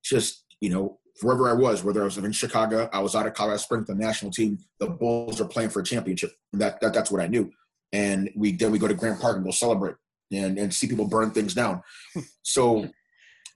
just 0.03 0.45
you 0.61 0.69
know, 0.69 0.99
wherever 1.21 1.49
I 1.49 1.53
was, 1.53 1.83
whether 1.83 2.01
I 2.01 2.05
was 2.05 2.17
in 2.17 2.31
Chicago, 2.31 2.89
I 2.93 2.99
was 2.99 3.15
out 3.15 3.27
of 3.27 3.33
Colorado 3.33 3.57
Springs, 3.57 3.87
the 3.87 3.95
national 3.95 4.31
team, 4.31 4.59
the 4.79 4.87
Bulls 4.87 5.41
are 5.41 5.47
playing 5.47 5.69
for 5.69 5.81
a 5.81 5.83
championship. 5.83 6.31
That, 6.53 6.79
that 6.81 6.93
that's 6.93 7.11
what 7.11 7.21
I 7.21 7.27
knew 7.27 7.51
and 7.93 8.29
we 8.35 8.51
then 8.53 8.71
we 8.71 8.79
go 8.79 8.87
to 8.87 8.93
Grant 8.93 9.19
Park 9.19 9.35
and 9.35 9.45
we'll 9.45 9.53
celebrate 9.53 9.95
and 10.31 10.57
and 10.57 10.73
see 10.73 10.87
people 10.87 11.07
burn 11.07 11.31
things 11.31 11.53
down. 11.53 11.81
so 12.43 12.87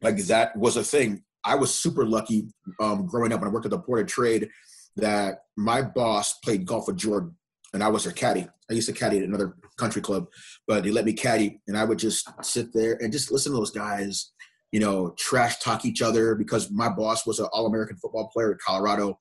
like 0.01 0.17
that 0.25 0.55
was 0.55 0.77
a 0.77 0.83
thing. 0.83 1.23
I 1.43 1.55
was 1.55 1.73
super 1.73 2.05
lucky 2.05 2.47
um, 2.79 3.05
growing 3.05 3.31
up 3.31 3.41
when 3.41 3.49
I 3.49 3.53
worked 3.53 3.65
at 3.65 3.71
the 3.71 3.77
Board 3.77 4.01
of 4.01 4.07
Trade 4.07 4.49
that 4.95 5.39
my 5.55 5.81
boss 5.81 6.39
played 6.39 6.65
golf 6.65 6.87
with 6.87 6.97
Jordan 6.97 7.35
and 7.75 7.83
I 7.83 7.89
was 7.89 8.03
her 8.05 8.11
caddy. 8.11 8.47
I 8.69 8.73
used 8.73 8.87
to 8.87 8.93
caddy 8.93 9.19
at 9.19 9.25
another 9.25 9.55
country 9.77 10.01
club, 10.01 10.25
but 10.67 10.83
they 10.83 10.91
let 10.91 11.05
me 11.05 11.13
caddy 11.13 11.61
and 11.67 11.77
I 11.77 11.83
would 11.83 11.99
just 11.99 12.27
sit 12.41 12.73
there 12.73 12.97
and 13.01 13.11
just 13.11 13.31
listen 13.31 13.51
to 13.51 13.57
those 13.57 13.71
guys, 13.71 14.31
you 14.71 14.79
know, 14.79 15.13
trash 15.19 15.59
talk 15.59 15.85
each 15.85 16.01
other 16.01 16.33
because 16.33 16.71
my 16.71 16.89
boss 16.89 17.27
was 17.27 17.39
an 17.39 17.47
all 17.51 17.67
American 17.67 17.97
football 17.97 18.29
player 18.33 18.53
at 18.53 18.59
Colorado. 18.59 19.19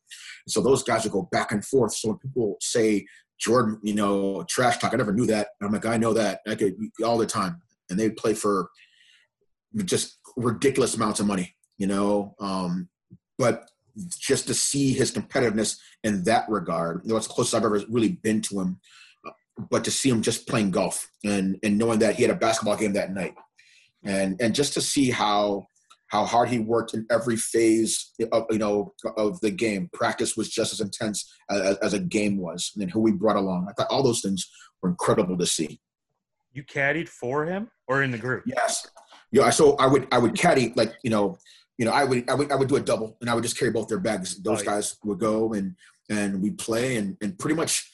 so 0.49 0.63
those 0.63 0.83
guys 0.83 1.05
would 1.05 1.13
go 1.13 1.29
back 1.31 1.53
and 1.53 1.65
forth. 1.65 1.95
So 1.95 2.09
when 2.09 2.19
people 2.19 2.57
say 2.61 3.05
Jordan, 3.39 3.79
you 3.83 3.95
know, 3.95 4.45
trash 4.49 4.79
talk. 4.79 4.95
I 4.95 4.97
never 4.97 5.13
knew 5.13 5.27
that. 5.27 5.49
I'm 5.61 5.73
like, 5.73 5.87
I 5.87 5.97
know 5.97 6.15
that. 6.15 6.41
I 6.47 6.55
could 6.55 6.75
all 7.05 7.19
the 7.19 7.27
time, 7.27 7.61
and 7.91 7.99
they'd 7.99 8.17
play 8.17 8.35
for 8.35 8.71
just 9.85 10.19
ridiculous 10.37 10.95
amounts 10.95 11.21
of 11.21 11.27
money, 11.27 11.55
you 11.77 11.87
know. 11.87 12.35
Um, 12.41 12.89
but 13.37 13.69
just 14.19 14.47
to 14.49 14.55
see 14.55 14.93
his 14.93 15.13
competitiveness 15.13 15.79
in 16.03 16.25
that 16.25 16.49
regard, 16.49 17.03
you 17.05 17.11
know, 17.11 17.17
it's 17.17 17.29
the 17.29 17.35
closest 17.35 17.55
I've 17.55 17.65
ever 17.65 17.83
really 17.89 18.19
been 18.23 18.41
to 18.43 18.61
him. 18.61 18.81
But 19.71 19.85
to 19.85 19.91
see 19.91 20.11
him 20.11 20.21
just 20.21 20.49
playing 20.49 20.73
golf 20.73 21.09
and 21.25 21.59
and 21.63 21.79
knowing 21.79 22.01
that 22.01 22.17
he 22.17 22.25
had 22.25 22.33
a 22.33 22.37
basketball 22.37 22.77
game 22.77 22.95
that 22.95 23.13
night, 23.13 23.35
and 24.03 24.41
and 24.41 24.53
just 24.53 24.75
to 24.75 24.81
see 24.81 25.11
how 25.11 25.69
how 26.09 26.25
hard 26.25 26.49
he 26.49 26.59
worked 26.59 26.95
in 26.95 27.07
every 27.11 27.37
phase 27.37 28.13
of 28.33 28.45
you 28.51 28.59
know 28.59 28.93
of 29.17 29.41
the 29.41 29.51
game. 29.51 29.89
Practice 29.93 30.37
was 30.37 30.49
just 30.49 30.73
as 30.73 30.81
intense 30.81 31.33
as, 31.51 31.77
as 31.79 31.93
a 31.93 31.99
game 31.99 32.39
was, 32.39 32.73
and 32.75 32.83
then 32.83 32.89
who 32.89 33.01
we 33.01 33.13
brought 33.13 33.37
along. 33.37 33.67
I 33.69 33.73
thought 33.73 33.91
all 33.91 34.03
those 34.03 34.21
things 34.21 34.49
were 34.83 34.91
incredible 34.91 35.39
to 35.39 35.47
see. 35.47 35.81
You 36.53 36.63
caddied 36.63 37.09
for 37.09 37.45
him 37.47 37.69
or 37.89 38.03
in 38.03 38.11
the 38.13 38.19
group? 38.19 38.45
Yes. 38.47 38.87
Yeah. 39.33 39.51
So 39.51 39.75
I 39.77 39.87
would 39.87 40.07
I 40.13 40.19
would 40.19 40.37
caddy 40.37 40.73
like 40.77 40.95
you 41.03 41.11
know 41.11 41.39
you 41.79 41.85
know 41.85 41.93
I 41.93 42.05
would 42.05 42.29
I 42.29 42.35
would 42.35 42.53
I 42.53 42.55
would 42.55 42.69
do 42.69 42.77
a 42.77 42.81
double 42.81 43.17
and 43.21 43.29
I 43.29 43.35
would 43.35 43.43
just 43.43 43.59
carry 43.59 43.71
both 43.71 43.89
their 43.89 43.99
bags. 43.99 44.43
Those 44.43 44.61
oh, 44.61 44.65
yeah. 44.65 44.71
guys 44.71 44.97
would 45.05 45.19
go 45.19 45.53
and 45.53 45.75
and 46.11 46.43
we 46.43 46.51
play 46.51 46.97
and 46.97 47.17
and 47.21 47.39
pretty 47.39 47.57
much 47.57 47.91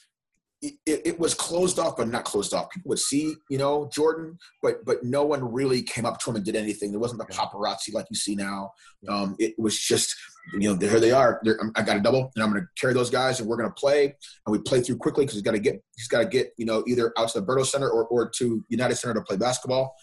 it, 0.61 0.75
it, 0.85 1.19
was 1.19 1.33
closed 1.33 1.79
off, 1.79 1.97
but 1.97 2.07
not 2.07 2.23
closed 2.23 2.53
off. 2.53 2.69
People 2.69 2.89
would 2.89 2.99
see, 2.99 3.35
you 3.49 3.57
know, 3.57 3.89
Jordan, 3.91 4.37
but 4.61 4.85
but 4.85 5.03
no 5.03 5.25
one 5.25 5.51
really 5.51 5.81
came 5.81 6.05
up 6.05 6.19
to 6.19 6.29
him 6.29 6.35
and 6.35 6.45
did 6.45 6.55
anything. 6.55 6.91
There 6.91 6.99
wasn't 6.99 7.19
the 7.19 7.33
paparazzi 7.33 7.93
like 7.93 8.05
you 8.11 8.15
see 8.15 8.35
now. 8.35 8.71
Um, 9.09 9.35
it 9.39 9.55
was 9.57 9.79
just, 9.79 10.15
you 10.53 10.69
know, 10.69 10.75
here 10.75 10.99
they 10.99 11.11
are. 11.11 11.41
They're, 11.43 11.59
I 11.75 11.81
got 11.81 11.97
a 11.97 11.99
double, 11.99 12.31
and 12.35 12.43
I'm 12.43 12.51
going 12.51 12.61
to 12.61 12.67
carry 12.79 12.93
those 12.93 13.09
guys, 13.09 13.39
and 13.39 13.49
we're 13.49 13.57
going 13.57 13.69
to 13.69 13.73
play. 13.73 14.03
And 14.05 14.51
we 14.51 14.59
play 14.59 14.81
through 14.81 14.97
quickly 14.97 15.25
because 15.25 15.33
he's 15.35 15.43
got 15.43 15.53
to 15.53 15.59
get 15.59 15.81
he's 15.95 16.07
got 16.07 16.19
to 16.19 16.25
get 16.25 16.51
you 16.57 16.65
know 16.65 16.83
either 16.85 17.11
out 17.17 17.29
to 17.29 17.39
the 17.39 17.45
Berto 17.45 17.65
Center 17.65 17.89
or 17.89 18.05
or 18.05 18.29
to 18.37 18.63
United 18.69 18.97
Center 18.97 19.15
to 19.15 19.21
play 19.21 19.37
basketball. 19.37 19.95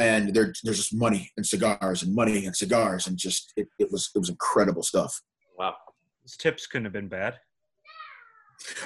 And 0.00 0.34
there, 0.34 0.52
there's 0.64 0.78
just 0.78 0.94
money 0.94 1.30
and 1.36 1.44
cigars 1.44 2.02
and 2.02 2.14
money 2.14 2.46
and 2.46 2.56
cigars 2.56 3.06
and 3.06 3.18
just 3.18 3.52
it, 3.56 3.68
it 3.78 3.92
was 3.92 4.10
it 4.14 4.18
was 4.18 4.30
incredible 4.30 4.82
stuff. 4.82 5.20
Wow, 5.58 5.74
his 6.22 6.36
tips 6.36 6.66
couldn't 6.66 6.86
have 6.86 6.94
been 6.94 7.08
bad. 7.08 7.38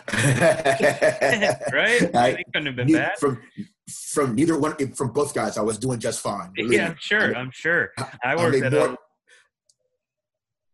right? 0.13 2.11
I, 2.15 2.43
couldn't 2.53 2.67
have 2.67 2.77
been 2.77 2.93
bad. 2.93 3.19
From 3.19 3.41
from 3.89 4.35
neither 4.35 4.59
one 4.59 4.75
from 4.95 5.13
both 5.13 5.35
guys, 5.35 5.57
I 5.57 5.63
was 5.63 5.79
doing 5.79 6.01
just 6.01 6.21
fine. 6.21 6.53
Yeah, 6.57 6.89
I'm 6.89 6.97
sure. 6.99 7.37
I, 7.37 7.41
am 7.41 7.51
sure. 7.53 7.93
I 8.23 8.37
worked 8.37 8.63
I 8.63 8.67
at 8.67 8.73
more, 8.73 8.89
a, 8.89 8.97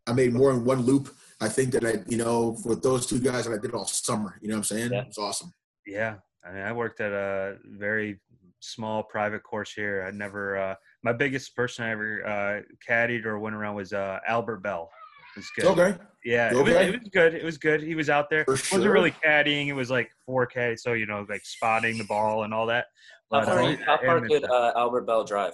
I 0.06 0.12
made 0.12 0.32
more 0.32 0.52
in 0.52 0.64
one 0.64 0.82
loop. 0.82 1.14
I 1.40 1.48
think 1.48 1.72
that 1.72 1.84
I, 1.84 2.04
you 2.08 2.18
know, 2.18 2.58
with 2.64 2.82
those 2.82 3.06
two 3.06 3.18
guys 3.18 3.46
that 3.46 3.54
I 3.54 3.58
did 3.58 3.74
all 3.74 3.86
summer. 3.86 4.38
You 4.42 4.48
know 4.48 4.54
what 4.54 4.58
I'm 4.58 4.64
saying? 4.64 4.92
Yeah. 4.92 5.02
It 5.02 5.08
was 5.08 5.18
awesome. 5.18 5.52
Yeah, 5.86 6.16
I 6.44 6.52
mean, 6.52 6.62
I 6.62 6.72
worked 6.72 7.00
at 7.00 7.12
a 7.12 7.56
very 7.64 8.20
small 8.60 9.02
private 9.02 9.42
course 9.42 9.72
here. 9.72 10.04
I 10.06 10.10
never. 10.10 10.56
Uh, 10.56 10.74
my 11.02 11.12
biggest 11.12 11.56
person 11.56 11.84
I 11.84 11.90
ever 11.90 12.26
uh, 12.26 12.60
caddied 12.86 13.24
or 13.24 13.38
went 13.38 13.56
around 13.56 13.76
was 13.76 13.92
uh, 13.92 14.18
Albert 14.26 14.58
Belle. 14.58 14.90
It 15.36 15.40
was 15.40 15.50
good. 15.56 15.64
Okay. 15.66 15.98
Yeah, 16.24 16.50
okay. 16.54 16.58
It, 16.58 16.64
was, 16.64 16.94
it 16.94 17.00
was 17.00 17.08
good. 17.12 17.34
It 17.34 17.44
was 17.44 17.58
good. 17.58 17.82
He 17.82 17.94
was 17.94 18.10
out 18.10 18.28
there. 18.28 18.44
For 18.44 18.56
sure. 18.56 18.78
wasn't 18.78 18.92
really 18.92 19.12
caddying. 19.12 19.68
It 19.68 19.72
was 19.72 19.90
like 19.90 20.10
4K, 20.28 20.78
so 20.78 20.92
you 20.92 21.06
know, 21.06 21.24
like 21.28 21.44
spotting 21.44 21.96
the 21.96 22.04
ball 22.04 22.44
and 22.44 22.52
all 22.52 22.66
that. 22.66 22.86
How 23.32 23.44
far, 23.44 23.62
uh, 23.62 23.76
how 23.86 23.98
far 23.98 24.20
did 24.20 24.44
uh, 24.44 24.72
Albert 24.76 25.02
Belle 25.02 25.24
drive? 25.24 25.52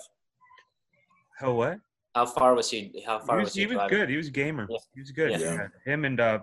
How 1.39 1.53
what? 1.53 1.79
How 2.15 2.25
far 2.25 2.55
was 2.55 2.71
he? 2.71 3.05
How 3.07 3.19
far 3.19 3.37
he 3.37 3.41
was, 3.41 3.49
was 3.49 3.55
he? 3.55 3.61
He 3.61 3.67
was 3.67 3.75
driving? 3.75 3.99
good. 3.99 4.09
He 4.09 4.17
was 4.17 4.31
gamer. 4.31 4.67
Yeah. 4.71 4.79
He 4.95 5.01
was 5.01 5.11
good. 5.11 5.33
Yeah. 5.33 5.39
yeah. 5.39 5.69
Him 5.85 6.07
and 6.07 6.19
uh, 6.19 6.39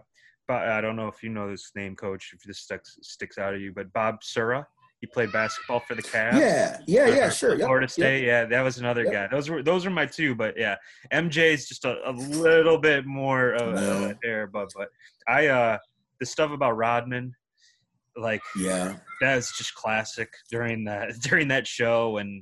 I 0.47 0.82
don't 0.82 0.95
know 0.95 1.08
if 1.08 1.23
you 1.23 1.30
know 1.30 1.49
this 1.49 1.71
name, 1.76 1.95
Coach. 1.95 2.32
If 2.34 2.43
this 2.43 2.60
sticks 2.60 2.97
sticks 3.02 3.38
out 3.38 3.56
of 3.56 3.62
you, 3.62 3.71
but 3.73 3.91
Bob 3.93 4.23
Sura. 4.23 4.67
He 5.03 5.07
played 5.07 5.33
basketball 5.33 5.81
for 5.81 5.95
the 5.95 6.01
Cavs. 6.01 6.39
Yeah, 6.39 6.77
yeah, 6.87 7.07
yeah, 7.07 7.29
sure. 7.29 7.59
Florida 7.59 7.83
yep. 7.83 7.91
State. 7.91 8.21
Yep. 8.21 8.25
Yeah, 8.25 8.45
that 8.55 8.61
was 8.61 8.77
another 8.77 9.03
yep. 9.03 9.11
guy. 9.11 9.27
Those 9.27 9.49
were 9.49 9.61
those 9.61 9.83
were 9.83 9.91
my 9.91 10.05
two, 10.05 10.33
but 10.33 10.57
yeah, 10.57 10.77
MJ's 11.11 11.67
just 11.67 11.83
a, 11.83 11.97
a 12.09 12.13
little 12.13 12.77
bit 12.77 13.05
more 13.05 13.51
of 13.51 13.75
no. 13.75 14.13
there, 14.23 14.47
but 14.47 14.69
but 14.73 14.87
I 15.27 15.47
uh 15.47 15.77
the 16.21 16.25
stuff 16.25 16.51
about 16.51 16.77
Rodman, 16.77 17.35
like 18.15 18.39
yeah, 18.57 18.95
that's 19.19 19.57
just 19.57 19.75
classic 19.75 20.29
during 20.49 20.85
that 20.85 21.11
during 21.21 21.49
that 21.49 21.67
show 21.67 22.15
and 22.15 22.41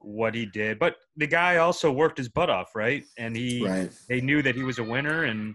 what 0.00 0.34
he 0.34 0.44
did. 0.44 0.78
But 0.78 0.96
the 1.16 1.26
guy 1.26 1.56
also 1.56 1.90
worked 1.90 2.18
his 2.18 2.28
butt 2.28 2.50
off, 2.50 2.72
right? 2.74 3.04
And 3.16 3.34
he 3.34 3.64
right. 3.64 3.90
they 4.06 4.20
knew 4.20 4.42
that 4.42 4.54
he 4.54 4.64
was 4.64 4.78
a 4.80 4.84
winner 4.84 5.24
and 5.24 5.54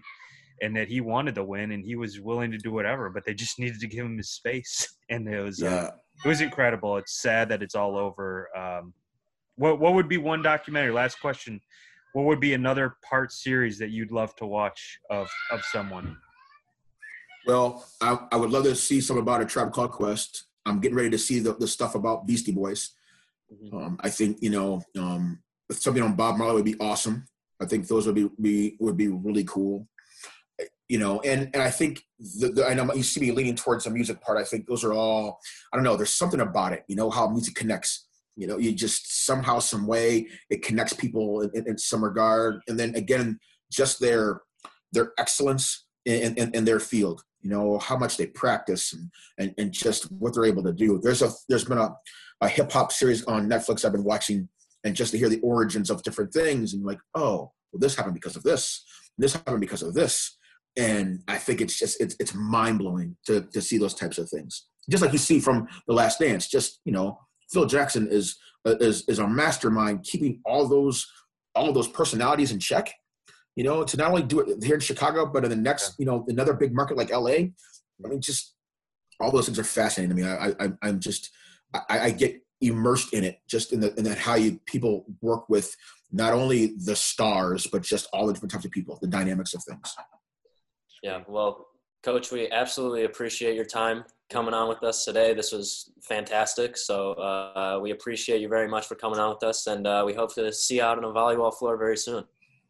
and 0.60 0.76
that 0.76 0.88
he 0.88 1.00
wanted 1.00 1.36
to 1.36 1.44
win 1.44 1.70
and 1.70 1.84
he 1.84 1.94
was 1.94 2.18
willing 2.20 2.50
to 2.50 2.58
do 2.58 2.72
whatever, 2.72 3.10
but 3.10 3.24
they 3.24 3.34
just 3.34 3.60
needed 3.60 3.78
to 3.78 3.86
give 3.86 4.04
him 4.04 4.16
his 4.16 4.30
space. 4.30 4.88
And 5.08 5.28
it 5.28 5.40
was 5.40 5.62
uh, 5.62 5.66
yeah. 5.66 5.74
Uh, 5.76 5.90
it 6.24 6.28
was 6.28 6.40
incredible. 6.40 6.96
It's 6.96 7.20
sad 7.20 7.48
that 7.50 7.62
it's 7.62 7.74
all 7.74 7.96
over. 7.96 8.48
Um, 8.56 8.92
what 9.56 9.80
what 9.80 9.94
would 9.94 10.08
be 10.08 10.18
one 10.18 10.42
documentary? 10.42 10.92
Last 10.92 11.20
question. 11.20 11.60
What 12.12 12.24
would 12.26 12.40
be 12.40 12.54
another 12.54 12.96
part 13.02 13.32
series 13.32 13.78
that 13.78 13.90
you'd 13.90 14.10
love 14.10 14.34
to 14.36 14.46
watch 14.46 14.98
of 15.10 15.28
of 15.50 15.62
someone? 15.64 16.16
Well, 17.46 17.86
I, 18.00 18.18
I 18.32 18.36
would 18.36 18.50
love 18.50 18.64
to 18.64 18.74
see 18.74 19.00
some 19.00 19.18
about 19.18 19.40
a 19.40 19.46
Tribe 19.46 19.72
Called 19.72 19.92
Quest. 19.92 20.46
I'm 20.64 20.80
getting 20.80 20.96
ready 20.96 21.10
to 21.10 21.18
see 21.18 21.38
the, 21.38 21.54
the 21.54 21.68
stuff 21.68 21.94
about 21.94 22.26
Beastie 22.26 22.50
Boys. 22.50 22.90
Mm-hmm. 23.52 23.76
Um, 23.76 23.96
I 24.00 24.10
think 24.10 24.38
you 24.40 24.50
know 24.50 24.82
um, 24.98 25.38
something 25.70 26.02
on 26.02 26.16
Bob 26.16 26.38
Marley 26.38 26.56
would 26.56 26.64
be 26.64 26.80
awesome. 26.80 27.26
I 27.60 27.64
think 27.64 27.86
those 27.86 28.06
would 28.06 28.16
be, 28.16 28.28
be 28.40 28.76
would 28.80 28.96
be 28.96 29.08
really 29.08 29.44
cool 29.44 29.88
you 30.88 30.98
know 30.98 31.20
and 31.20 31.50
and 31.52 31.62
i 31.62 31.70
think 31.70 32.02
the, 32.38 32.48
the, 32.48 32.66
i 32.66 32.74
know 32.74 32.92
you 32.94 33.02
see 33.02 33.20
me 33.20 33.32
leaning 33.32 33.54
towards 33.54 33.84
the 33.84 33.90
music 33.90 34.20
part. 34.20 34.38
I 34.38 34.44
think 34.44 34.66
those 34.66 34.84
are 34.84 34.92
all 34.92 35.38
i 35.72 35.76
don't 35.76 35.84
know 35.84 35.96
there's 35.96 36.10
something 36.10 36.40
about 36.40 36.72
it 36.72 36.84
you 36.88 36.96
know 36.96 37.10
how 37.10 37.28
music 37.28 37.54
connects. 37.54 38.04
You 38.38 38.46
know 38.46 38.58
you 38.58 38.72
just 38.72 39.24
somehow 39.24 39.60
some 39.60 39.86
way 39.86 40.28
it 40.50 40.62
connects 40.62 40.92
people 40.92 41.40
in, 41.40 41.66
in 41.66 41.78
some 41.78 42.04
regard. 42.04 42.60
And 42.68 42.78
then 42.78 42.94
again 42.94 43.38
just 43.72 43.98
their 43.98 44.42
their 44.92 45.12
excellence 45.18 45.86
in, 46.04 46.36
in, 46.36 46.50
in, 46.54 46.64
their 46.66 46.78
field 46.78 47.22
you 47.40 47.48
know 47.48 47.78
how 47.78 47.96
much 47.96 48.16
they 48.16 48.26
practice 48.26 48.92
and, 48.92 49.10
and, 49.38 49.54
and 49.56 49.72
just 49.72 50.12
what 50.12 50.34
they're 50.34 50.44
able 50.44 50.62
to 50.64 50.72
do. 50.72 51.00
There's 51.02 51.22
a 51.22 51.30
there's 51.48 51.64
been 51.64 51.78
a, 51.78 51.94
a 52.42 52.48
hip-hop 52.48 52.92
series 52.92 53.24
on 53.24 53.48
netflix 53.48 53.84
i've 53.84 53.92
been 53.92 54.04
watching 54.04 54.48
and 54.84 54.94
just 54.94 55.12
to 55.12 55.18
hear 55.18 55.30
the 55.30 55.40
origins 55.40 55.88
of 55.88 56.02
different 56.02 56.32
things 56.32 56.74
and 56.74 56.84
like 56.84 57.00
oh 57.14 57.50
well 57.72 57.80
this 57.80 57.96
happened 57.96 58.14
because 58.14 58.36
of 58.36 58.42
this 58.42 58.84
this 59.16 59.32
happened 59.32 59.60
because 59.60 59.82
of 59.82 59.94
this 59.94 60.36
and 60.76 61.22
I 61.26 61.38
think 61.38 61.60
it's 61.60 61.78
just 61.78 62.00
it's 62.00 62.16
it's 62.20 62.34
mind 62.34 62.78
blowing 62.78 63.16
to 63.26 63.42
to 63.52 63.62
see 63.62 63.78
those 63.78 63.94
types 63.94 64.18
of 64.18 64.28
things. 64.28 64.66
Just 64.90 65.02
like 65.02 65.12
you 65.12 65.18
see 65.18 65.40
from 65.40 65.66
The 65.86 65.94
Last 65.94 66.20
Dance, 66.20 66.48
just 66.48 66.80
you 66.84 66.92
know, 66.92 67.18
Phil 67.50 67.66
Jackson 67.66 68.08
is 68.08 68.36
uh, 68.66 68.76
is 68.78 69.04
is 69.08 69.18
a 69.18 69.26
mastermind 69.26 70.04
keeping 70.04 70.40
all 70.44 70.68
those 70.68 71.06
all 71.54 71.72
those 71.72 71.88
personalities 71.88 72.52
in 72.52 72.58
check. 72.58 72.92
You 73.54 73.64
know, 73.64 73.84
to 73.84 73.96
not 73.96 74.10
only 74.10 74.22
do 74.22 74.40
it 74.40 74.62
here 74.62 74.74
in 74.74 74.80
Chicago, 74.80 75.24
but 75.24 75.42
in 75.42 75.48
the 75.48 75.56
next, 75.56 75.94
you 75.98 76.04
know, 76.04 76.26
another 76.28 76.52
big 76.52 76.74
market 76.74 76.98
like 76.98 77.10
LA. 77.10 77.30
I 77.30 78.08
mean, 78.08 78.20
just 78.20 78.54
all 79.18 79.30
those 79.30 79.46
things 79.46 79.58
are 79.58 79.64
fascinating 79.64 80.14
to 80.14 80.22
me. 80.22 80.28
I, 80.28 80.48
I 80.60 80.72
I'm 80.82 81.00
just 81.00 81.30
I, 81.72 82.00
I 82.00 82.10
get 82.10 82.42
immersed 82.60 83.14
in 83.14 83.24
it, 83.24 83.38
just 83.48 83.72
in 83.72 83.80
the 83.80 83.94
in 83.94 84.04
that 84.04 84.18
how 84.18 84.34
you 84.34 84.60
people 84.66 85.06
work 85.22 85.48
with 85.48 85.74
not 86.12 86.34
only 86.34 86.74
the 86.84 86.96
stars, 86.96 87.66
but 87.66 87.82
just 87.82 88.08
all 88.12 88.26
the 88.26 88.34
different 88.34 88.52
types 88.52 88.64
of 88.64 88.70
people, 88.70 88.98
the 89.00 89.08
dynamics 89.08 89.54
of 89.54 89.64
things. 89.64 89.94
Yeah, 91.06 91.22
well, 91.28 91.68
Coach, 92.02 92.32
we 92.32 92.50
absolutely 92.50 93.04
appreciate 93.04 93.54
your 93.54 93.64
time 93.64 94.02
coming 94.28 94.52
on 94.52 94.68
with 94.68 94.82
us 94.82 95.04
today. 95.04 95.34
This 95.34 95.52
was 95.52 95.92
fantastic. 96.02 96.76
So 96.76 97.12
uh, 97.12 97.78
we 97.80 97.92
appreciate 97.92 98.40
you 98.40 98.48
very 98.48 98.66
much 98.66 98.88
for 98.88 98.96
coming 98.96 99.20
on 99.20 99.30
with 99.30 99.44
us, 99.44 99.68
and 99.68 99.86
uh, 99.86 100.02
we 100.04 100.14
hope 100.14 100.34
to 100.34 100.52
see 100.52 100.78
you 100.78 100.82
out 100.82 100.98
on 100.98 101.04
a 101.04 101.12
volleyball 101.14 101.56
floor 101.56 101.76
very 101.76 101.96
soon. 101.96 102.24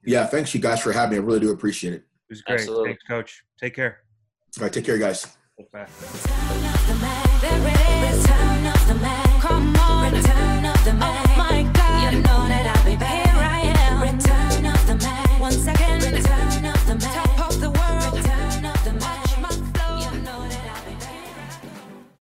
Yeah, 0.04 0.26
thanks 0.26 0.54
you 0.54 0.60
guys 0.60 0.82
for 0.82 0.92
having 0.92 1.12
me. 1.12 1.16
I 1.16 1.26
really 1.26 1.40
do 1.40 1.50
appreciate 1.50 1.94
it. 1.94 2.02
It 2.02 2.04
was 2.28 2.42
great. 2.42 2.60
Absolutely. 2.60 2.90
Thanks, 2.90 3.04
Coach. 3.08 3.42
Take 3.58 3.74
care. 3.74 4.00
All 4.58 4.64
right, 4.64 4.72
take 4.72 4.84
care, 4.84 4.98
guys. 4.98 5.34
Bye. 5.72 5.86